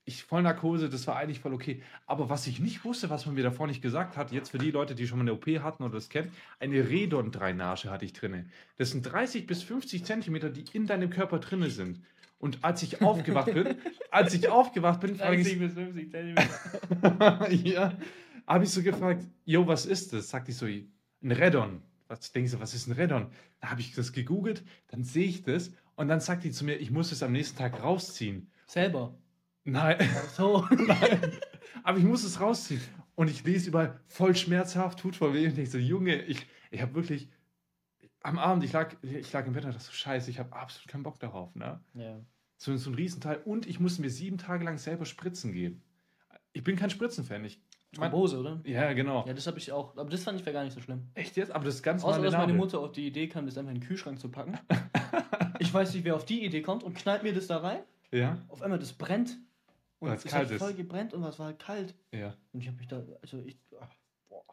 ich 0.05 0.23
voll 0.23 0.41
Narkose, 0.41 0.89
das 0.89 1.07
war 1.07 1.15
eigentlich 1.15 1.39
voll 1.39 1.53
okay. 1.53 1.81
Aber 2.05 2.29
was 2.29 2.45
ich 2.47 2.59
nicht 2.59 2.83
wusste, 2.83 3.09
was 3.09 3.25
man 3.25 3.35
mir 3.35 3.43
davor 3.43 3.67
nicht 3.67 3.81
gesagt 3.81 4.17
hat, 4.17 4.31
jetzt 4.31 4.49
für 4.49 4.57
die 4.57 4.71
Leute, 4.71 4.95
die 4.95 5.07
schon 5.07 5.19
mal 5.19 5.23
eine 5.23 5.33
OP 5.33 5.47
hatten 5.61 5.83
oder 5.83 5.93
das 5.93 6.09
kennen, 6.09 6.31
eine 6.59 6.89
Redon-Drainage 6.89 7.89
hatte 7.89 8.03
ich 8.03 8.13
drinne. 8.13 8.45
Das 8.77 8.91
sind 8.91 9.03
30 9.03 9.47
bis 9.47 9.63
50 9.63 10.03
Zentimeter, 10.03 10.49
die 10.49 10.65
in 10.73 10.87
deinem 10.87 11.09
Körper 11.09 11.39
drinne 11.39 11.69
sind. 11.69 12.01
Und 12.37 12.65
als 12.65 12.83
ich 12.83 13.01
aufgewacht 13.01 13.53
bin, 13.53 13.75
als 14.11 14.33
ich 14.33 14.49
aufgewacht 14.49 14.99
bin, 14.99 15.15
frage 15.15 15.37
30 15.37 15.53
ich, 15.53 15.59
bis 15.59 15.73
50 15.73 16.11
Zentimeter. 16.11 17.49
ja, 17.51 17.93
habe 18.45 18.65
ich 18.65 18.69
so 18.69 18.83
gefragt, 18.83 19.25
jo, 19.45 19.65
was 19.67 19.85
ist 19.85 20.11
das? 20.11 20.29
Sagt 20.29 20.49
ich 20.49 20.57
so, 20.57 20.65
ein 20.65 21.31
Redon. 21.31 21.81
Was 22.09 22.33
denkst 22.33 22.51
du, 22.51 22.59
was 22.59 22.73
ist 22.73 22.87
ein 22.87 22.93
Redon? 22.93 23.27
Da 23.61 23.69
habe 23.69 23.79
ich 23.79 23.95
das 23.95 24.11
gegoogelt, 24.11 24.63
dann 24.89 25.05
sehe 25.05 25.25
ich 25.25 25.43
das 25.43 25.71
und 25.95 26.09
dann 26.09 26.19
sagt 26.19 26.43
die 26.43 26.51
zu 26.51 26.65
mir, 26.65 26.75
ich 26.75 26.91
muss 26.91 27.13
es 27.13 27.23
am 27.23 27.31
nächsten 27.31 27.57
Tag 27.57 27.81
rausziehen. 27.81 28.51
Selber. 28.67 29.15
Nein, 29.65 29.97
so. 30.33 30.67
nein, 30.71 31.19
aber 31.83 31.97
ich 31.97 32.03
muss 32.03 32.23
es 32.23 32.39
rausziehen. 32.39 32.81
Und 33.15 33.29
ich 33.29 33.43
lese 33.43 33.69
überall 33.69 33.99
voll 34.07 34.35
schmerzhaft, 34.35 34.99
tut 34.99 35.15
voll 35.15 35.33
weh. 35.33 35.47
Und 35.47 35.57
ich 35.57 35.69
so, 35.69 35.77
Junge, 35.77 36.21
ich, 36.23 36.45
ich 36.71 36.81
habe 36.81 36.95
wirklich, 36.95 37.29
am 38.21 38.39
Abend, 38.39 38.63
ich 38.63 38.73
lag, 38.73 38.95
ich 39.01 39.31
lag 39.31 39.45
im 39.45 39.53
Bett 39.53 39.65
und 39.65 39.73
dachte 39.73 39.83
so, 39.83 39.91
scheiße, 39.91 40.29
ich 40.29 40.39
habe 40.39 40.53
absolut 40.53 40.87
keinen 40.87 41.03
Bock 41.03 41.19
darauf. 41.19 41.53
Ne? 41.55 41.79
Ja. 41.93 42.19
So, 42.57 42.75
so 42.77 42.89
ein 42.89 42.95
Riesenteil. 42.95 43.41
Und 43.45 43.67
ich 43.67 43.79
musste 43.79 44.01
mir 44.01 44.09
sieben 44.09 44.37
Tage 44.37 44.65
lang 44.65 44.77
selber 44.77 45.05
Spritzen 45.05 45.53
geben. 45.53 45.83
Ich 46.53 46.63
bin 46.63 46.75
kein 46.75 46.89
Spritzenfan. 46.89 47.45
Ich, 47.45 47.61
Thrombose, 47.93 48.39
oder? 48.39 48.59
ja, 48.63 48.93
genau. 48.93 49.25
Ja, 49.27 49.33
das 49.33 49.45
habe 49.45 49.59
ich 49.59 49.71
auch. 49.71 49.95
Aber 49.97 50.09
das 50.09 50.23
fand 50.23 50.39
ich 50.39 50.45
gar 50.45 50.63
nicht 50.63 50.73
so 50.73 50.81
schlimm. 50.81 51.07
Echt 51.13 51.37
jetzt? 51.37 51.51
Aber 51.51 51.65
das 51.65 51.75
ist 51.75 51.83
ganz 51.83 52.03
Außer, 52.03 52.21
dass 52.21 52.33
meine. 52.33 52.53
Mutter 52.53 52.79
auf 52.79 52.91
die 52.91 53.05
Idee 53.05 53.27
kam, 53.27 53.45
das 53.45 53.57
einfach 53.57 53.71
in 53.71 53.79
den 53.79 53.87
Kühlschrank 53.87 54.19
zu 54.19 54.29
packen. 54.29 54.57
ich 55.59 55.71
weiß 55.71 55.93
nicht, 55.93 56.03
wer 56.03 56.15
auf 56.15 56.25
die 56.25 56.43
Idee 56.43 56.61
kommt 56.61 56.83
und 56.83 56.95
knallt 56.95 57.21
mir 57.21 57.33
das 57.33 57.47
da 57.47 57.57
rein. 57.57 57.83
Ja, 58.11 58.37
Auf 58.47 58.61
einmal, 58.61 58.79
das 58.79 58.93
brennt. 58.93 59.37
Und 60.09 60.15
es 60.15 60.25
es 60.25 60.31
kalt 60.31 60.45
hat 60.45 60.51
ist. 60.51 60.59
voll 60.59 60.73
gebrennt 60.73 61.13
und 61.13 61.23
es 61.23 61.39
war 61.39 61.47
halt 61.47 61.59
kalt. 61.59 61.95
ja. 62.11 62.35
Und 62.51 62.61
ich 62.61 62.67
habe 62.67 62.77
mich 62.77 62.87
da, 62.87 63.03
also 63.21 63.39
ich, 63.39 63.57
ach, 63.79 63.89
boah. 64.29 64.43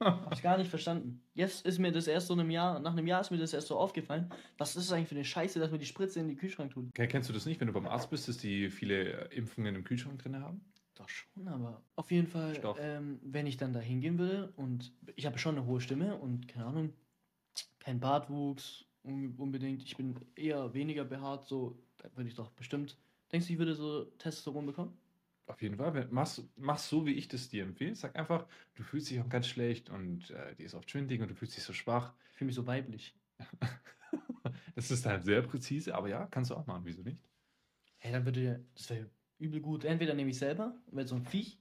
Hab's 0.00 0.42
gar 0.42 0.58
nicht 0.58 0.68
verstanden. 0.68 1.22
Jetzt 1.34 1.64
ist 1.64 1.78
mir 1.78 1.90
das 1.90 2.06
erst 2.06 2.26
so 2.26 2.34
einem 2.34 2.50
Jahr, 2.50 2.80
nach 2.80 2.92
einem 2.92 3.06
Jahr 3.06 3.20
ist 3.20 3.30
mir 3.30 3.38
das 3.38 3.54
erst 3.54 3.68
so 3.68 3.78
aufgefallen. 3.78 4.30
Was 4.58 4.76
ist 4.76 4.88
das 4.88 4.92
eigentlich 4.92 5.08
für 5.08 5.14
eine 5.14 5.24
Scheiße, 5.24 5.58
dass 5.58 5.70
man 5.70 5.80
die 5.80 5.86
Spritze 5.86 6.20
in 6.20 6.28
den 6.28 6.36
Kühlschrank 6.36 6.72
tut? 6.72 6.88
Okay, 6.90 7.06
kennst 7.08 7.28
du 7.28 7.32
das 7.32 7.46
nicht, 7.46 7.60
wenn 7.60 7.66
du 7.66 7.72
beim 7.72 7.86
Arzt 7.86 8.10
bist, 8.10 8.28
dass 8.28 8.36
die 8.36 8.68
viele 8.68 9.30
äh, 9.30 9.34
Impfungen 9.34 9.74
im 9.74 9.84
Kühlschrank 9.84 10.18
drin 10.22 10.38
haben? 10.40 10.60
Doch 10.94 11.08
schon, 11.08 11.46
aber 11.48 11.82
auf 11.94 12.10
jeden 12.10 12.26
Fall, 12.26 12.58
ähm, 12.78 13.20
wenn 13.22 13.46
ich 13.46 13.58
dann 13.58 13.74
da 13.74 13.80
hingehen 13.80 14.18
würde 14.18 14.52
und 14.56 14.92
ich 15.14 15.26
habe 15.26 15.38
schon 15.38 15.56
eine 15.56 15.66
hohe 15.66 15.80
Stimme 15.80 16.16
und 16.16 16.48
keine 16.48 16.64
Ahnung, 16.64 16.92
kein 17.78 18.00
Bartwuchs 18.00 18.86
un 19.04 19.34
unbedingt, 19.36 19.82
ich 19.82 19.96
bin 19.96 20.14
eher 20.34 20.72
weniger 20.74 21.04
behaart, 21.04 21.46
so, 21.46 21.78
da 21.98 22.08
würde 22.16 22.28
ich 22.28 22.34
doch 22.34 22.50
bestimmt. 22.50 22.96
Denkst 23.32 23.46
du, 23.48 23.52
ich 23.52 23.58
würde 23.58 23.74
so 23.74 24.04
Testosteron 24.18 24.66
bekommen? 24.66 24.96
Auf 25.46 25.62
jeden 25.62 25.76
Fall. 25.76 25.94
Wenn- 25.94 26.08
Mach's, 26.10 26.42
mach's 26.56 26.88
so, 26.88 27.06
wie 27.06 27.12
ich 27.14 27.28
das 27.28 27.48
dir 27.48 27.62
empfehle. 27.64 27.94
Sag 27.94 28.16
einfach, 28.16 28.46
du 28.74 28.82
fühlst 28.82 29.10
dich 29.10 29.20
auch 29.20 29.28
ganz 29.28 29.46
schlecht 29.46 29.90
und 29.90 30.30
äh, 30.30 30.54
dir 30.56 30.66
ist 30.66 30.74
oft 30.74 30.90
schwindig 30.90 31.20
und 31.20 31.28
du 31.28 31.34
fühlst 31.34 31.56
dich 31.56 31.64
so 31.64 31.72
schwach. 31.72 32.14
Ich 32.32 32.38
fühle 32.38 32.46
mich 32.46 32.56
so 32.56 32.66
weiblich. 32.66 33.14
Das 34.74 34.90
ist 34.90 35.06
halt 35.06 35.24
sehr 35.24 35.40
präzise, 35.42 35.94
aber 35.94 36.08
ja, 36.08 36.26
kannst 36.26 36.50
du 36.50 36.54
auch 36.54 36.66
machen. 36.66 36.82
Wieso 36.84 37.02
nicht? 37.02 37.18
Hey, 37.96 38.12
dann 38.12 38.24
würde 38.26 38.62
das 38.74 38.90
wäre 38.90 39.08
übel 39.38 39.60
gut. 39.60 39.84
Entweder 39.84 40.12
nehme 40.14 40.30
ich 40.30 40.38
selber, 40.38 40.74
werde 40.92 41.08
so 41.08 41.16
ein 41.16 41.24
Viech, 41.24 41.58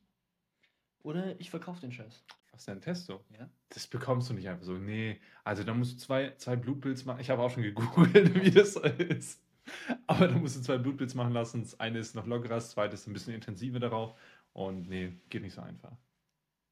oder 1.01 1.39
ich 1.39 1.49
verkaufe 1.49 1.79
den 1.81 1.91
Scheiß. 1.93 2.23
Was 2.51 2.65
denn 2.65 2.81
Testo? 2.81 3.23
Ja. 3.37 3.49
Das 3.69 3.87
bekommst 3.87 4.29
du 4.29 4.33
nicht 4.33 4.49
einfach 4.49 4.65
so. 4.65 4.73
Nee. 4.77 5.19
Also 5.43 5.63
da 5.63 5.73
musst 5.73 5.93
du 5.93 5.97
zwei, 5.97 6.35
zwei 6.35 6.55
Blutbilds 6.57 7.05
machen. 7.05 7.21
Ich 7.21 7.29
habe 7.29 7.41
auch 7.41 7.49
schon 7.51 7.63
gegoogelt, 7.63 8.35
wie 8.43 8.51
das 8.51 8.73
so 8.73 8.81
ist. 8.83 9.41
Aber 10.07 10.27
da 10.27 10.37
musst 10.37 10.57
du 10.57 10.61
zwei 10.61 10.77
Blutbilds 10.77 11.15
machen 11.15 11.33
lassen. 11.33 11.61
Das 11.61 11.79
eine 11.79 11.99
ist 11.99 12.15
noch 12.15 12.25
lockerer, 12.25 12.55
das 12.55 12.71
zweite 12.71 12.93
ist 12.93 13.07
ein 13.07 13.13
bisschen 13.13 13.33
intensiver 13.33 13.79
darauf. 13.79 14.17
Und 14.53 14.87
nee, 14.87 15.13
geht 15.29 15.41
nicht 15.41 15.53
so 15.53 15.61
einfach. 15.61 15.97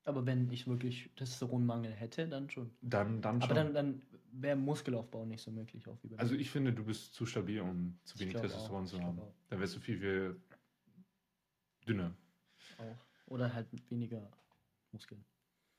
Aber 0.06 0.26
wenn 0.26 0.52
ich 0.52 0.68
wirklich 0.68 1.10
Testosteronmangel 1.16 1.92
hätte, 1.92 2.28
dann 2.28 2.50
schon. 2.50 2.72
Dann, 2.82 3.22
dann 3.22 3.42
schon. 3.42 3.52
Aber 3.52 3.64
dann, 3.64 3.74
dann 3.74 4.02
wäre 4.32 4.56
Muskelaufbau 4.56 5.26
nicht 5.26 5.42
so 5.42 5.52
möglich, 5.52 5.88
auch 5.88 5.98
wie 6.02 6.16
also 6.18 6.36
ich 6.36 6.50
finde, 6.50 6.74
du 6.74 6.84
bist 6.84 7.14
zu 7.14 7.26
stabil, 7.26 7.62
um 7.62 7.98
zu 8.04 8.20
wenig 8.20 8.36
Testosteron 8.36 8.84
auch, 8.84 8.88
zu 8.88 9.02
haben. 9.02 9.22
Dann 9.50 9.60
wärst 9.60 9.76
du 9.76 9.80
viel, 9.80 10.00
viel 10.00 10.42
dünner. 11.88 12.16
auch. 12.78 13.06
Oder 13.28 13.54
halt 13.54 13.68
weniger 13.90 14.30
Muskeln. 14.92 15.24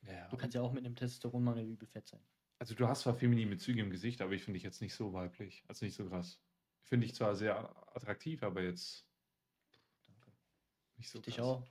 Ja. 0.03 0.29
Du 0.29 0.37
kannst 0.37 0.55
ja 0.55 0.63
auch 0.63 0.73
mit 0.73 0.85
einem 0.85 0.95
Testosteronmangel 0.95 1.67
übel 1.67 1.89
fett 1.89 2.09
sein. 2.09 2.21
Also 2.59 2.75
du 2.75 2.87
hast 2.87 3.03
zwar 3.03 3.15
feminine 3.15 3.57
Züge 3.57 3.81
im 3.81 3.91
Gesicht, 3.91 4.23
aber 4.23 4.33
ich 4.33 4.43
finde 4.43 4.57
dich 4.57 4.63
jetzt 4.63 4.81
nicht 4.81 4.95
so 4.95 5.13
weiblich. 5.13 5.65
Also 5.69 5.85
nicht 5.85 5.95
so 5.95 6.07
krass. 6.07 6.41
Finde 6.85 7.07
ich 7.07 7.15
zwar 7.15 7.35
sehr 7.35 7.57
attraktiv, 7.97 8.43
aber 8.43 8.63
jetzt 8.63 9.07
Danke. 10.07 10.33
nicht 10.97 11.11
so 11.11 11.21
Dich 11.21 11.37
krass. 11.37 11.45
auch. 11.45 11.67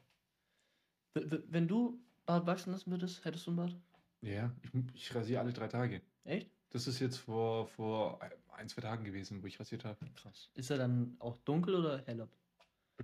W 1.13 1.39
wenn 1.47 1.67
du 1.67 2.03
Bart 2.25 2.45
wachsen 2.47 2.71
lassen 2.71 2.91
würdest, 2.91 3.23
hättest 3.23 3.45
du 3.47 3.51
einen 3.51 3.57
Bart? 3.57 3.77
Ja, 4.21 4.51
ich, 4.61 4.71
ich 4.95 5.15
rasiere 5.15 5.41
alle 5.41 5.53
drei 5.53 5.67
Tage. 5.67 6.01
Echt? 6.23 6.49
Das 6.69 6.87
ist 6.87 6.99
jetzt 6.99 7.17
vor, 7.17 7.67
vor 7.67 8.19
ein, 8.53 8.67
zwei 8.67 8.81
Tagen 8.81 9.03
gewesen, 9.03 9.43
wo 9.43 9.47
ich 9.47 9.59
rasiert 9.59 9.85
habe. 9.85 10.03
Krass. 10.15 10.49
Ist 10.55 10.71
er 10.71 10.77
dann 10.77 11.15
auch 11.19 11.37
dunkel 11.37 11.75
oder 11.75 12.03
heller? 12.05 12.27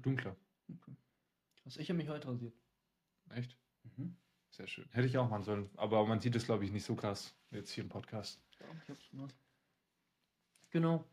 Dunkler. 0.02 0.36
Okay. 0.68 0.96
Krass. 1.62 1.78
Ich 1.78 1.90
habe 1.90 1.98
mich 1.98 2.10
heute 2.10 2.28
rasiert. 2.30 2.54
Echt? 3.30 3.56
Mhm. 3.84 4.16
Sehr 4.50 4.68
schön. 4.68 4.88
Hätte 4.92 5.08
ich 5.08 5.18
auch 5.18 5.30
machen 5.30 5.44
sollen. 5.44 5.70
Aber 5.78 6.06
man 6.08 6.20
sieht 6.20 6.36
es, 6.36 6.46
glaube 6.46 6.66
ich, 6.66 6.72
nicht 6.72 6.86
so 6.86 6.96
krass 6.96 7.36
jetzt 7.52 7.70
hier 7.72 7.84
im 7.84 7.90
Podcast. 7.90 8.42
Ja, 8.60 8.66
ich 8.84 8.90
hab's 8.90 9.10
gemacht. 9.12 9.36
Genau. 10.72 11.04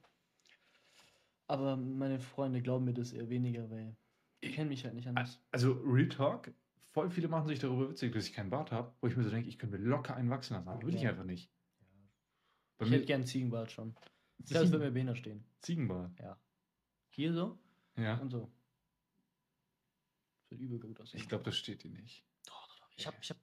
Aber 1.49 1.77
meine 1.77 2.19
Freunde 2.19 2.61
glauben 2.61 2.85
mir 2.85 2.95
das 2.95 3.13
eher 3.13 3.29
weniger, 3.29 3.71
weil 3.71 3.97
die 4.43 4.51
kennen 4.51 4.69
mich 4.69 4.85
halt 4.85 4.95
nicht 4.95 5.07
anders. 5.07 5.41
Also 5.53 5.73
Real 5.85 6.09
Talk, 6.09 6.53
voll 6.91 7.11
viele 7.11 7.29
machen 7.29 7.47
sich 7.49 7.59
darüber 7.59 7.89
witzig, 7.91 8.13
dass 8.13 8.27
ich 8.27 8.33
keinen 8.33 8.51
Bart 8.51 8.73
habe, 8.73 8.93
wo 9.01 9.07
ich 9.07 9.17
mir 9.17 9.23
so 9.25 9.31
denke, 9.31 9.49
ich 9.49 9.59
könnte 9.59 9.79
mir 9.79 9.85
locker 9.85 10.15
einen 10.17 10.31
wachsen 10.31 10.55
lassen. 10.55 10.69
Aber 10.69 10.83
will 10.87 10.95
ich 10.95 11.03
Ja. 11.03 11.11
einfach 11.11 11.25
nicht. 11.25 11.51
Bei 12.79 12.85
Ich 12.85 12.91
mir 12.91 12.97
hätte 12.97 13.07
gern 13.07 13.21
einen 13.21 13.27
Ziegenbart 13.27 13.71
schon. 13.73 13.95
Ich 14.39 14.47
glaube, 14.47 14.67
es 14.67 14.73
wird 14.73 14.83
mir 14.83 14.91
behindert 14.91 15.19
stehen. 15.19 15.45
Ziegenbart. 15.63 16.19
Ja. 16.19 16.39
Hier 17.11 17.33
so 17.33 17.59
Ja. 17.97 18.19
und 18.19 18.31
so. 18.31 18.51
Das 20.43 20.51
wird 20.51 20.61
übel 20.61 20.79
gut 20.81 21.01
aussehen. 21.01 21.21
Ich 21.21 21.29
glaube, 21.29 21.45
das 21.45 21.57
steht 21.57 21.83
dir 21.85 21.91
nicht. 21.91 22.25
Doch, 22.47 22.69
doch, 22.69 22.79
doch. 22.81 22.91
Ich 22.97 23.07
hab, 23.07 23.15
ich 23.23 23.31
hab. 23.31 23.39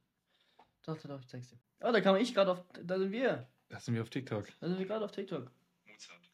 Doch, 0.84 0.98
doch, 0.98 1.08
doch, 1.10 1.20
ich 1.22 1.28
zeig's 1.28 1.48
dir. 1.48 1.58
Oh, 1.82 1.92
da 1.92 2.02
kam 2.02 2.16
ich 2.18 2.34
gerade 2.34 2.52
auf. 2.52 2.63
Da 2.84 3.00
sind 3.00 3.12
wir. 3.12 3.50
Das 3.70 3.86
sind 3.86 3.96
wir 3.96 4.02
auf 4.04 4.10
TikTok. 4.10 4.48
Da 4.60 4.68
sind 4.70 4.78
wir 4.78 4.86
gerade 4.86 5.04
auf 5.06 5.12
TikTok. 5.12 5.52
Mozart. 5.88 6.32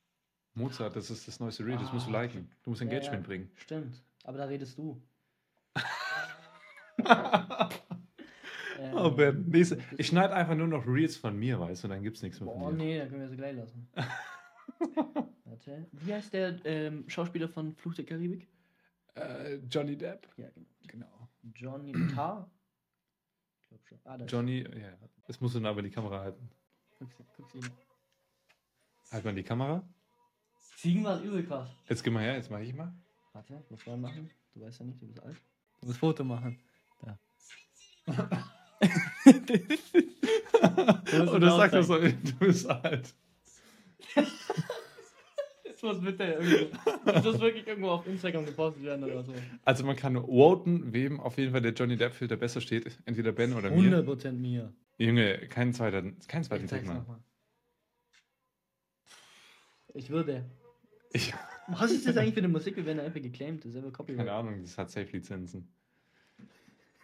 Mozart, 0.60 0.96
das 0.96 1.10
ist 1.10 1.28
das 1.28 1.40
neueste 1.40 1.66
Reel, 1.66 1.78
das 1.78 1.90
Ah, 1.90 1.94
musst 1.94 2.08
du 2.08 2.12
liken. 2.12 2.50
Du 2.64 2.70
musst 2.72 2.82
Ja, 2.82 2.88
Engagement 2.88 3.24
ja. 3.24 3.28
bringen. 3.28 3.52
Stimmt. 3.56 4.04
Aber 4.24 4.38
da 4.38 4.46
redest 4.46 4.78
du. 4.78 5.02
Ähm, 8.82 8.94
oh, 8.96 9.12
Ben. 9.12 9.44
Nächste. 9.50 9.76
das 9.76 9.86
Ich 9.98 10.08
schneide 10.08 10.34
einfach 10.34 10.56
nur 10.56 10.68
noch 10.68 10.88
Reels 10.88 11.18
von 11.18 11.38
mir, 11.38 11.60
weißt 11.60 11.84
du, 11.84 11.88
und 11.88 11.92
dann 11.92 12.02
gibt's 12.04 12.22
nichts 12.22 12.40
mehr 12.40 12.50
von 12.54 12.78
dir. 12.78 12.84
nee, 12.86 12.98
dann 12.98 13.10
können 13.10 13.22
wir 13.22 13.28
sie 13.30 13.36
gleich 13.36 13.56
lassen. 13.58 13.90
Warte. 15.44 15.86
Wie 15.92 16.14
heißt 16.14 16.32
der 16.34 16.66
ähm, 16.66 17.04
Schauspieler 17.10 17.50
von 17.50 17.76
Fluch 17.76 17.96
der 17.96 18.06
Karibik? 18.06 18.48
Äh, 19.16 19.56
Johnny 19.70 19.98
Depp. 19.98 20.28
Ja, 20.38 20.48
genau. 20.88 21.08
Genau. 21.42 21.52
Johnny 21.56 21.92
Tar? 22.16 22.50
Ich 23.64 23.68
glaube 23.68 23.84
schon. 23.86 24.00
Ah, 24.06 24.18
Johnny, 24.26 24.60
ja, 24.62 24.98
das 25.28 25.42
musst 25.42 25.56
du 25.56 25.60
dann 25.60 25.66
aber 25.70 25.80
in 25.80 25.86
die 25.86 25.92
Kamera 25.92 26.22
halten. 26.22 26.50
Guck 27.00 27.12
sie, 27.12 27.24
guck 27.36 27.52
sie. 27.52 27.60
Halt 29.12 29.26
mal 29.26 29.36
die 29.36 29.44
Kamera. 29.44 29.84
Ziegen 30.80 31.04
war 31.04 31.22
übel 31.22 31.46
krass. 31.46 31.68
Jetzt 31.90 32.02
geh 32.06 32.10
mal 32.10 32.24
her, 32.24 32.36
jetzt 32.36 32.50
mache 32.50 32.64
ich 32.64 32.74
mal. 32.74 32.94
Warte, 33.34 33.62
was 33.70 33.86
wollen 33.86 34.00
wir 34.00 34.08
machen? 34.08 34.30
Du 34.56 34.62
weißt 34.62 34.80
ja 34.80 34.86
nicht, 34.86 35.02
du 35.02 35.08
bist 35.08 35.22
alt. 35.22 35.36
Du 35.82 35.88
musst 35.88 36.00
Foto 36.00 36.24
machen. 36.24 36.58
Da. 37.02 37.20
Und 41.34 41.42
du 41.42 41.50
sagst 41.50 41.86
so, 41.86 42.00
du 42.00 42.34
bist 42.40 42.70
alt. 42.70 43.14
Das 45.66 45.82
muss 45.82 46.02
bitte 46.02 46.24
irgendwo. 46.24 46.78
Das 47.06 47.26
muss 47.26 47.40
wirklich 47.42 47.68
irgendwo 47.68 47.90
auf 47.90 48.08
Instagram 48.08 48.46
gepostet 48.46 48.84
werden 48.84 49.04
oder 49.04 49.22
so. 49.22 49.34
Also 49.66 49.84
man 49.86 49.98
kann 49.98 50.16
voten, 50.16 50.94
wem 50.94 51.20
auf 51.20 51.38
jeden 51.38 51.52
Fall 51.52 51.62
der 51.62 51.74
Johnny 51.74 51.98
Depp-Filter 51.98 52.38
besser 52.38 52.62
steht. 52.62 52.98
Entweder 53.04 53.34
Ben 53.34 53.52
oder 53.52 53.70
mir. 53.70 54.02
100% 54.02 54.32
mir. 54.32 54.74
Junge, 54.98 55.40
kein 55.50 55.74
zweiter, 55.74 56.04
kein 56.30 56.46
zweiten 56.46 56.64
Ich 56.66 56.72
Tick 56.72 56.86
nochmal. 56.86 57.20
Ich 59.94 60.10
würde. 60.10 60.46
Ich, 61.12 61.34
Was 61.68 61.92
ist 61.92 62.08
das 62.08 62.18
eigentlich 62.18 62.34
für 62.34 62.40
eine 62.40 62.48
Musik? 62.48 62.76
Wir 62.76 62.86
werden 62.86 63.00
einfach 63.00 63.22
geclaimed. 63.22 63.64
Das 63.64 63.72
ist 63.72 63.78
einfach 63.78 63.94
Copyright. 63.94 64.18
keine 64.26 64.32
Ahnung, 64.34 64.62
das 64.62 64.78
hat 64.78 64.90
Safe-Lizenzen. 64.90 65.68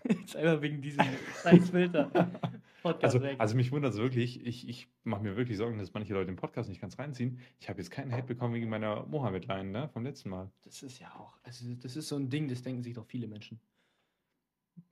Jetzt 0.08 0.36
einfach 0.36 0.62
wegen 0.62 0.82
diesem 0.82 1.04
Scheißfilter. 1.44 2.10
Podcast 2.84 3.16
Also, 3.16 3.22
weg. 3.24 3.36
also 3.40 3.56
mich 3.56 3.72
wundert 3.72 3.94
es 3.94 4.00
wirklich, 4.00 4.46
ich, 4.46 4.70
ich 4.70 4.88
mache 5.04 5.24
mir 5.24 5.36
wirklich 5.36 5.58
Sorgen, 5.58 5.80
dass 5.80 5.92
manche 5.94 6.14
Leute 6.14 6.28
den 6.28 6.36
Podcast 6.36 6.70
nicht 6.70 6.80
ganz 6.80 7.00
reinziehen. 7.00 7.40
Ich 7.60 7.68
habe 7.68 7.80
jetzt 7.80 7.90
keinen 7.90 8.12
Hate 8.12 8.28
bekommen 8.28 8.54
wegen 8.54 8.70
meiner 8.70 9.08
Mohammed-Line 9.08 9.72
ne, 9.72 9.90
vom 9.90 10.04
letzten 10.04 10.30
Mal. 10.30 10.52
das 10.64 10.84
ist 10.84 11.00
ja 11.00 11.12
auch. 11.16 11.36
Also, 11.42 11.74
das 11.82 11.96
ist 11.96 12.08
so 12.08 12.16
ein 12.16 12.30
Ding, 12.30 12.48
das 12.48 12.62
denken 12.62 12.84
sich 12.84 12.94
doch 12.94 13.06
viele 13.08 13.28
Menschen. 13.28 13.60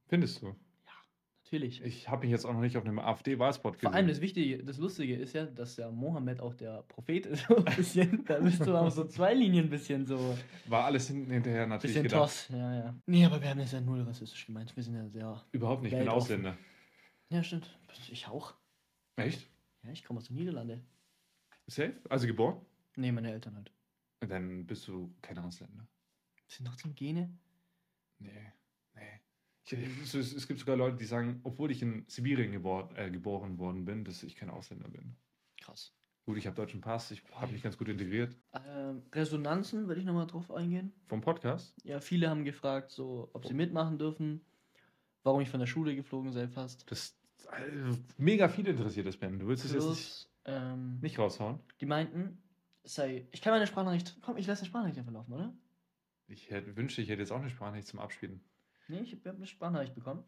Findest 0.07 0.41
du? 0.41 0.55
Natürlich. 1.53 1.83
Ich 1.83 2.09
habe 2.09 2.21
mich 2.21 2.31
jetzt 2.31 2.45
auch 2.45 2.53
noch 2.53 2.61
nicht 2.61 2.77
auf 2.77 2.83
einem 2.83 2.97
AfD-Wahlspot 2.97 3.73
gesehen. 3.73 3.89
Vor 3.91 3.93
allem 3.93 4.07
das 4.07 4.21
Wichtige, 4.21 4.63
das 4.63 4.79
Lustige 4.79 5.15
ist 5.15 5.33
ja, 5.33 5.45
dass 5.45 5.75
der 5.75 5.91
Mohammed 5.91 6.41
auch 6.41 6.55
der 6.55 6.81
Prophet 6.87 7.27
ist. 7.27 7.45
So 7.47 7.57
ein 7.57 7.75
bisschen. 7.75 8.25
Da 8.25 8.39
bist 8.39 8.65
du 8.65 8.75
auf 8.75 8.91
so 8.91 9.05
zwei 9.05 9.35
Linien 9.35 9.65
ein 9.65 9.69
bisschen 9.69 10.03
so. 10.07 10.35
War 10.65 10.85
alles 10.85 11.09
hinten 11.09 11.29
hinterher 11.29 11.67
natürlich 11.67 11.95
Bisschen 11.95 12.03
gedacht. 12.09 12.21
toss. 12.23 12.49
Ja, 12.49 12.73
ja. 12.73 12.95
Nee, 13.05 13.23
aber 13.23 13.39
wir 13.39 13.49
haben 13.49 13.59
das 13.59 13.71
ja 13.71 13.81
null 13.81 14.01
rassistisch 14.01 14.47
gemeint. 14.47 14.75
Wir 14.75 14.81
sind 14.81 14.95
ja 14.95 15.07
sehr. 15.09 15.45
Überhaupt 15.51 15.83
nicht, 15.83 15.93
ich 15.93 15.99
bin. 15.99 16.09
Ausländer. 16.09 16.57
Ja, 17.29 17.43
stimmt. 17.43 17.69
Ich 18.09 18.27
auch. 18.27 18.55
Echt? 19.17 19.47
Ja, 19.83 19.91
ich 19.91 20.03
komme 20.03 20.17
aus 20.17 20.25
den 20.25 20.37
Niederlande. 20.37 20.81
Safe? 21.67 21.93
Also 22.09 22.25
geboren? 22.25 22.65
Nee, 22.95 23.11
meine 23.11 23.31
Eltern 23.31 23.55
halt. 23.55 23.71
Dann 24.21 24.65
bist 24.65 24.87
du 24.87 25.13
kein 25.21 25.37
Ausländer. 25.37 25.87
Sind 26.47 26.65
noch 26.65 26.77
zum 26.77 26.95
Gene? 26.95 27.29
Nee, 28.17 28.53
nee. 28.95 29.19
Ich, 29.65 29.73
es, 29.73 30.13
es, 30.13 30.47
gibt 30.47 30.59
sogar 30.59 30.75
Leute, 30.75 30.97
die 30.97 31.05
sagen, 31.05 31.39
obwohl 31.43 31.71
ich 31.71 31.81
in 31.81 32.05
Sibirien 32.07 32.51
gebor 32.51 32.89
äh, 32.95 33.09
geboren 33.09 33.57
worden 33.57 33.85
bin, 33.85 34.03
dass 34.03 34.21
ich 34.23 34.35
kein 34.35 34.49
Ausländer 34.49 34.89
bin. 34.89 35.15
Krass. 35.61 35.93
Gut, 36.25 36.37
ich 36.37 36.47
habe 36.47 36.55
deutschen 36.55 36.81
Pass, 36.81 37.11
ich 37.11 37.21
habe 37.33 37.51
mich 37.51 37.63
ganz 37.63 37.77
gut 37.77 37.89
integriert. 37.89 38.35
Ähm, 38.53 39.03
Resonanzen, 39.11 39.87
würde 39.87 39.99
ich 39.99 40.05
nochmal 40.05 40.27
drauf 40.27 40.51
eingehen. 40.51 40.93
Vom 41.07 41.21
Podcast? 41.21 41.75
Ja, 41.83 41.99
viele 41.99 42.29
haben 42.29 42.45
gefragt, 42.45 42.91
so, 42.91 43.29
ob 43.33 43.45
sie 43.45 43.53
mitmachen 43.53 43.97
dürfen, 43.97 44.41
warum 45.23 45.41
ich 45.41 45.49
von 45.49 45.59
der 45.59 45.67
Schule 45.67 45.95
geflogen 45.95 46.31
sei 46.31 46.47
fast. 46.47 46.89
Das 46.89 47.17
also, 47.47 47.99
mega 48.17 48.47
viel 48.47 48.67
interessiert 48.67 49.05
das, 49.05 49.17
Ben. 49.17 49.37
Du 49.37 49.47
willst 49.47 49.65
es 49.65 49.73
jetzt 49.73 49.89
nicht, 49.89 50.29
ähm, 50.45 50.99
nicht 51.01 51.19
raushauen? 51.19 51.59
die 51.81 51.85
meinten, 51.85 52.41
sei, 52.83 53.27
ich 53.31 53.41
kann 53.41 53.51
meine 53.51 53.67
Sprachnachricht, 53.67 54.17
komm, 54.21 54.37
ich 54.37 54.47
lasse 54.47 54.61
eine 54.61 54.67
Sprachnachricht 54.67 54.99
einfach 54.99 55.13
laufen, 55.13 55.33
oder? 55.33 55.53
Ich 56.27 56.49
hätte, 56.49 56.75
wünschte, 56.77 57.01
ich 57.01 57.09
hätte 57.09 57.21
jetzt 57.21 57.31
auch 57.31 57.41
eine 57.41 57.49
Sprachnachricht 57.49 57.87
zum 57.87 57.99
Abspielen. 57.99 58.41
Nee, 58.87 58.99
ich 59.01 59.13
habe 59.13 59.29
eine 59.31 59.47
Sprachnachricht 59.47 59.95
bekommen 59.95 60.23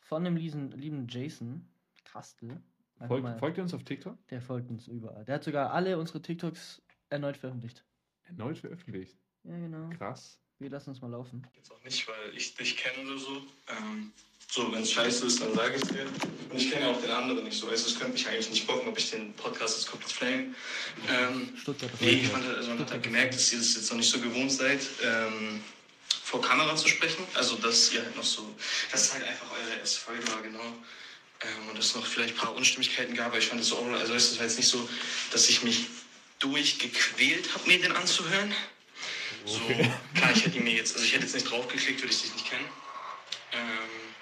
von 0.00 0.24
dem 0.24 0.36
lieben, 0.36 0.70
lieben 0.72 1.06
Jason 1.08 1.68
Kastel. 2.04 2.60
Folgt, 3.06 3.22
mal- 3.22 3.38
folgt 3.38 3.56
ihr 3.58 3.62
uns 3.62 3.74
auf 3.74 3.84
TikTok? 3.84 4.16
Der 4.28 4.42
folgt 4.42 4.70
uns 4.70 4.86
überall. 4.88 5.24
Der 5.24 5.36
hat 5.36 5.44
sogar 5.44 5.72
alle 5.72 5.98
unsere 5.98 6.20
TikToks 6.20 6.82
erneut 7.08 7.36
veröffentlicht. 7.36 7.84
Erneut 8.24 8.58
veröffentlicht. 8.58 9.16
Ja, 9.44 9.56
genau. 9.58 9.88
Krass. 9.90 10.38
Wir 10.58 10.68
lassen 10.68 10.90
uns 10.90 11.00
mal 11.00 11.10
laufen. 11.10 11.46
Jetzt 11.56 11.72
auch 11.72 11.82
nicht, 11.82 12.06
weil 12.06 12.36
ich 12.36 12.54
dich 12.54 12.76
kenne 12.76 13.08
oder 13.08 13.18
so. 13.18 13.36
Ähm, 13.68 14.12
so, 14.50 14.70
wenn 14.72 14.82
es 14.82 14.92
scheiße 14.92 15.26
ist, 15.26 15.40
dann 15.40 15.54
sage 15.54 15.76
ich 15.76 15.82
es 15.82 15.88
dir. 15.88 16.04
Und 16.04 16.54
ich 16.56 16.70
kenne 16.70 16.84
ja 16.86 16.90
auch 16.92 17.00
den 17.00 17.10
anderen 17.10 17.44
nicht 17.44 17.58
so. 17.58 17.68
Also 17.68 17.86
es 17.86 17.94
könnte 17.98 18.12
mich 18.12 18.28
eigentlich 18.28 18.50
nicht 18.50 18.66
bocken, 18.66 18.86
ob 18.88 18.98
ich 18.98 19.10
den 19.10 19.32
Podcast 19.34 19.78
jetzt 19.78 19.90
komplett 19.90 20.12
flame. 20.12 20.54
Ähm, 21.08 21.56
Stuttgart. 21.56 21.90
nee, 22.00 22.10
ich 22.10 22.28
fand 22.28 22.44
halt, 22.44 22.58
also 22.58 22.68
man 22.70 22.78
hat 22.80 22.90
halt 22.90 23.02
gemerkt, 23.02 23.32
dass 23.34 23.50
ihr 23.52 23.58
das 23.58 23.74
jetzt 23.74 23.88
noch 23.90 23.96
nicht 23.96 24.10
so 24.10 24.20
gewohnt 24.20 24.52
seid, 24.52 24.86
ähm, 25.02 25.60
vor 26.30 26.40
Kamera 26.40 26.76
zu 26.76 26.88
sprechen. 26.88 27.26
Also 27.34 27.56
dass 27.56 27.92
ihr 27.92 28.02
halt 28.02 28.14
noch 28.16 28.24
so, 28.24 28.54
dass 28.92 29.02
es 29.02 29.12
halt 29.14 29.24
einfach 29.24 29.50
eure 29.50 29.80
erste 29.80 30.00
Folge 30.00 30.26
war, 30.28 30.40
genau. 30.42 30.76
Ähm, 31.42 31.68
und 31.68 31.78
es 31.78 31.94
noch 31.94 32.06
vielleicht 32.06 32.34
ein 32.34 32.36
paar 32.36 32.54
Unstimmigkeiten 32.54 33.14
gab, 33.14 33.28
aber 33.28 33.38
ich 33.38 33.46
fand 33.46 33.60
es 33.60 33.68
so, 33.68 33.78
also 33.78 34.14
es 34.14 34.38
war 34.38 34.44
jetzt 34.44 34.58
nicht 34.58 34.68
so, 34.68 34.88
dass 35.32 35.48
ich 35.48 35.62
mich 35.62 35.86
durchgequält 36.38 37.52
habe, 37.54 37.66
mir 37.66 37.80
den 37.80 37.92
anzuhören. 37.92 38.54
So, 39.44 39.60
klar, 40.14 40.32
ich 40.34 40.44
hätte 40.44 40.58
ihn 40.58 40.64
mir 40.64 40.74
jetzt, 40.74 40.94
also 40.94 41.04
ich 41.04 41.12
hätte 41.12 41.24
jetzt 41.24 41.34
nicht 41.34 41.50
draufgeklickt, 41.50 42.00
würde 42.00 42.12
ich 42.12 42.22
dich 42.22 42.32
nicht 42.34 42.48
kennen. 42.48 42.68
Ähm, 43.52 44.14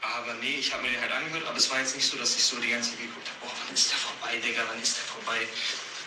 aber 0.00 0.34
nee, 0.34 0.56
ich 0.58 0.72
habe 0.72 0.84
mir 0.84 0.90
den 0.90 1.00
halt 1.00 1.12
angehört, 1.12 1.46
aber 1.46 1.58
es 1.58 1.68
war 1.70 1.80
jetzt 1.80 1.94
nicht 1.96 2.06
so, 2.06 2.16
dass 2.16 2.36
ich 2.36 2.44
so 2.44 2.56
die 2.56 2.70
ganze 2.70 2.90
Zeit 2.90 3.00
geguckt 3.00 3.28
habe, 3.28 3.38
oh, 3.46 3.56
wann 3.66 3.74
ist 3.74 3.90
der 3.90 3.98
vorbei, 3.98 4.36
Digga, 4.38 4.62
wann 4.68 4.80
ist 4.80 4.96
der 4.96 5.04
vorbei? 5.04 5.46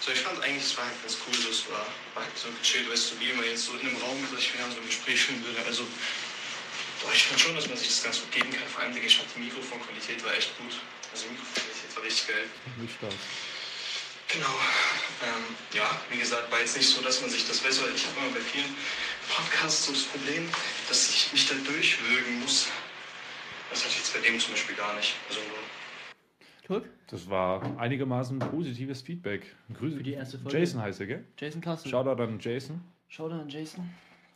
So, 0.01 0.09
ich 0.11 0.21
fand 0.21 0.41
eigentlich, 0.41 0.65
es 0.65 0.75
war 0.77 0.85
halt 0.85 0.99
ganz 1.03 1.15
cool, 1.21 1.33
so, 1.37 1.49
es 1.49 1.69
war, 1.69 1.85
war 2.15 2.23
halt 2.25 2.35
so 2.35 2.49
gechillt, 2.49 2.89
weißt 2.89 3.11
du, 3.11 3.19
wie 3.19 3.29
immer 3.29 3.45
jetzt 3.45 3.65
so 3.65 3.73
in 3.77 3.85
einem 3.85 3.97
Raum 4.01 4.19
mit 4.19 4.33
euch 4.33 4.49
wären, 4.57 4.71
so 4.73 4.81
ein 4.81 4.87
Gespräch 4.87 5.21
führen 5.21 5.45
würde. 5.45 5.61
Also, 5.67 5.85
boah, 7.05 7.13
ich 7.13 7.23
fand 7.29 7.39
schon, 7.39 7.53
dass 7.53 7.69
man 7.69 7.77
sich 7.77 7.87
das 7.89 8.01
ganz 8.01 8.19
gut 8.19 8.31
geben 8.31 8.49
kann. 8.49 8.65
Vor 8.65 8.81
allem, 8.81 8.95
Digga, 8.95 9.05
ich 9.05 9.17
fand 9.17 9.29
die 9.35 9.41
Mikrofonqualität 9.45 10.25
war 10.25 10.33
echt 10.33 10.57
gut. 10.57 10.73
Also, 11.13 11.29
die 11.29 11.37
Mikrofonqualität 11.37 11.95
war 11.95 12.01
richtig 12.01 12.27
geil. 12.33 12.49
Nicht 12.81 12.93
Spaß. 12.97 13.13
Genau. 14.33 14.55
Ähm, 15.21 15.45
ja, 15.73 16.01
wie 16.09 16.17
gesagt, 16.17 16.49
war 16.49 16.59
jetzt 16.59 16.77
nicht 16.77 16.89
so, 16.89 17.01
dass 17.01 17.21
man 17.21 17.29
sich 17.29 17.45
das 17.45 17.61
weil 17.61 17.93
ich 17.93 18.05
habe 18.07 18.25
immer 18.25 18.33
bei 18.33 18.41
vielen 18.41 18.73
Podcasts 19.29 19.85
so 19.85 19.91
das 19.91 20.09
Problem, 20.09 20.49
dass 20.89 21.09
ich 21.09 21.29
mich 21.31 21.45
da 21.45 21.53
durchwürgen 21.53 22.39
muss. 22.39 22.65
Das 23.69 23.85
hatte 23.85 23.89
ich 23.93 23.97
jetzt 23.97 24.13
bei 24.15 24.19
dem 24.21 24.39
zum 24.39 24.53
Beispiel 24.53 24.73
gar 24.73 24.95
nicht. 24.95 25.13
Also, 25.29 25.41
Guck, 26.71 26.85
Das 27.07 27.29
war 27.29 27.77
einigermaßen 27.77 28.39
positives 28.39 29.01
Feedback. 29.01 29.57
Grüße. 29.73 29.97
Für 29.97 30.03
die 30.03 30.13
erste 30.13 30.39
Folge. 30.39 30.57
Jason 30.57 30.81
heißt 30.81 31.01
er, 31.01 31.05
gell? 31.07 31.25
Jason 31.37 31.59
Kastel. 31.59 31.91
Shoutout 31.91 32.23
an 32.23 32.39
Jason. 32.39 32.79
Schau 33.09 33.27
an 33.27 33.49
Jason. 33.49 33.89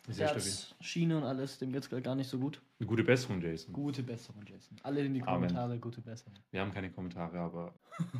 Sehr 0.09 0.27
hat 0.27 0.75
Schiene 0.81 1.15
und 1.15 1.23
alles, 1.23 1.59
dem 1.59 1.71
geht's 1.71 1.89
grad 1.89 2.03
gar 2.03 2.13
nicht 2.13 2.27
so 2.27 2.37
gut. 2.37 2.61
Eine 2.77 2.87
gute 2.87 3.05
Besserung, 3.05 3.39
Jason. 3.39 3.73
Gute 3.73 4.03
Besserung, 4.03 4.43
Jason. 4.45 4.77
Alle 4.83 5.05
in 5.05 5.13
die 5.13 5.21
Amen. 5.21 5.33
Kommentare, 5.33 5.79
gute 5.79 6.01
Besserung. 6.01 6.33
Wir 6.51 6.59
haben 6.59 6.73
keine 6.73 6.91
Kommentare, 6.91 7.39
aber. 7.39 7.73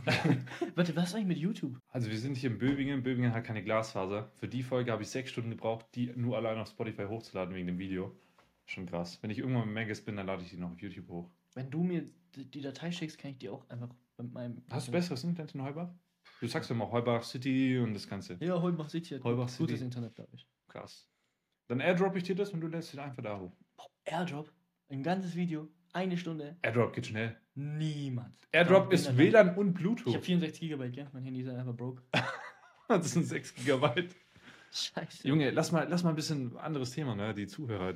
Warte, 0.76 0.96
was 0.96 1.10
ist 1.10 1.16
eigentlich 1.16 1.28
mit 1.28 1.38
YouTube? 1.40 1.78
Also, 1.90 2.10
wir 2.10 2.18
sind 2.18 2.38
hier 2.38 2.52
in 2.52 2.58
Böbingen. 2.58 3.04
Böbingen 3.04 3.34
hat 3.34 3.44
keine 3.44 3.66
Glasfaser. 3.66 4.32
Für 4.36 4.48
die 4.48 4.64
Folge 4.64 4.94
habe 4.94 5.04
ich 5.04 5.10
sechs 5.10 5.30
Stunden 5.30 5.50
gebraucht, 5.50 5.88
die 5.94 6.14
nur 6.16 6.38
allein 6.38 6.58
auf 6.58 6.70
Spotify 6.70 7.04
hochzuladen 7.04 7.54
wegen 7.54 7.68
dem 7.68 7.80
Video. 7.80 8.16
Schon 8.66 8.86
krass. 8.86 9.20
Wenn 9.22 9.30
ich 9.30 9.40
irgendwann 9.40 9.66
mit 9.66 9.74
Megas 9.74 10.00
bin, 10.00 10.16
dann 10.16 10.26
lade 10.26 10.42
ich 10.42 10.52
die 10.52 10.58
noch 10.58 10.72
auf 10.72 10.82
YouTube 10.82 11.10
hoch. 11.10 11.30
Wenn 11.54 11.70
du 11.70 11.84
mir 11.84 12.06
die 12.36 12.62
Datei 12.62 12.92
schickst, 12.92 13.18
kann 13.18 13.32
ich 13.32 13.38
die 13.38 13.50
auch 13.50 13.70
einfach 13.70 13.90
mit 14.18 14.32
meinem. 14.34 14.64
Hast 14.70 14.88
du 14.88 14.92
besseres 14.92 15.24
Internet 15.24 15.54
in 15.56 15.64
Heubach? 15.64 15.90
Du 16.42 16.48
sagst 16.48 16.70
immer 16.72 16.92
Heubach 16.92 17.24
City 17.24 17.78
und 17.80 17.94
das 17.94 18.08
Ganze. 18.08 18.38
Ja, 18.40 18.62
Heubach 18.62 18.90
City 18.90 19.16
hat 19.16 19.24
Heubach 19.24 19.48
gut, 19.48 19.58
gutes 19.58 19.76
City. 19.76 19.86
Internet, 19.86 20.16
glaube 20.16 20.32
ich. 20.36 20.48
Krass. 20.68 21.10
Dann 21.68 21.80
airdrop 21.80 22.16
ich 22.16 22.24
dir 22.24 22.36
das 22.36 22.52
und 22.52 22.62
du 22.62 22.68
lädst 22.68 22.94
es 22.94 23.00
einfach 23.00 23.24
da 23.24 23.40
hoch. 23.40 23.56
Boah, 23.78 23.88
Airdrop, 24.06 24.52
ein 24.90 25.02
ganzes 25.02 25.36
Video, 25.36 25.68
eine 25.94 26.18
Stunde, 26.18 26.58
Airdrop 26.62 26.94
geht 26.94 27.08
schnell. 27.08 27.36
niemand. 27.56 28.36
Airdrop 28.52 28.92
ist. 28.94 29.18
WLAN 29.18 29.56
und 29.58 29.70
Ich 29.70 29.74
Bluetooth. 29.76 30.14
habe 30.14 30.24
64 30.24 30.60
Gigabyte, 30.62 30.94
gell? 30.94 31.10
Mein 31.14 31.24
Handy 31.24 31.42
ist 31.42 31.50
einfach 31.50 31.76
broke. 31.76 32.04
Das 32.88 33.12
sind 33.14 33.24
6 33.24 33.56
Gigabyte. 33.56 34.16
Scheiße. 34.72 35.28
Junge, 35.28 35.50
lass 35.50 35.72
mal, 35.72 35.88
lass 35.90 36.04
mal 36.04 36.10
ein 36.12 36.16
bisschen 36.16 36.56
anderes 36.58 36.92
Thema, 36.92 37.16
ne? 37.16 37.34
Die 37.34 37.48
Zuhörer. 37.48 37.96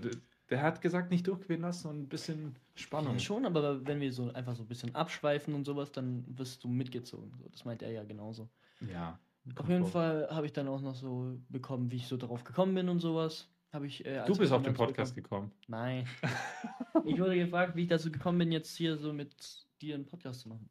Der, 0.50 0.62
hat 0.62 0.82
gesagt, 0.82 1.12
nicht 1.12 1.28
durchqueren 1.28 1.62
lassen 1.62 1.90
und 1.90 2.02
ein 2.02 2.10
bisschen 2.10 2.56
Spannung. 2.76 3.14
Ja, 3.14 3.20
schon, 3.20 3.46
aber 3.46 3.86
wenn 3.86 4.00
wir 4.00 4.12
so 4.12 4.32
einfach 4.34 4.56
so 4.56 4.64
ein 4.64 4.68
bisschen 4.68 4.96
abschweifen 4.96 5.54
und 5.54 5.66
sowas, 5.66 5.92
dann 5.92 6.26
wirst 6.28 6.64
du 6.64 6.68
mitgezogen. 6.68 7.32
Das 7.52 7.66
meint 7.66 7.82
er 7.82 7.92
ja 7.92 8.04
genauso. 8.04 8.50
Ja. 8.82 9.20
Auf 9.56 9.70
jeden 9.70 9.86
Fall 9.86 10.28
habe 10.30 10.46
ich 10.46 10.54
dann 10.54 10.68
auch 10.68 10.82
noch 10.82 10.96
so 10.96 11.38
bekommen, 11.50 11.92
wie 11.92 11.98
ich 11.98 12.08
so 12.08 12.18
darauf 12.18 12.44
gekommen 12.44 12.76
bin 12.76 12.90
und 12.90 13.00
sowas. 13.00 13.48
Ich. 13.84 14.06
Äh, 14.06 14.24
Du 14.26 14.36
bist 14.36 14.52
auf 14.52 14.64
den 14.64 14.74
Podcast 14.74 15.16
gekommen. 15.16 15.52
Nein. 15.68 16.08
ich 17.06 17.20
wurde 17.20 17.36
gefragt, 17.36 17.76
wie 17.76 17.84
ich 17.84 17.88
dazu 17.88 18.12
gekommen 18.12 18.40
bin, 18.40 18.52
jetzt 18.52 18.76
hier 18.76 18.98
so 18.98 19.14
mit 19.14 19.68
dir 19.82 19.96
einen 19.96 20.06
Podcast 20.06 20.42
zu 20.42 20.50
machen. 20.50 20.70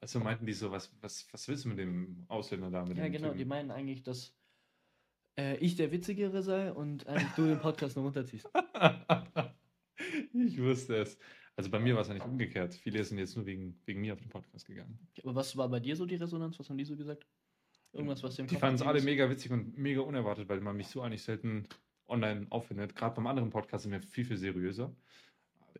Also 0.00 0.20
meinten 0.20 0.46
die 0.46 0.52
so, 0.52 0.70
was, 0.70 0.90
was, 1.00 1.26
was 1.32 1.48
willst 1.48 1.64
du 1.64 1.70
mit 1.70 1.78
dem 1.78 2.24
Ausländer 2.28 2.70
da? 2.70 2.84
Mit 2.84 2.96
Ja, 2.96 3.08
genau. 3.08 3.28
Typen? 3.28 3.38
Die 3.38 3.44
meinen 3.44 3.70
eigentlich, 3.70 4.02
dass 4.02 4.32
äh, 5.38 5.56
ich 5.58 5.76
der 5.76 5.92
Witzigere 5.92 6.42
sei 6.42 6.72
und 6.72 7.06
eigentlich 7.06 7.32
du 7.36 7.46
den 7.46 7.60
Podcast 7.60 7.96
nur 7.96 8.04
runterziehst. 8.04 8.48
ich 10.34 10.60
wusste 10.60 10.96
es. 10.96 11.18
Also 11.56 11.70
bei 11.70 11.78
mir 11.78 11.94
war 11.94 12.02
es 12.02 12.08
ja 12.08 12.14
nicht 12.14 12.26
umgekehrt. 12.26 12.74
Viele 12.74 13.02
sind 13.02 13.18
jetzt 13.18 13.36
nur 13.36 13.46
wegen, 13.46 13.80
wegen 13.86 14.00
mir 14.00 14.12
auf 14.12 14.20
den 14.20 14.28
Podcast 14.28 14.66
gegangen. 14.66 14.98
Aber 15.22 15.34
was 15.34 15.56
war 15.56 15.68
bei 15.68 15.80
dir 15.80 15.96
so 15.96 16.06
die 16.06 16.16
Resonanz? 16.16 16.58
Was 16.58 16.68
haben 16.68 16.78
die 16.78 16.84
so 16.84 16.96
gesagt? 16.96 17.26
Irgendwas, 17.92 18.22
was 18.22 18.38
im 18.38 18.46
Die 18.46 18.56
fanden 18.56 18.76
es 18.76 18.82
alle 18.82 19.00
mega 19.00 19.28
witzig 19.30 19.50
und 19.50 19.76
mega 19.78 20.00
unerwartet, 20.00 20.48
weil 20.48 20.60
man 20.60 20.76
mich 20.76 20.88
so 20.88 21.00
eigentlich 21.00 21.22
selten 21.22 21.66
online 22.06 22.46
auffindet. 22.50 22.94
Gerade 22.94 23.16
beim 23.16 23.26
anderen 23.26 23.50
Podcast 23.50 23.84
sind 23.84 23.92
wir 23.92 24.02
viel, 24.02 24.24
viel 24.24 24.36
seriöser. 24.36 24.94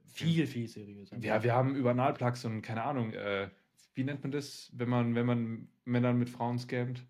Viel, 0.05 0.47
viel 0.47 0.67
seriöser. 0.67 1.19
Ja, 1.19 1.43
wir 1.43 1.55
haben 1.55 1.77
über 1.77 1.91
Analplugs 1.91 2.45
und 2.45 2.63
keine 2.63 2.83
Ahnung, 2.83 3.13
äh, 3.13 3.51
wie 3.95 4.05
nennt 4.05 4.23
man 4.23 4.33
das, 4.33 4.73
wenn 4.75 4.89
man, 4.89 5.15
wenn 5.15 5.27
man 5.27 5.69
Männer 5.85 6.13
mit 6.13 6.31
Frauen 6.31 6.59
scammt? 6.59 7.05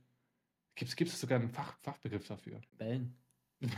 Gibt 0.79 1.11
es 1.11 1.21
sogar 1.21 1.39
einen 1.41 1.51
Fach, 1.51 1.77
Fachbegriff 1.81 2.27
dafür? 2.27 2.61
Bellen. 2.79 3.15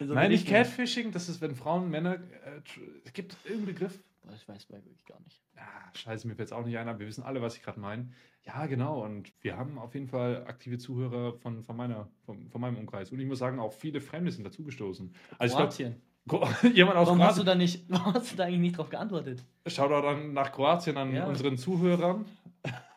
So 0.00 0.14
Nein, 0.14 0.30
nicht. 0.30 0.48
Catfishing, 0.48 1.12
das 1.12 1.28
ist, 1.28 1.40
wenn 1.40 1.54
Frauen 1.54 1.90
Männer. 1.90 2.14
Äh, 2.14 3.10
gibt 3.12 3.32
es 3.34 3.38
irgendeinen 3.44 3.66
Begriff? 3.74 4.02
Boah, 4.22 4.32
Das 4.32 4.48
weiß 4.48 4.68
man 4.70 4.84
wirklich 4.84 5.04
gar 5.04 5.20
nicht. 5.20 5.40
Ah, 5.56 5.62
scheiße, 5.94 6.26
mir 6.26 6.34
fällt 6.34 6.48
es 6.48 6.52
auch 6.52 6.64
nicht 6.64 6.76
ein, 6.78 6.88
aber 6.88 6.98
wir 6.98 7.06
wissen 7.06 7.22
alle, 7.22 7.40
was 7.42 7.54
ich 7.56 7.62
gerade 7.62 7.78
meine. 7.78 8.08
Ja, 8.44 8.66
genau. 8.66 9.04
Und 9.04 9.30
wir 9.42 9.56
haben 9.58 9.78
auf 9.78 9.94
jeden 9.94 10.08
Fall 10.08 10.44
aktive 10.46 10.78
Zuhörer 10.78 11.34
von, 11.34 11.62
von, 11.62 11.76
meiner, 11.76 12.08
von, 12.24 12.48
von 12.50 12.60
meinem 12.60 12.78
Umkreis. 12.78 13.12
Und 13.12 13.20
ich 13.20 13.26
muss 13.26 13.38
sagen, 13.38 13.60
auch 13.60 13.72
viele 13.74 14.00
Fremde 14.00 14.32
sind 14.32 14.44
dazugestoßen. 14.44 15.14
Also 15.38 15.56
Kroatien. 15.58 15.96
ich 16.24 16.30
glaube, 16.30 16.48
jemand 16.74 16.96
aus 16.96 17.06
Warum 17.08 17.22
hast 17.22 17.38
du 17.38 17.44
Kroatien. 17.44 17.46
da 17.46 17.54
nicht, 17.54 17.84
warum 17.88 18.14
hast 18.14 18.32
du 18.32 18.36
da 18.36 18.44
eigentlich 18.44 18.60
nicht 18.60 18.78
drauf 18.78 18.88
geantwortet? 18.88 19.44
Shoutout 19.66 20.06
an, 20.08 20.32
nach 20.32 20.50
Kroatien 20.50 20.96
an 20.96 21.14
Ja. 21.14 21.26
unseren 21.26 21.56
Zuhörern. 21.58 22.24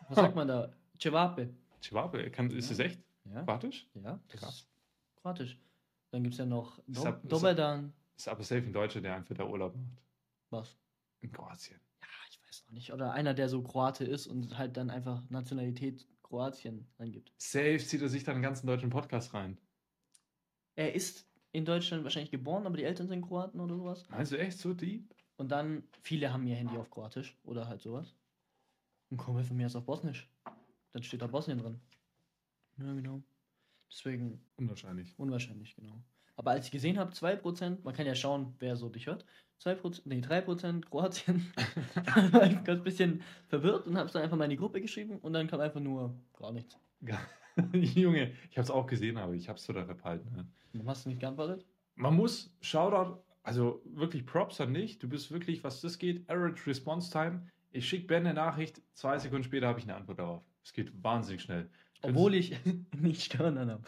Was 0.08 0.16
sagt 0.16 0.36
man 0.36 0.48
da? 0.48 0.72
Cevape. 1.00 1.50
Chihuahua, 1.84 2.30
kann, 2.30 2.50
ist 2.52 2.72
das 2.72 2.80
echt? 2.80 3.00
Ja, 3.26 3.44
Kroatisch? 3.44 3.88
ja 3.96 4.20
Krass. 4.30 4.68
kroatisch. 5.16 5.60
Dann 6.12 6.24
gibt 6.24 6.34
es 6.34 6.40
ja 6.40 6.46
noch 6.46 6.80
Ist 6.88 7.04
Do 7.04 7.08
ab- 7.08 7.24
ist-. 7.24 7.92
Ist 8.18 8.28
aber 8.28 8.44
safe 8.44 8.62
ein 8.64 8.74
Deutscher, 8.74 9.02
der 9.02 9.16
einfach 9.16 9.36
da 9.36 9.46
Urlaub 9.46 9.76
macht. 9.76 10.02
Was? 10.50 10.78
In 11.22 11.32
Kroatien. 11.32 11.80
Ja, 12.02 12.08
ich 12.30 12.40
weiß 12.46 12.64
noch 12.68 12.74
nicht. 12.74 12.94
Oder 12.94 13.12
einer, 13.14 13.34
der 13.34 13.50
so 13.50 13.64
Kroate 13.64 14.04
ist 14.06 14.28
und 14.28 14.58
halt 14.58 14.78
dann 14.78 14.90
einfach 14.90 15.24
Nationalität 15.30 16.08
Kroatien 16.22 16.88
angibt. 16.98 17.32
Safe 17.38 17.78
zieht 17.80 18.02
er 18.02 18.10
sich 18.10 18.24
dann 18.24 18.36
einen 18.36 18.44
ganzen 18.44 18.68
deutschen 18.68 18.90
Podcast 18.90 19.34
rein. 19.34 19.58
Er 20.76 20.94
ist 20.96 21.28
in 21.52 21.66
Deutschland 21.66 22.04
wahrscheinlich 22.04 22.32
geboren, 22.32 22.66
aber 22.66 22.78
die 22.78 22.84
Eltern 22.84 23.08
sind 23.08 23.22
Kroaten 23.22 23.60
oder 23.60 23.76
sowas. 23.76 24.06
Du 24.30 24.38
echt 24.38 24.58
so 24.58 24.74
deep? 24.74 25.14
Und 25.38 25.50
dann, 25.50 25.84
viele 26.02 26.32
haben 26.32 26.46
ihr 26.48 26.56
Handy 26.56 26.78
auf 26.78 26.90
Kroatisch 26.92 27.36
oder 27.44 27.68
halt 27.68 27.82
sowas. 27.82 28.16
Ein 29.12 29.18
Kumpel 29.18 29.44
von 29.44 29.58
mir 29.58 29.68
ist 29.68 29.76
auf 29.76 29.86
Bosnisch. 29.86 30.30
Dann 30.94 31.04
steht 31.04 31.22
da 31.22 31.28
Bosnien 31.28 31.58
drin. 31.58 31.80
Ja, 32.78 32.94
genau. 32.94 33.22
Deswegen 33.92 34.42
Unwahrscheinlich. 34.56 35.14
unwahrscheinlich, 35.18 35.76
genau. 35.76 36.04
Aber 36.36 36.52
als 36.52 36.66
ich 36.66 36.72
gesehen 36.72 36.98
habe, 36.98 37.12
2%, 37.12 37.84
man 37.84 37.94
kann 37.94 38.08
ja 38.08 38.16
schauen, 38.16 38.56
wer 38.60 38.76
so 38.76 38.90
dich 38.90 39.06
hört. 39.06 39.26
2%, 39.62 40.02
nee, 40.06 40.20
3% 40.20 40.86
Kroatien. 40.90 41.52
war 42.32 42.48
ich 42.48 42.64
ganz 42.64 42.84
bisschen 42.84 43.22
verwirrt 43.48 43.86
und 43.86 43.98
habe 43.98 44.08
es 44.08 44.14
dann 44.14 44.24
einfach 44.24 44.38
mal 44.38 44.46
in 44.46 44.50
die 44.52 44.58
Gruppe 44.58 44.82
geschrieben 44.82 45.20
und 45.20 45.34
dann 45.34 45.48
kam 45.48 45.60
einfach 45.60 45.80
nur 45.80 46.16
gar 46.34 46.52
nichts. 46.52 46.78
Junge, 47.74 48.32
ich 48.50 48.58
habe 48.58 48.64
es 48.64 48.72
auch 48.72 48.88
gesehen, 48.88 49.18
aber 49.18 49.34
ich 49.34 49.48
habe 49.48 49.58
es 49.58 49.66
sogar 49.66 49.86
verpeilt. 49.86 50.26
Ne? 50.32 50.48
Warum 50.74 50.90
hast 50.90 51.06
du 51.06 51.10
nicht 51.10 51.20
geantwortet? 51.22 51.66
Man 51.96 52.16
muss, 52.16 52.56
Shoutout, 52.62 53.22
also 53.44 53.82
wirklich 53.86 54.26
Props 54.26 54.60
an 54.60 54.74
dich. 54.74 54.98
Du 54.98 55.08
bist 55.08 55.32
wirklich, 55.32 55.64
was 55.64 55.82
das 55.82 56.00
geht, 56.00 56.28
Average 56.30 56.66
Response 56.66 57.12
Time. 57.12 57.48
Ich 57.72 57.88
schicke 57.88 58.08
Ben 58.08 58.26
eine 58.26 58.34
Nachricht, 58.34 58.82
zwei 58.94 59.20
Sekunden 59.20 59.44
später 59.44 59.68
habe 59.68 59.80
ich 59.80 59.86
eine 59.86 59.96
Antwort 59.96 60.20
darauf. 60.20 60.44
Es 60.64 60.74
geht 60.74 60.92
wahnsinnig 61.04 61.42
schnell. 61.42 61.70
Obwohl 62.02 62.36
ich 62.36 62.56
nicht 62.98 63.22
stören 63.24 63.58
an 63.58 63.72
habe. 63.72 63.84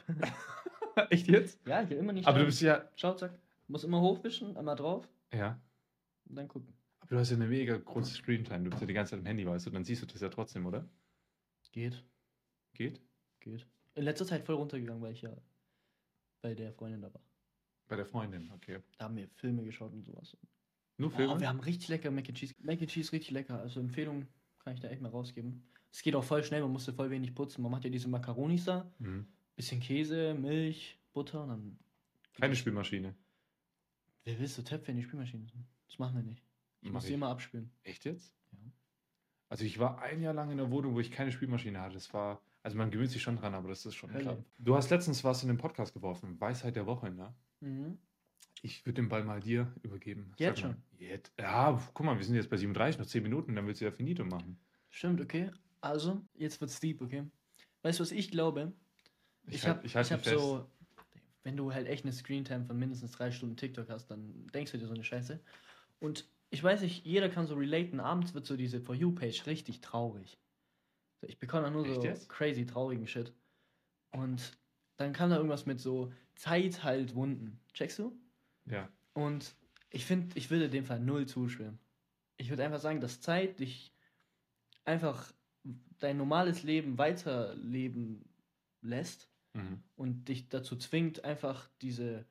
Echt 1.09 1.27
jetzt? 1.27 1.65
Ja, 1.67 1.81
ich 1.83 1.89
will 1.89 1.97
immer 1.97 2.13
nicht 2.13 2.27
Aber 2.27 2.39
du 2.39 2.45
bist 2.45 2.61
ja. 2.61 2.89
Schau, 2.95 3.13
zack. 3.13 3.37
Muss 3.67 3.83
immer 3.83 3.99
hochwischen, 4.01 4.55
einmal 4.57 4.75
drauf 4.75 5.07
Ja. 5.33 5.59
und 6.29 6.35
dann 6.35 6.47
gucken. 6.47 6.73
Aber 6.99 7.15
du 7.15 7.19
hast 7.19 7.29
ja 7.31 7.35
eine 7.35 7.47
mega 7.47 7.77
große 7.77 8.13
Screentime. 8.15 8.63
Du 8.63 8.69
bist 8.69 8.81
ja 8.81 8.87
die 8.87 8.93
ganze 8.93 9.11
Zeit 9.11 9.19
im 9.19 9.25
Handy, 9.25 9.45
weißt 9.45 9.65
du? 9.65 9.69
Dann 9.71 9.83
siehst 9.83 10.01
du 10.01 10.05
das 10.05 10.21
ja 10.21 10.29
trotzdem, 10.29 10.65
oder? 10.65 10.87
Geht. 11.71 12.03
Geht? 12.73 13.01
Geht. 13.41 13.65
In 13.95 14.03
letzter 14.03 14.25
Zeit 14.25 14.45
voll 14.45 14.55
runtergegangen, 14.55 15.01
weil 15.01 15.13
ich 15.13 15.21
ja 15.21 15.35
bei 16.41 16.53
der 16.53 16.71
Freundin 16.73 17.01
da 17.01 17.13
war. 17.13 17.21
Bei 17.87 17.95
der 17.95 18.05
Freundin, 18.05 18.49
okay. 18.51 18.79
Da 18.97 19.05
haben 19.05 19.17
wir 19.17 19.27
Filme 19.35 19.63
geschaut 19.63 19.91
und 19.93 20.03
sowas. 20.03 20.35
Nur 20.97 21.11
Filme? 21.11 21.33
Oh, 21.33 21.39
wir 21.39 21.49
haben 21.49 21.59
richtig 21.59 21.89
lecker 21.89 22.09
Mac 22.11 22.27
and 22.29 22.37
Cheese. 22.37 22.53
Mac 22.59 22.79
and 22.81 22.89
Cheese 22.89 23.11
richtig 23.11 23.31
lecker. 23.31 23.59
Also 23.59 23.79
Empfehlung 23.79 24.27
kann 24.59 24.73
ich 24.73 24.79
da 24.79 24.87
echt 24.89 25.01
mal 25.01 25.09
rausgeben. 25.09 25.63
Es 25.95 26.01
geht 26.01 26.13
auch 26.13 26.25
voll 26.25 26.43
schnell, 26.43 26.61
man 26.61 26.73
musste 26.73 26.91
voll 26.91 27.09
wenig 27.09 27.33
putzen. 27.33 27.61
Man 27.61 27.71
macht 27.71 27.85
ja 27.85 27.89
diese 27.89 28.09
Macaronis 28.09 28.65
da, 28.65 28.91
mhm. 28.99 29.25
bisschen 29.55 29.79
Käse, 29.79 30.33
Milch, 30.33 30.99
Butter 31.13 31.43
und 31.43 31.47
dann. 31.47 31.79
Keine 32.33 32.53
Spielmaschine. 32.53 33.15
Wer 34.25 34.37
willst 34.37 34.57
du 34.57 34.61
Töpfe 34.61 34.91
in 34.91 34.97
die 34.97 35.03
Spülmaschine? 35.03 35.47
Das 35.87 35.97
machen 35.97 36.17
wir 36.17 36.23
nicht. 36.23 36.43
Ich 36.81 36.89
Mach 36.89 36.95
muss 36.95 37.03
ich. 37.05 37.07
sie 37.07 37.13
immer 37.13 37.29
abspülen. 37.29 37.71
Echt 37.83 38.03
jetzt? 38.03 38.35
Ja. 38.51 38.57
Also 39.47 39.63
ich 39.63 39.79
war 39.79 40.01
ein 40.01 40.21
Jahr 40.21 40.33
lang 40.33 40.51
in 40.51 40.59
einer 40.59 40.69
Wohnung, 40.69 40.95
wo 40.95 40.99
ich 40.99 41.11
keine 41.11 41.31
Spielmaschine 41.31 41.79
hatte. 41.79 41.93
Das 41.93 42.13
war, 42.13 42.41
also 42.61 42.75
man 42.75 42.91
gewöhnt 42.91 43.11
sich 43.11 43.21
schon 43.21 43.37
dran, 43.37 43.53
aber 43.53 43.69
das 43.69 43.85
ist 43.85 43.95
schon 43.95 44.11
klar. 44.11 44.43
Du 44.59 44.75
hast 44.75 44.89
letztens 44.89 45.23
was 45.23 45.43
in 45.43 45.47
den 45.47 45.57
Podcast 45.57 45.93
geworfen, 45.93 46.41
Weisheit 46.41 46.75
der 46.75 46.87
Woche, 46.87 47.09
ne? 47.09 47.33
Mhm. 47.61 47.99
Ich 48.63 48.85
würde 48.85 49.01
den 49.01 49.07
Ball 49.07 49.23
mal 49.23 49.39
dir 49.39 49.73
übergeben. 49.81 50.33
Jetzt 50.35 50.61
mal. 50.61 50.75
Jetzt? 50.97 51.31
Ja, 51.39 51.81
guck 51.93 52.05
mal, 52.05 52.17
wir 52.17 52.25
sind 52.25 52.35
jetzt 52.35 52.49
bei 52.49 52.57
37, 52.57 52.99
noch 52.99 53.05
10 53.05 53.23
Minuten, 53.23 53.55
dann 53.55 53.65
willst 53.65 53.79
du 53.79 53.85
ja 53.85 53.91
finito 53.91 54.25
machen. 54.25 54.59
Stimmt, 54.89 55.21
okay. 55.21 55.51
Also, 55.85 56.19
jetzt 56.33 56.59
wird's 56.61 56.79
deep, 56.79 56.99
okay? 57.01 57.23
Weißt 57.83 57.99
du, 57.99 58.01
was 58.01 58.11
ich 58.11 58.31
glaube? 58.31 58.73
Ich, 59.47 59.63
halt- 59.63 59.77
habe 59.77 59.85
ich 59.85 59.91
ich 59.91 59.95
halt 59.95 60.09
hab 60.09 60.19
mich 60.19 60.29
fest. 60.29 60.39
so, 60.39 60.67
wenn 61.43 61.55
du 61.55 61.71
halt 61.71 61.85
echt 61.87 62.03
eine 62.05 62.11
Screentime 62.11 62.65
von 62.65 62.77
mindestens 62.79 63.11
drei 63.11 63.29
Stunden 63.29 63.55
TikTok 63.55 63.87
hast, 63.89 64.07
dann 64.07 64.47
denkst 64.47 64.71
du 64.71 64.79
dir 64.79 64.87
so 64.87 64.93
eine 64.95 65.03
Scheiße. 65.03 65.39
Und 65.99 66.27
ich 66.49 66.63
weiß 66.63 66.81
nicht, 66.81 67.05
jeder 67.05 67.29
kann 67.29 67.45
so 67.45 67.53
relaten, 67.53 67.99
abends 67.99 68.33
wird 68.33 68.47
so 68.47 68.57
diese 68.57 68.81
For 68.81 68.95
You-Page 68.95 69.45
richtig 69.45 69.81
traurig. 69.81 70.39
Ich 71.21 71.37
bekomme 71.37 71.69
nur 71.69 71.85
Echt 71.85 71.95
so 71.95 72.03
jetzt? 72.03 72.29
crazy 72.29 72.65
traurigen 72.65 73.05
Shit. 73.05 73.31
Und 74.11 74.57
dann 74.97 75.13
kam 75.13 75.29
da 75.29 75.35
irgendwas 75.35 75.67
mit 75.67 75.79
so 75.79 76.11
Zeit 76.33 76.83
halt 76.83 77.13
Wunden. 77.13 77.59
Checkst 77.73 77.99
du? 77.99 78.17
Ja. 78.65 78.89
Und 79.13 79.55
ich 79.91 80.05
finde, 80.05 80.35
ich 80.35 80.49
würde 80.49 80.67
dem 80.67 80.85
Fall 80.85 80.99
null 80.99 81.27
zustimmen. 81.27 81.77
Ich 82.37 82.49
würde 82.49 82.63
einfach 82.63 82.79
sagen, 82.79 83.01
dass 83.01 83.21
Zeit 83.21 83.59
dich 83.59 83.91
einfach 84.83 85.31
dein 85.99 86.17
normales 86.17 86.63
Leben 86.63 86.97
weiterleben 86.97 88.25
lässt 88.81 89.29
Mhm. 89.53 89.81
und 89.95 90.27
dich 90.27 90.49
dazu 90.49 90.75
zwingt, 90.75 91.23
einfach 91.23 91.69
diese 91.81 92.25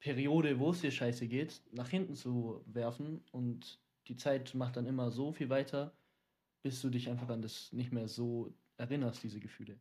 Periode, 0.00 0.58
wo 0.58 0.70
es 0.70 0.80
dir 0.80 0.90
scheiße 0.90 1.26
geht, 1.26 1.62
nach 1.72 1.88
hinten 1.88 2.14
zu 2.14 2.62
werfen 2.66 3.24
und 3.32 3.80
die 4.06 4.16
Zeit 4.16 4.54
macht 4.54 4.76
dann 4.76 4.86
immer 4.86 5.10
so 5.10 5.32
viel 5.32 5.48
weiter, 5.48 5.92
bis 6.62 6.80
du 6.80 6.90
dich 6.90 7.08
einfach 7.08 7.28
an 7.28 7.42
das 7.42 7.72
nicht 7.72 7.92
mehr 7.92 8.08
so 8.08 8.52
erinnerst, 8.76 9.22
diese 9.22 9.40
Gefühle. 9.40 9.78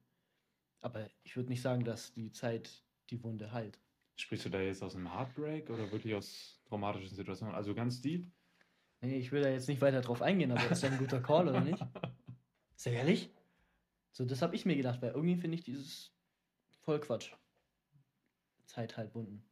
Aber 0.82 1.10
ich 1.24 1.36
würde 1.36 1.50
nicht 1.50 1.62
sagen, 1.62 1.84
dass 1.84 2.14
die 2.14 2.32
Zeit 2.32 2.84
die 3.10 3.22
Wunde 3.24 3.52
heilt. 3.52 3.80
Sprichst 4.16 4.46
du 4.46 4.50
da 4.50 4.60
jetzt 4.62 4.82
aus 4.82 4.96
einem 4.96 5.14
Heartbreak 5.14 5.70
oder 5.70 5.92
wirklich 5.92 6.16
aus 6.16 6.60
traumatischen 6.66 7.16
Situationen? 7.16 7.56
Also 7.56 7.76
ganz 7.76 8.02
deep? 8.02 8.26
Nee, 9.02 9.18
ich 9.18 9.32
will 9.32 9.44
da 9.44 9.50
jetzt 9.50 9.68
nicht 9.68 9.82
weiter 9.82 10.02
drauf 10.02 10.22
eingehen, 10.22 10.52
aber 10.52 10.64
ist 10.64 10.84
das 10.84 10.92
ein 10.92 10.98
guter 10.98 11.22
Call 11.22 11.48
oder 11.48 11.62
nicht? 11.62 11.84
Ist 12.78 12.86
ja 12.86 12.92
ehrlich? 12.92 13.32
So, 14.12 14.24
das 14.24 14.42
habe 14.42 14.56
ich 14.56 14.66
mir 14.66 14.76
gedacht, 14.76 15.02
weil 15.02 15.12
irgendwie 15.12 15.36
finde 15.36 15.56
ich 15.56 15.64
dieses 15.64 16.14
voll 16.82 17.00
Quatsch. 17.00 17.34
Zeit 18.66 18.98
halt 18.98 19.14
Wunden. 19.16 19.44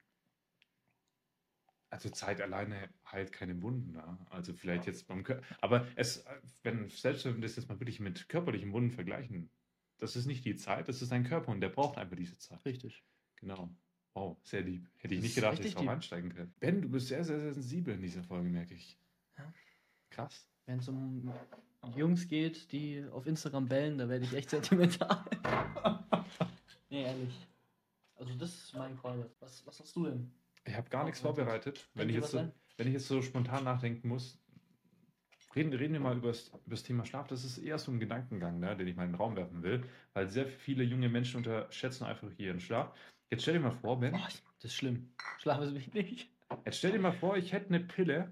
Also 1.90 2.10
Zeit 2.10 2.40
alleine 2.40 2.90
heilt 3.12 3.32
keine 3.32 3.62
Wunden 3.62 3.94
da. 3.94 4.20
Also 4.30 4.54
vielleicht 4.54 4.86
jetzt 4.86 5.08
beim 5.08 5.24
Körper. 5.24 5.44
Aber 5.62 5.88
es, 5.96 6.26
wenn 6.62 6.90
selbst 6.90 7.26
wenn 7.26 7.36
wir 7.36 7.42
das 7.42 7.56
jetzt 7.56 7.68
mal 7.68 7.80
wirklich 7.80 8.00
mit 8.00 8.30
körperlichen 8.30 8.72
Wunden 8.74 8.92
vergleichen, 8.92 9.50
das 9.98 10.16
ist 10.16 10.28
nicht 10.28 10.46
die 10.46 10.56
Zeit, 10.56 10.88
das 10.88 11.02
ist 11.02 11.12
dein 11.12 11.24
Körper 11.24 11.52
und 11.52 11.62
der 11.62 11.70
braucht 11.70 11.98
einfach 11.98 12.18
diese 12.18 12.38
Zeit. 12.38 12.64
Richtig. 12.66 13.04
Genau. 13.38 13.70
Wow, 14.14 14.38
sehr 14.44 14.62
lieb. 14.62 14.88
Hätte 14.98 15.16
ich 15.16 15.22
Das 15.22 15.24
nicht 15.24 15.36
gedacht, 15.36 15.58
dass 15.58 15.66
ich 15.66 15.74
drauf 15.74 15.88
einsteigen 15.88 16.34
könnte. 16.34 16.54
Ben, 16.60 16.82
du 16.82 16.90
bist 16.90 17.08
sehr, 17.08 17.24
sehr, 17.24 17.40
sehr 17.40 17.54
sensibel 17.54 17.96
in 17.96 18.02
dieser 18.02 18.24
Folge, 18.24 18.50
merke 18.50 18.76
ich. 18.76 19.00
Ja. 19.38 19.52
Krass. 20.12 20.48
Wenn 20.66 20.80
es 20.80 20.88
um 20.88 21.34
Jungs 21.96 22.28
geht, 22.28 22.72
die 22.72 23.06
auf 23.12 23.26
Instagram 23.28 23.68
bellen, 23.68 23.98
da 23.98 24.08
werde 24.10 24.26
ich 24.26 24.34
echt 24.34 24.50
sentimental. 24.52 25.24
nee, 26.90 27.04
ehrlich. 27.04 27.34
Also 28.16 28.34
das 28.36 28.50
ist 28.54 28.74
mein 28.76 28.98
Call. 29.00 29.30
Was, 29.40 29.66
was 29.66 29.80
hast 29.80 29.96
du 29.96 30.06
denn? 30.06 30.32
Ich 30.66 30.76
habe 30.76 30.90
gar 30.90 31.04
nichts 31.04 31.20
vorbereitet. 31.20 31.88
Wenn 31.94 32.10
ich, 32.10 32.16
jetzt 32.16 32.32
so, 32.32 32.52
wenn 32.78 32.88
ich 32.88 32.94
jetzt 32.94 33.08
so 33.08 33.22
spontan 33.22 33.66
nachdenken 33.66 34.08
muss, 34.08 34.40
reden, 35.56 35.74
reden 35.74 35.94
wir 35.94 36.00
mal 36.00 36.18
über 36.18 36.34
das 36.66 36.84
Thema 36.84 37.06
Schlaf. 37.06 37.28
Das 37.28 37.44
ist 37.44 37.58
eher 37.58 37.78
so 37.78 37.92
ein 37.92 38.00
Gedankengang, 38.00 38.60
ne, 38.60 38.76
den 38.76 38.88
ich 38.88 38.96
mal 38.96 39.04
in 39.06 39.12
den 39.12 39.16
Raum 39.16 39.36
werfen 39.36 39.62
will, 39.64 39.84
weil 40.14 40.30
sehr 40.30 40.48
viele 40.48 40.84
junge 40.84 41.10
Menschen 41.10 41.38
unterschätzen 41.38 42.06
einfach 42.06 42.30
ihren 42.38 42.60
Schlaf. 42.60 42.92
Jetzt 43.30 43.44
stell 43.44 43.56
dir 43.56 43.60
mal 43.60 43.72
vor, 43.72 44.00
Ben, 44.00 44.14
Oh, 44.16 44.20
das 44.26 44.72
ist 44.72 44.76
schlimm. 44.76 45.10
Schlaf 45.40 45.62
ist 45.62 45.74
wichtig. 45.76 46.30
jetzt 46.66 46.78
stell 46.78 46.92
dir 46.92 47.00
mal 47.00 47.12
vor, 47.14 47.38
ich 47.38 47.54
hätte 47.54 47.70
eine 47.70 47.80
Pille 47.82 48.32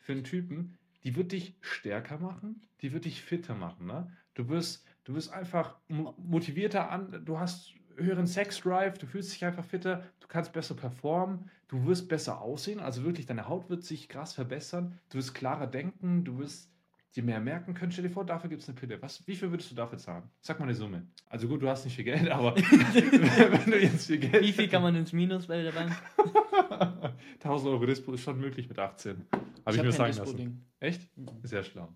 für 0.00 0.12
einen 0.12 0.24
Typen, 0.24 0.78
die 1.06 1.14
wird 1.14 1.30
dich 1.30 1.54
stärker 1.60 2.18
machen, 2.18 2.62
die 2.82 2.92
wird 2.92 3.04
dich 3.04 3.22
fitter 3.22 3.54
machen. 3.54 3.86
Ne? 3.86 4.10
Du, 4.34 4.48
wirst, 4.48 4.84
du 5.04 5.14
wirst 5.14 5.32
einfach 5.32 5.76
mo- 5.86 6.16
motivierter 6.18 6.90
an, 6.90 7.22
du 7.24 7.38
hast 7.38 7.74
höheren 7.96 8.26
Sex-Drive, 8.26 8.98
du 8.98 9.06
fühlst 9.06 9.32
dich 9.32 9.44
einfach 9.44 9.64
fitter, 9.64 10.02
du 10.18 10.26
kannst 10.26 10.52
besser 10.52 10.74
performen, 10.74 11.48
du 11.68 11.86
wirst 11.86 12.08
besser 12.08 12.40
aussehen, 12.40 12.80
also 12.80 13.04
wirklich 13.04 13.24
deine 13.24 13.46
Haut 13.48 13.70
wird 13.70 13.84
sich 13.84 14.08
krass 14.08 14.32
verbessern, 14.32 14.98
du 15.10 15.18
wirst 15.18 15.32
klarer 15.32 15.68
denken, 15.68 16.24
du 16.24 16.38
wirst 16.38 16.72
dir 17.16 17.22
mehr 17.22 17.40
merken 17.40 17.74
können. 17.74 17.90
Stell 17.90 18.04
dir 18.04 18.10
vor, 18.10 18.24
dafür 18.24 18.50
gibt 18.50 18.62
es 18.62 18.68
eine 18.68 18.76
Pille. 18.76 19.00
Was, 19.00 19.26
wie 19.26 19.34
viel 19.34 19.50
würdest 19.50 19.70
du 19.70 19.74
dafür 19.74 19.98
zahlen? 19.98 20.24
Sag 20.40 20.58
mal 20.58 20.66
eine 20.66 20.74
Summe. 20.74 21.06
Also 21.28 21.48
gut, 21.48 21.62
du 21.62 21.68
hast 21.68 21.84
nicht 21.84 21.96
viel 21.96 22.04
Geld, 22.04 22.28
aber 22.28 22.54
wenn 22.56 23.70
du 23.70 23.80
jetzt 23.80 24.06
viel 24.06 24.18
Geld 24.18 24.42
Wie 24.42 24.52
viel 24.52 24.68
kann 24.68 24.82
man 24.82 24.94
ins 24.94 25.12
Minus 25.12 25.46
bei 25.46 25.62
der 25.62 25.72
Bank? 25.72 25.92
1000 27.42 27.70
Euro 27.70 27.86
Dispo 27.86 28.12
ist 28.12 28.22
schon 28.22 28.38
möglich 28.38 28.68
mit 28.68 28.78
18. 28.78 29.26
Habe 29.32 29.46
ich, 29.70 29.78
hab 29.78 29.84
mir 29.86 29.92
sagen 29.92 30.16
lassen. 30.16 30.22
Dispo-Ding. 30.24 30.64
Echt? 30.80 31.00
Sehr 31.42 31.62
schlau. 31.62 31.88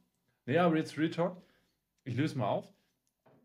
Naja, 0.46 0.66
aber 0.66 0.76
jetzt 0.76 0.96
Real 0.96 1.10
Talk. 1.10 1.42
Ich 2.04 2.16
löse 2.16 2.38
mal 2.38 2.48
auf. 2.48 2.72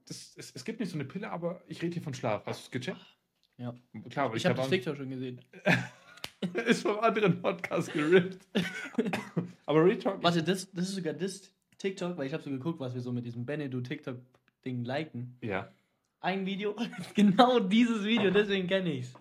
Das, 0.07 0.34
es, 0.38 0.51
es 0.55 0.63
gibt 0.63 0.80
nicht 0.80 0.89
so 0.89 0.95
eine 0.95 1.05
Pille, 1.05 1.30
aber 1.30 1.61
ich 1.67 1.82
rede 1.82 1.93
hier 1.93 2.03
von 2.03 2.13
Schlaf. 2.13 2.45
Hast 2.45 2.61
du 2.61 2.65
es 2.65 2.71
gecheckt? 2.71 3.17
Ja. 3.57 3.73
Klar, 4.09 4.28
aber 4.28 4.36
Ich 4.36 4.43
ich, 4.43 4.45
habe 4.45 4.57
das 4.57 4.69
TikTok 4.69 4.95
schon 4.97 5.09
gesehen. 5.09 5.41
ist 6.67 6.84
vom 6.84 6.99
anderen 6.99 7.41
Podcast 7.41 7.91
gerippt. 7.91 8.47
aber 9.65 9.84
Real 9.84 9.97
Talk. 9.97 10.23
Warte, 10.23 10.43
das, 10.43 10.71
das 10.71 10.89
ist 10.89 10.95
sogar 10.95 11.13
das 11.13 11.51
TikTok, 11.78 12.17
weil 12.17 12.28
ich 12.28 12.34
habe 12.34 12.43
so 12.43 12.49
geguckt, 12.49 12.80
was 12.80 12.93
wir 12.93 13.01
so 13.01 13.11
mit 13.11 13.26
diesem 13.26 13.45
Benedu 13.45 13.82
TikTok-Ding 13.82 14.84
liken. 14.84 15.38
ja. 15.41 15.71
Ein 16.21 16.43
Video, 16.47 16.76
genau 17.13 17.59
dieses 17.59 18.03
Video, 18.03 18.32
deswegen 18.32 18.67
kenne 18.67 18.93
ich's. 18.93 19.13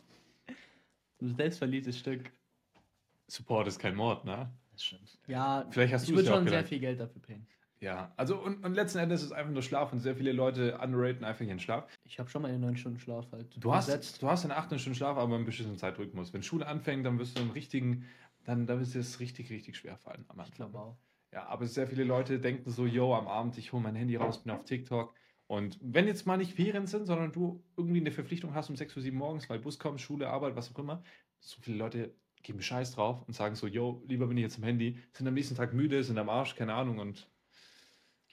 Ein 1.21 1.35
selbstverliebtes 1.35 1.99
Stück. 1.99 2.31
Support 3.29 3.69
ist 3.69 3.79
kein 3.79 3.95
Mord, 3.95 4.25
ne? 4.25 4.51
Das 4.73 4.85
stimmt. 4.85 5.19
Ja, 5.27 5.67
Vielleicht 5.71 5.93
hast 5.93 6.05
ich 6.05 6.09
du 6.09 6.15
es 6.15 6.19
würde 6.21 6.31
ja 6.31 6.37
schon 6.37 6.49
sehr 6.49 6.65
viel 6.65 6.79
Geld 6.81 7.01
dafür 7.01 7.21
payen. 7.21 7.47
Ja. 7.81 8.13
Also, 8.17 8.39
und, 8.39 8.65
und 8.65 8.75
letzten 8.75 8.99
Endes 8.99 9.21
ist 9.21 9.27
es 9.27 9.33
einfach 9.33 9.53
nur 9.53 9.63
Schlaf 9.63 9.93
und 9.93 10.01
sehr 10.01 10.17
viele 10.17 10.33
Leute 10.33 10.79
underraten 10.79 11.25
einfach 11.25 11.45
ihren 11.45 11.61
Schlaf. 11.61 11.87
Ich 12.05 12.19
habe 12.19 12.31
schon 12.31 12.41
mal 12.41 12.49
einen 12.49 12.63
9 12.63 12.79
Stunden 12.79 12.99
Schlaf 12.99 13.31
halt. 13.33 13.55
Du 13.63 13.75
hast, 13.75 13.87
gesetzt. 13.87 14.23
du 14.23 14.29
hast 14.29 14.45
einen 14.45 14.53
8 14.53 14.81
Stunden 14.81 14.97
Schlaf, 14.97 15.19
aber 15.19 15.35
einen 15.35 15.45
bestimmten 15.45 15.77
Zeitrhythmus. 15.77 16.33
Wenn 16.33 16.43
Schule 16.43 16.67
anfängt, 16.67 17.05
dann 17.05 17.19
wirst 17.19 17.37
du 17.37 17.43
im 17.43 17.51
richtigen, 17.51 18.07
dann, 18.45 18.67
dann 18.67 18.79
wird 18.79 18.95
es 18.95 19.21
richtig, 19.21 19.51
richtig 19.51 19.77
schwer 19.77 19.99
fallen 19.99 20.25
am 20.29 20.41
Ich 20.41 20.53
glaube 20.53 20.79
auch. 20.79 20.97
Ja, 21.35 21.47
aber 21.49 21.67
sehr 21.67 21.89
viele 21.89 22.05
Leute 22.05 22.39
denken 22.39 22.71
so, 22.71 22.87
yo, 22.87 23.13
am 23.13 23.27
Abend, 23.27 23.59
ich 23.59 23.73
hole 23.73 23.83
mein 23.83 23.97
Handy 23.97 24.15
raus, 24.15 24.45
bin 24.45 24.53
auf 24.53 24.63
TikTok. 24.65 25.13
Und 25.49 25.79
wenn 25.83 26.07
jetzt 26.07 26.27
mal 26.27 26.37
nicht 26.37 26.55
Ferien 26.55 26.87
sind, 26.87 27.07
sondern 27.07 27.33
du 27.33 27.61
irgendwie 27.77 27.99
eine 28.01 28.13
Verpflichtung 28.13 28.55
hast 28.55 28.71
um 28.71 28.77
6 28.77 28.97
Uhr, 28.97 29.03
7 29.03 29.19
morgens, 29.19 29.51
weil 29.51 29.59
Bus 29.59 29.81
kommt, 29.81 30.01
Schule, 30.01 30.29
Arbeit, 30.29 30.55
was 30.55 30.73
auch 30.73 30.79
immer, 30.79 31.03
so 31.41 31.61
viele 31.61 31.77
Leute 31.77 32.15
geben 32.45 32.63
Scheiß 32.63 32.93
drauf 32.93 33.25
und 33.27 33.35
sagen 33.35 33.57
so, 33.57 33.67
yo, 33.67 34.01
lieber 34.07 34.29
bin 34.29 34.37
ich 34.37 34.43
jetzt 34.43 34.59
am 34.59 34.63
Handy, 34.63 34.97
sind 35.13 35.27
am 35.27 35.35
nächsten 35.35 35.57
Tag 35.57 35.75
müde, 35.75 36.05
sind 36.05 36.19
am 36.19 36.29
Arsch, 36.29 36.55
keine 36.55 36.75
Ahnung 36.75 36.99
und 36.99 37.29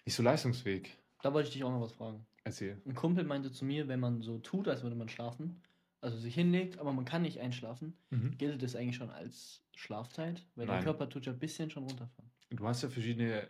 nicht 0.06 0.16
so 0.16 0.22
leistungsfähig. 0.22 0.96
Da 1.24 1.34
wollte 1.34 1.48
ich 1.48 1.54
dich 1.54 1.64
auch 1.64 1.72
noch 1.72 1.82
was 1.82 1.94
fragen. 1.94 2.26
Erzähl. 2.44 2.82
Ein 2.86 2.96
Kumpel 2.96 3.24
meinte 3.24 3.52
zu 3.52 3.66
mir, 3.66 3.88
wenn 3.88 4.00
man 4.00 4.22
so 4.22 4.38
tut, 4.38 4.68
als 4.68 4.84
würde 4.84 4.96
man 4.96 5.10
schlafen, 5.10 5.62
also 6.02 6.18
sich 6.18 6.36
hinlegt, 6.36 6.78
aber 6.80 6.94
man 6.94 7.06
kann 7.06 7.24
nicht 7.24 7.40
einschlafen, 7.40 7.98
Mhm. 8.12 8.38
gilt 8.38 8.62
das 8.62 8.76
eigentlich 8.76 8.96
schon 8.96 9.10
als 9.10 9.64
Schlafzeit? 9.76 10.46
Weil 10.56 10.68
Nein. 10.68 10.76
der 10.76 10.84
Körper 10.84 11.10
tut 11.10 11.26
ja 11.26 11.34
ein 11.34 11.40
bisschen 11.40 11.70
schon 11.70 11.84
runterfahren. 11.84 12.31
Du 12.52 12.68
hast 12.68 12.84
ja 12.84 12.90
verschiedene, 12.90 13.48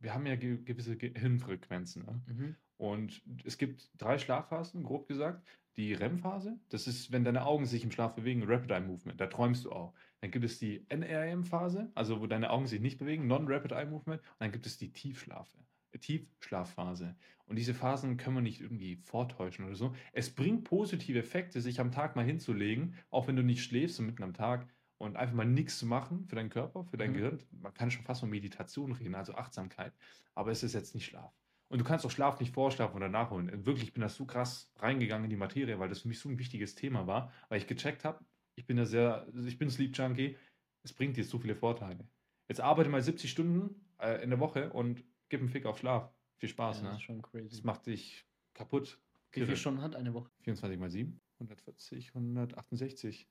wir 0.00 0.14
haben 0.14 0.26
ja 0.26 0.36
ge 0.36 0.58
gewisse 0.64 0.96
Gehirnfrequenzen. 0.96 2.04
Ne? 2.04 2.22
Mhm. 2.26 2.56
Und 2.76 3.22
es 3.44 3.58
gibt 3.58 3.90
drei 3.98 4.18
Schlafphasen, 4.18 4.82
grob 4.82 5.08
gesagt. 5.08 5.46
Die 5.76 5.92
REM-Phase, 5.92 6.60
das 6.68 6.86
ist, 6.86 7.10
wenn 7.10 7.24
deine 7.24 7.46
Augen 7.46 7.66
sich 7.66 7.82
im 7.82 7.90
Schlaf 7.90 8.14
bewegen, 8.14 8.44
Rapid 8.44 8.70
Eye 8.70 8.80
Movement, 8.80 9.20
da 9.20 9.26
träumst 9.26 9.64
du 9.64 9.72
auch. 9.72 9.92
Dann 10.20 10.30
gibt 10.30 10.44
es 10.44 10.60
die 10.60 10.86
NREM-Phase, 10.88 11.90
also 11.96 12.20
wo 12.20 12.28
deine 12.28 12.50
Augen 12.50 12.68
sich 12.68 12.80
nicht 12.80 12.98
bewegen, 12.98 13.26
Non-Rapid 13.26 13.72
Eye 13.72 13.86
Movement. 13.86 14.20
Und 14.20 14.36
dann 14.38 14.52
gibt 14.52 14.66
es 14.66 14.78
die 14.78 14.92
Tiefschlafe, 14.92 15.58
äh, 15.90 15.98
Tiefschlafphase. 15.98 17.16
Und 17.46 17.56
diese 17.56 17.74
Phasen 17.74 18.16
können 18.16 18.36
wir 18.36 18.42
nicht 18.42 18.60
irgendwie 18.60 18.96
vortäuschen 18.96 19.64
oder 19.64 19.74
so. 19.74 19.94
Es 20.12 20.30
bringt 20.30 20.64
positive 20.64 21.18
Effekte, 21.18 21.60
sich 21.60 21.80
am 21.80 21.90
Tag 21.90 22.14
mal 22.14 22.24
hinzulegen, 22.24 22.94
auch 23.10 23.26
wenn 23.26 23.36
du 23.36 23.42
nicht 23.42 23.64
schläfst, 23.64 23.96
so 23.96 24.02
mitten 24.04 24.22
am 24.22 24.32
Tag, 24.32 24.68
und 24.98 25.16
einfach 25.16 25.34
mal 25.34 25.44
nichts 25.46 25.78
zu 25.78 25.86
machen 25.86 26.26
für 26.26 26.36
deinen 26.36 26.50
Körper, 26.50 26.84
für 26.84 26.96
dein 26.96 27.10
Mhm. 27.10 27.14
Gehirn. 27.14 27.38
Man 27.50 27.74
kann 27.74 27.90
schon 27.90 28.04
fast 28.04 28.20
von 28.20 28.30
Meditation 28.30 28.92
reden, 28.92 29.14
also 29.14 29.34
Achtsamkeit. 29.34 29.92
Aber 30.34 30.50
es 30.50 30.62
ist 30.62 30.74
jetzt 30.74 30.94
nicht 30.94 31.06
Schlaf. 31.06 31.32
Und 31.68 31.78
du 31.78 31.84
kannst 31.84 32.04
auch 32.06 32.10
Schlaf 32.10 32.38
nicht 32.40 32.54
vorschlafen 32.54 32.96
oder 32.96 33.08
nachholen. 33.08 33.64
Wirklich, 33.66 33.84
ich 33.88 33.92
bin 33.94 34.02
da 34.02 34.08
so 34.08 34.26
krass 34.26 34.72
reingegangen 34.76 35.24
in 35.24 35.30
die 35.30 35.36
Materie, 35.36 35.78
weil 35.78 35.88
das 35.88 36.00
für 36.00 36.08
mich 36.08 36.18
so 36.20 36.28
ein 36.28 36.38
wichtiges 36.38 36.74
Thema 36.74 37.06
war, 37.06 37.32
weil 37.48 37.58
ich 37.58 37.66
gecheckt 37.66 38.04
habe, 38.04 38.24
ich 38.54 38.66
bin 38.66 38.76
da 38.76 38.84
sehr, 38.86 39.26
ich 39.44 39.58
bin 39.58 39.70
Sleep 39.70 39.96
Junkie, 39.96 40.36
es 40.82 40.92
bringt 40.92 41.16
dir 41.16 41.24
so 41.24 41.38
viele 41.38 41.56
Vorteile. 41.56 42.06
Jetzt 42.48 42.60
arbeite 42.60 42.90
mal 42.90 43.02
70 43.02 43.30
Stunden 43.30 43.86
äh, 43.98 44.22
in 44.22 44.30
der 44.30 44.38
Woche 44.38 44.70
und 44.72 45.02
gib 45.30 45.40
einen 45.40 45.48
Fick 45.48 45.66
auf 45.66 45.78
Schlaf. 45.78 46.12
Viel 46.36 46.50
Spaß, 46.50 46.78
ja, 46.78 46.82
ne? 46.84 46.88
das 46.90 46.98
ist 46.98 47.02
schon 47.04 47.22
Das 47.22 47.30
crazy. 47.30 47.62
macht 47.64 47.86
dich 47.86 48.26
kaputt. 48.52 49.00
Wie 49.32 49.40
viele. 49.40 49.56
Stunden 49.56 49.80
hat 49.82 49.96
eine 49.96 50.12
Woche? 50.14 50.30
24 50.42 50.78
mal 50.78 50.90
7? 50.90 51.18
140, 51.40 52.08
168. 52.14 53.26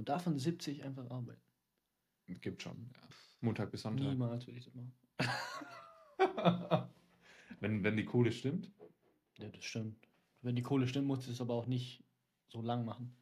Und 0.00 0.08
davon 0.08 0.38
70 0.38 0.82
einfach 0.82 1.10
arbeiten. 1.10 1.42
Gibt 2.26 2.62
schon, 2.62 2.90
ja. 2.90 3.08
Montag 3.42 3.70
bis 3.70 3.82
Sonntag. 3.82 4.08
Niemals 4.08 4.46
würde 4.46 4.58
ich 4.58 4.64
das 4.64 4.74
machen. 4.74 4.94
wenn, 7.60 7.84
wenn 7.84 7.98
die 7.98 8.06
Kohle 8.06 8.32
stimmt. 8.32 8.72
Ja, 9.36 9.50
das 9.50 9.62
stimmt. 9.62 10.08
Wenn 10.40 10.56
die 10.56 10.62
Kohle 10.62 10.88
stimmt, 10.88 11.06
muss 11.06 11.28
es 11.28 11.42
aber 11.42 11.52
auch 11.52 11.66
nicht 11.66 12.02
so 12.48 12.62
lang 12.62 12.86
machen. 12.86 13.14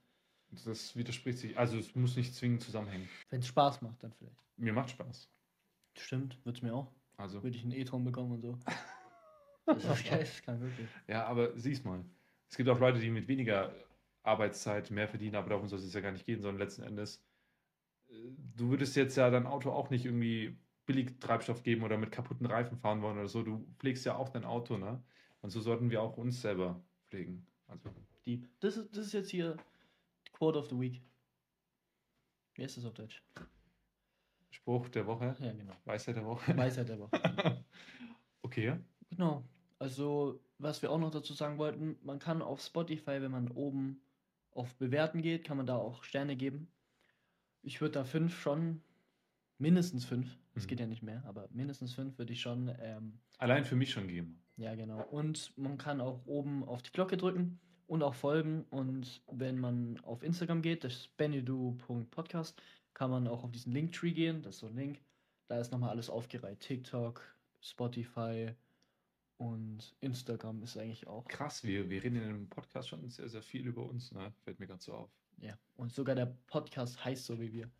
Das 0.64 0.94
widerspricht 0.94 1.38
sich. 1.38 1.58
Also 1.58 1.78
es 1.78 1.96
muss 1.96 2.14
nicht 2.14 2.32
zwingend 2.32 2.62
zusammenhängen. 2.62 3.08
Wenn 3.30 3.40
es 3.40 3.48
Spaß 3.48 3.82
macht, 3.82 4.00
dann 4.04 4.12
vielleicht. 4.12 4.40
Mir 4.56 4.72
macht 4.72 4.90
Spaß. 4.90 5.28
Stimmt, 5.94 6.38
wird 6.44 6.58
es 6.58 6.62
mir 6.62 6.72
auch. 6.76 6.92
Also, 7.16 7.42
Würde 7.42 7.56
ich 7.56 7.64
einen 7.64 7.72
E-Tron 7.72 8.04
bekommen 8.04 8.34
und 8.34 8.42
so. 8.42 8.56
Das 9.66 9.84
ist 9.84 10.08
geisteskrank, 10.08 10.60
wirklich. 10.60 10.88
ja, 11.08 11.26
aber 11.26 11.58
sieh's 11.58 11.82
mal. 11.82 12.04
Es 12.48 12.56
gibt 12.56 12.68
auch 12.70 12.78
Leute, 12.78 13.00
die 13.00 13.10
mit 13.10 13.26
weniger 13.26 13.74
Arbeitszeit 14.28 14.90
mehr 14.90 15.08
verdienen, 15.08 15.36
aber 15.36 15.50
darum 15.50 15.68
soll 15.68 15.78
es 15.78 15.92
ja 15.92 16.00
gar 16.00 16.12
nicht 16.12 16.26
gehen, 16.26 16.40
sondern 16.40 16.60
letzten 16.60 16.82
Endes, 16.82 17.24
äh, 18.08 18.12
du 18.56 18.70
würdest 18.70 18.96
jetzt 18.96 19.16
ja 19.16 19.30
dein 19.30 19.46
Auto 19.46 19.70
auch 19.70 19.90
nicht 19.90 20.04
irgendwie 20.04 20.58
billig 20.86 21.18
Treibstoff 21.20 21.62
geben 21.62 21.82
oder 21.82 21.98
mit 21.98 22.12
kaputten 22.12 22.46
Reifen 22.46 22.78
fahren 22.78 23.02
wollen 23.02 23.18
oder 23.18 23.28
so. 23.28 23.42
Du 23.42 23.66
pflegst 23.78 24.06
ja 24.06 24.16
auch 24.16 24.30
dein 24.30 24.44
Auto, 24.44 24.78
ne? 24.78 25.02
Und 25.40 25.50
so 25.50 25.60
sollten 25.60 25.90
wir 25.90 26.02
auch 26.02 26.16
uns 26.16 26.40
selber 26.40 26.82
pflegen. 27.08 27.46
Also, 27.66 27.90
Deep. 28.26 28.48
Das 28.60 28.76
ist, 28.76 28.96
das 28.96 29.06
ist 29.06 29.12
jetzt 29.12 29.30
hier 29.30 29.56
Quote 30.32 30.58
of 30.58 30.68
the 30.68 30.78
Week. 30.78 31.02
Wie 32.54 32.62
ist 32.62 32.76
das 32.76 32.84
auf 32.84 32.94
Deutsch? 32.94 33.22
Spruch 34.50 34.88
der 34.88 35.06
Woche, 35.06 35.36
Ja, 35.38 35.52
genau. 35.52 35.74
Weisheit 35.84 36.16
der 36.16 36.24
Woche. 36.24 36.56
Weisheit 36.56 36.88
der 36.88 36.98
Woche. 36.98 37.10
okay. 38.42 38.78
Genau. 39.10 39.44
Also, 39.78 40.40
was 40.58 40.82
wir 40.82 40.90
auch 40.90 40.98
noch 40.98 41.10
dazu 41.10 41.34
sagen 41.34 41.58
wollten, 41.58 41.96
man 42.02 42.18
kann 42.18 42.42
auf 42.42 42.60
Spotify, 42.60 43.22
wenn 43.22 43.30
man 43.30 43.50
oben 43.50 44.02
auf 44.58 44.74
Bewerten 44.76 45.22
geht, 45.22 45.44
kann 45.44 45.56
man 45.56 45.66
da 45.66 45.76
auch 45.76 46.02
Sterne 46.04 46.36
geben. 46.36 46.70
Ich 47.62 47.80
würde 47.80 47.92
da 47.92 48.04
fünf 48.04 48.38
schon, 48.38 48.82
mindestens 49.58 50.04
fünf, 50.04 50.38
es 50.54 50.64
Mhm. 50.64 50.68
geht 50.68 50.80
ja 50.80 50.86
nicht 50.86 51.02
mehr, 51.02 51.24
aber 51.26 51.48
mindestens 51.50 51.94
fünf 51.94 52.18
würde 52.18 52.32
ich 52.32 52.40
schon, 52.40 52.70
ähm, 52.80 53.18
Allein 53.38 53.64
für 53.64 53.76
mich 53.76 53.90
schon 53.90 54.08
geben. 54.08 54.42
ja 54.56 54.74
genau. 54.74 55.02
Und 55.02 55.56
man 55.56 55.78
kann 55.78 56.00
auch 56.00 56.24
oben 56.26 56.64
auf 56.64 56.82
die 56.82 56.90
Glocke 56.92 57.16
drücken 57.16 57.60
und 57.86 58.02
auch 58.02 58.14
folgen. 58.14 58.64
Und 58.70 59.22
wenn 59.30 59.58
man 59.58 59.98
auf 60.00 60.22
Instagram 60.22 60.62
geht, 60.62 60.84
das 60.84 60.92
ist 60.94 61.16
benedu.podcast, 61.16 62.60
kann 62.94 63.10
man 63.10 63.26
auch 63.28 63.44
auf 63.44 63.52
diesen 63.52 63.72
Linktree 63.72 64.12
gehen, 64.12 64.42
das 64.42 64.56
ist 64.56 64.60
so 64.60 64.66
ein 64.66 64.76
Link. 64.76 65.00
Da 65.48 65.58
ist 65.60 65.72
nochmal 65.72 65.90
alles 65.90 66.10
aufgereiht. 66.10 66.60
TikTok, 66.60 67.22
Spotify 67.60 68.54
und 69.38 69.94
Instagram 70.00 70.62
ist 70.62 70.76
eigentlich 70.76 71.06
auch. 71.06 71.26
Krass, 71.28 71.64
wir, 71.64 71.88
wir 71.88 72.02
reden 72.02 72.16
in 72.16 72.28
dem 72.28 72.48
Podcast 72.48 72.88
schon 72.88 73.08
sehr, 73.08 73.28
sehr 73.28 73.42
viel 73.42 73.66
über 73.66 73.84
uns, 73.84 74.12
ne? 74.12 74.32
Fällt 74.44 74.58
mir 74.60 74.66
gerade 74.66 74.82
so 74.82 74.92
auf. 74.94 75.10
Ja. 75.40 75.56
Und 75.76 75.92
sogar 75.92 76.14
der 76.16 76.26
Podcast 76.48 77.02
heißt 77.04 77.24
so 77.24 77.40
wie 77.40 77.52
wir. 77.52 77.70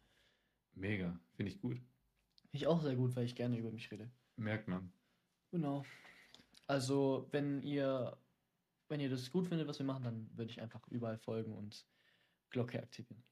Mega. 0.74 1.18
Finde 1.34 1.50
ich 1.52 1.60
gut. 1.60 1.76
Finde 1.76 2.56
ich 2.56 2.66
auch 2.66 2.80
sehr 2.80 2.94
gut, 2.94 3.14
weil 3.16 3.24
ich 3.24 3.34
gerne 3.34 3.58
über 3.58 3.72
mich 3.72 3.90
rede. 3.90 4.08
Merkt 4.36 4.68
man. 4.68 4.92
Genau. 5.50 5.84
Also, 6.68 7.26
wenn 7.32 7.62
ihr, 7.62 8.16
wenn 8.88 9.00
ihr 9.00 9.10
das 9.10 9.30
gut 9.30 9.48
findet, 9.48 9.66
was 9.66 9.78
wir 9.80 9.86
machen, 9.86 10.04
dann 10.04 10.30
würde 10.36 10.50
ich 10.50 10.60
einfach 10.60 10.86
überall 10.88 11.18
folgen 11.18 11.52
und 11.54 11.84
Glocke 12.50 12.80
aktivieren. 12.80 13.22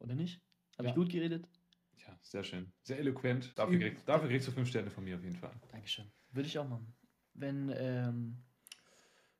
Oder 0.00 0.14
nicht? 0.16 0.40
Habe 0.78 0.88
Ja. 0.88 0.90
ich 0.90 0.96
gut 0.96 1.10
geredet? 1.10 1.48
Ja, 2.06 2.18
sehr 2.22 2.42
schön. 2.42 2.72
Sehr 2.82 2.98
eloquent. 2.98 3.56
Dafür, 3.56 3.78
kriegst, 3.78 4.08
dafür 4.08 4.28
kriegst 4.28 4.48
du 4.48 4.52
fünf 4.52 4.68
Sterne 4.68 4.90
von 4.90 5.04
mir 5.04 5.16
auf 5.16 5.22
jeden 5.22 5.36
Fall. 5.36 5.54
Dankeschön. 5.70 6.10
Würde 6.32 6.48
ich 6.48 6.58
auch 6.58 6.68
machen. 6.68 6.92
Wenn, 7.34 7.72
ähm, 7.76 8.38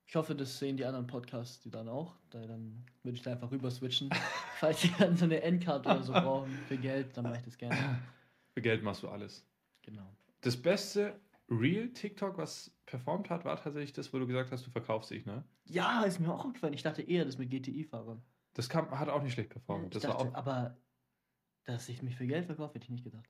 ich 0.06 0.16
hoffe, 0.16 0.34
das 0.34 0.58
sehen 0.58 0.76
die 0.76 0.84
anderen 0.84 1.06
Podcasts, 1.06 1.60
die 1.60 1.70
dann 1.70 1.88
auch. 1.88 2.16
Da, 2.30 2.46
dann 2.46 2.84
würde 3.02 3.16
ich 3.16 3.22
da 3.22 3.32
einfach 3.32 3.50
rüber 3.50 3.70
switchen. 3.70 4.10
Falls 4.58 4.80
die 4.80 4.92
dann 4.98 5.16
so 5.16 5.24
eine 5.24 5.42
Endcard 5.42 5.86
oder 5.86 6.02
so 6.02 6.12
brauchen 6.12 6.52
für 6.68 6.76
Geld, 6.76 7.16
dann 7.16 7.24
mache 7.24 7.38
ich 7.38 7.44
das 7.44 7.58
gerne. 7.58 7.76
Für 8.54 8.62
Geld 8.62 8.82
machst 8.82 9.02
du 9.02 9.08
alles. 9.08 9.46
Genau. 9.82 10.14
Das 10.40 10.56
beste 10.56 11.20
Real 11.48 11.88
TikTok, 11.88 12.38
was 12.38 12.70
performt 12.86 13.30
hat, 13.30 13.44
war 13.44 13.56
tatsächlich 13.56 13.92
das, 13.92 14.12
wo 14.12 14.18
du 14.18 14.26
gesagt 14.26 14.52
hast, 14.52 14.66
du 14.66 14.70
verkaufst 14.70 15.10
dich, 15.10 15.26
ne? 15.26 15.44
Ja, 15.64 16.02
ist 16.02 16.20
mir 16.20 16.32
auch 16.32 16.44
aufgefallen. 16.44 16.74
Ich 16.74 16.82
dachte 16.82 17.02
eher, 17.02 17.24
das 17.24 17.38
mit 17.38 17.50
GTI-Fahrern. 17.50 18.22
Das 18.54 18.68
kam, 18.68 18.90
hat 18.98 19.08
auch 19.08 19.22
nicht 19.22 19.32
schlecht 19.32 19.50
performt. 19.50 19.94
Das 19.94 20.02
dachte, 20.02 20.34
aber 20.34 20.76
dass 21.64 21.88
ich 21.88 22.02
mich 22.02 22.16
für 22.16 22.26
Geld 22.26 22.46
verkaufe, 22.46 22.74
hätte 22.74 22.84
ich 22.84 22.90
nicht 22.90 23.04
gedacht. 23.04 23.28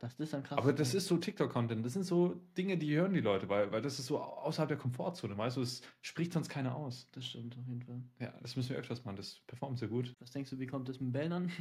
Das 0.00 0.16
dann 0.16 0.42
krass 0.42 0.58
aber 0.58 0.72
das 0.72 0.94
ist 0.94 1.06
so 1.06 1.16
TikTok-Content. 1.16 1.84
Das 1.84 1.94
sind 1.94 2.04
so 2.04 2.34
Dinge, 2.56 2.76
die 2.76 2.94
hören 2.96 3.12
die 3.14 3.20
Leute, 3.20 3.48
weil, 3.48 3.70
weil 3.72 3.82
das 3.82 3.98
ist 3.98 4.06
so 4.06 4.20
außerhalb 4.20 4.68
der 4.68 4.76
Komfortzone. 4.76 5.36
Weißt 5.38 5.56
du, 5.56 5.62
es 5.62 5.82
spricht 6.02 6.32
sonst 6.32 6.48
keiner 6.48 6.74
aus. 6.76 7.08
Das 7.12 7.26
stimmt 7.26 7.56
auf 7.56 7.66
jeden 7.66 7.82
Fall. 7.82 8.02
Ja, 8.20 8.34
das 8.42 8.56
müssen 8.56 8.70
wir 8.70 8.76
öfters 8.76 9.04
machen. 9.04 9.16
Das 9.16 9.40
performt 9.46 9.78
sehr 9.78 9.88
gut. 9.88 10.12
Was 10.18 10.30
denkst 10.32 10.50
du, 10.50 10.58
wie 10.58 10.66
kommt 10.66 10.88
das 10.88 11.00
mit 11.00 11.12
Bällen 11.12 11.32
an? 11.32 11.52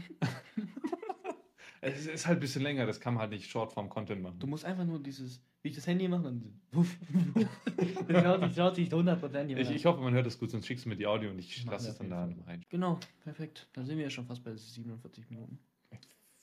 Es 1.81 1.99
ist- 1.99 2.07
ist 2.07 2.27
halt 2.27 2.37
ein 2.37 2.41
bisschen 2.41 2.63
länger. 2.63 2.85
Das 2.87 2.99
kann 2.99 3.13
man 3.13 3.21
halt 3.21 3.31
nicht 3.31 3.47
Shortform-Content 3.49 4.19
machen. 4.21 4.39
Du 4.39 4.47
musst 4.47 4.65
einfach 4.65 4.85
nur 4.85 4.97
dieses, 5.01 5.39
wie 5.61 5.69
ich 5.69 5.75
das 5.75 5.85
Handy 5.85 6.07
mache, 6.07 6.23
dann 6.23 6.59
wuff, 6.71 6.97
wuff. 7.35 7.47
das 8.07 8.23
schaut 8.23 8.43
sich, 8.43 8.55
schaut 8.55 8.75
sich 8.75 8.89
100% 8.89 9.47
jemand 9.47 9.59
Ich, 9.59 9.69
ich 9.69 9.85
hoffe, 9.85 10.01
man 10.01 10.13
hört 10.13 10.25
das 10.25 10.39
gut, 10.39 10.49
sonst 10.49 10.65
schickst 10.65 10.85
du 10.85 10.89
mir 10.89 10.95
die 10.95 11.05
Audio 11.05 11.29
und 11.29 11.37
ich 11.37 11.63
lasse 11.65 11.89
es 11.89 11.97
dann 11.97 12.09
da 12.09 12.23
rein. 12.47 12.63
Genau, 12.69 12.99
perfekt. 13.23 13.69
Dann 13.73 13.85
sind 13.85 13.97
wir 13.97 14.05
ja 14.05 14.09
schon 14.09 14.25
fast 14.25 14.43
bei 14.43 14.55
47 14.55 15.29
Minuten. 15.29 15.59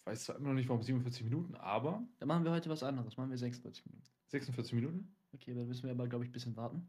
Ich 0.02 0.06
weiß 0.06 0.24
zwar 0.24 0.36
immer 0.36 0.48
noch 0.48 0.54
nicht, 0.54 0.68
warum 0.68 0.82
47 0.82 1.22
Minuten, 1.22 1.54
aber 1.54 2.02
Dann 2.18 2.26
machen 2.28 2.42
wir 2.44 2.50
heute 2.50 2.68
was 2.68 2.82
anderes. 2.82 3.16
Machen 3.16 3.30
wir 3.30 3.38
46 3.38 3.86
Minuten. 3.86 4.04
46 4.28 4.72
Minuten. 4.74 5.14
Okay, 5.32 5.54
dann 5.54 5.68
müssen 5.68 5.84
wir 5.84 5.92
aber, 5.92 6.08
glaube 6.08 6.24
ich, 6.24 6.30
ein 6.30 6.32
bisschen 6.32 6.56
warten. 6.56 6.88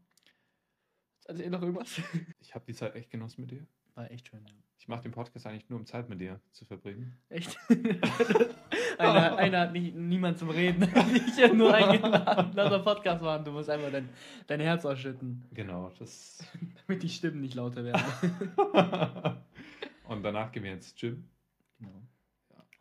Also 1.28 1.42
eh 1.42 1.48
noch 1.48 1.62
irgendwas? 1.62 2.00
Ich 2.40 2.54
habe 2.56 2.64
die 2.66 2.74
Zeit 2.74 2.94
echt 2.96 3.10
genossen 3.10 3.42
mit 3.42 3.52
dir. 3.52 3.66
War 3.94 4.10
echt 4.10 4.28
schön, 4.28 4.44
ja. 4.44 4.52
Ich 4.78 4.88
mache 4.88 5.02
den 5.02 5.12
Podcast 5.12 5.46
eigentlich 5.46 5.70
nur, 5.70 5.78
um 5.78 5.86
Zeit 5.86 6.08
mit 6.08 6.20
dir 6.20 6.40
zu 6.50 6.64
verbringen. 6.64 7.16
Echt? 7.28 7.56
einer, 8.98 9.36
einer 9.38 9.60
hat 9.60 9.72
nicht, 9.72 9.94
niemand 9.94 10.36
zum 10.38 10.50
Reden. 10.50 10.82
ich 10.82 11.42
habe 11.42 11.54
nur 11.56 11.72
eingeladen. 11.72 12.50
Lass 12.54 12.68
mal 12.70 12.82
Podcast 12.82 13.22
machen. 13.22 13.44
Du 13.44 13.52
musst 13.52 13.70
einfach 13.70 13.92
dein, 13.92 14.08
dein 14.48 14.58
Herz 14.60 14.84
ausschütten, 14.84 15.44
Genau, 15.52 15.90
das. 16.00 16.44
damit 16.86 17.02
die 17.04 17.08
Stimmen 17.08 17.40
nicht 17.40 17.54
lauter 17.54 17.84
werden. 17.84 19.38
und 20.08 20.22
danach 20.24 20.50
gehen 20.50 20.64
wir 20.64 20.72
ins 20.72 20.92
Gym. 20.96 21.24
genau. 21.78 22.02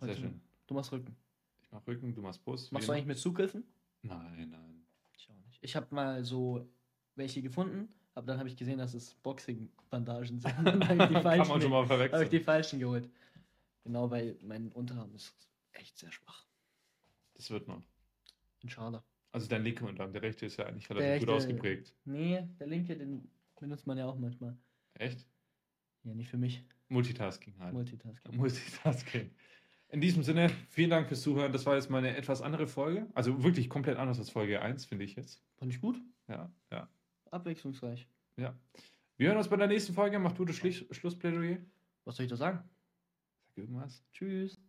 Sehr 0.07 0.15
schön. 0.17 0.41
Du 0.67 0.73
machst 0.73 0.91
Rücken. 0.91 1.15
Ich 1.61 1.71
mache 1.71 1.87
Rücken, 1.87 2.13
du 2.13 2.21
machst 2.21 2.43
Brust. 2.43 2.71
Machst 2.71 2.87
du 2.87 2.91
eigentlich 2.93 3.05
mit 3.05 3.17
Zugriffen? 3.17 3.63
Nein, 4.01 4.49
nein. 4.49 4.85
Ich 5.17 5.29
auch 5.29 5.35
nicht. 5.45 5.59
Ich 5.63 5.75
habe 5.75 5.93
mal 5.93 6.23
so 6.23 6.67
welche 7.15 7.41
gefunden, 7.41 7.89
aber 8.15 8.27
dann 8.27 8.39
habe 8.39 8.49
ich 8.49 8.55
gesehen, 8.57 8.77
dass 8.79 8.93
es 8.93 9.13
Boxing-Bandagen 9.15 10.39
sind. 10.39 10.45
Dann 10.65 10.87
habe 10.87 11.03
ich 11.03 11.07
die 11.09 11.13
Kann 11.13 11.21
falschen, 11.23 11.49
man 11.51 11.61
schon 11.61 11.71
mal 11.71 11.77
habe 11.77 11.83
ich 11.85 11.87
verwechseln. 12.09 12.29
die 12.29 12.39
falschen 12.39 12.79
geholt. 12.79 13.09
Genau, 13.83 14.09
weil 14.09 14.37
mein 14.43 14.71
Unterarm 14.71 15.13
ist 15.15 15.35
echt 15.73 15.97
sehr 15.97 16.11
schwach. 16.11 16.45
Das 17.35 17.49
wird 17.49 17.67
noch. 17.67 17.81
Inshallah. 18.61 19.03
Also 19.31 19.47
dein 19.47 19.63
linker 19.63 19.87
Unterarm, 19.87 20.13
der 20.13 20.21
rechte 20.21 20.45
ist 20.45 20.57
ja 20.57 20.65
eigentlich 20.67 20.89
relativ 20.89 21.19
gut 21.19 21.29
rechte- 21.29 21.33
ausgeprägt. 21.33 21.93
Nee, 22.05 22.47
der 22.59 22.67
linke, 22.67 22.95
den 22.95 23.29
benutzt 23.59 23.87
man 23.87 23.97
ja 23.97 24.05
auch 24.05 24.17
manchmal. 24.17 24.55
Echt? 24.93 25.25
Ja, 26.03 26.13
nicht 26.13 26.29
für 26.29 26.37
mich. 26.37 26.63
Multitasking 26.89 27.57
halt. 27.59 27.73
Multitasking. 27.73 28.37
Multitasking. 28.37 29.31
In 29.93 30.01
diesem 30.01 30.23
Sinne, 30.23 30.49
vielen 30.69 30.89
Dank 30.89 31.07
fürs 31.07 31.21
Zuhören. 31.21 31.53
Das 31.53 31.67
war 31.67 31.75
jetzt 31.75 31.91
mal 31.91 31.99
eine 31.99 32.17
etwas 32.17 32.41
andere 32.41 32.65
Folge. 32.65 33.05
Also 33.13 33.43
wirklich 33.43 33.69
komplett 33.69 33.99
anders 33.99 34.17
als 34.17 34.31
Folge 34.31 34.59
1, 34.59 34.85
finde 34.85 35.05
ich 35.05 35.15
jetzt. 35.15 35.43
Fand 35.57 35.71
ich 35.71 35.79
gut. 35.79 36.01
Ja, 36.27 36.51
ja, 36.71 36.89
Abwechslungsreich. 37.29 38.07
ja. 38.35 38.57
Wir 39.17 39.27
hören 39.27 39.37
uns 39.37 39.49
bei 39.49 39.55
der 39.55 39.67
nächsten 39.67 39.93
Folge. 39.93 40.17
Mach 40.17 40.31
du 40.31 40.45
das 40.45 40.55
Schli 40.55 40.73
Schlussplädoyer. 40.73 41.59
Was 42.05 42.15
soll 42.15 42.23
ich 42.23 42.31
da 42.31 42.37
sagen? 42.37 42.67
Sag 43.45 43.57
irgendwas. 43.59 44.03
Tschüss. 44.11 44.59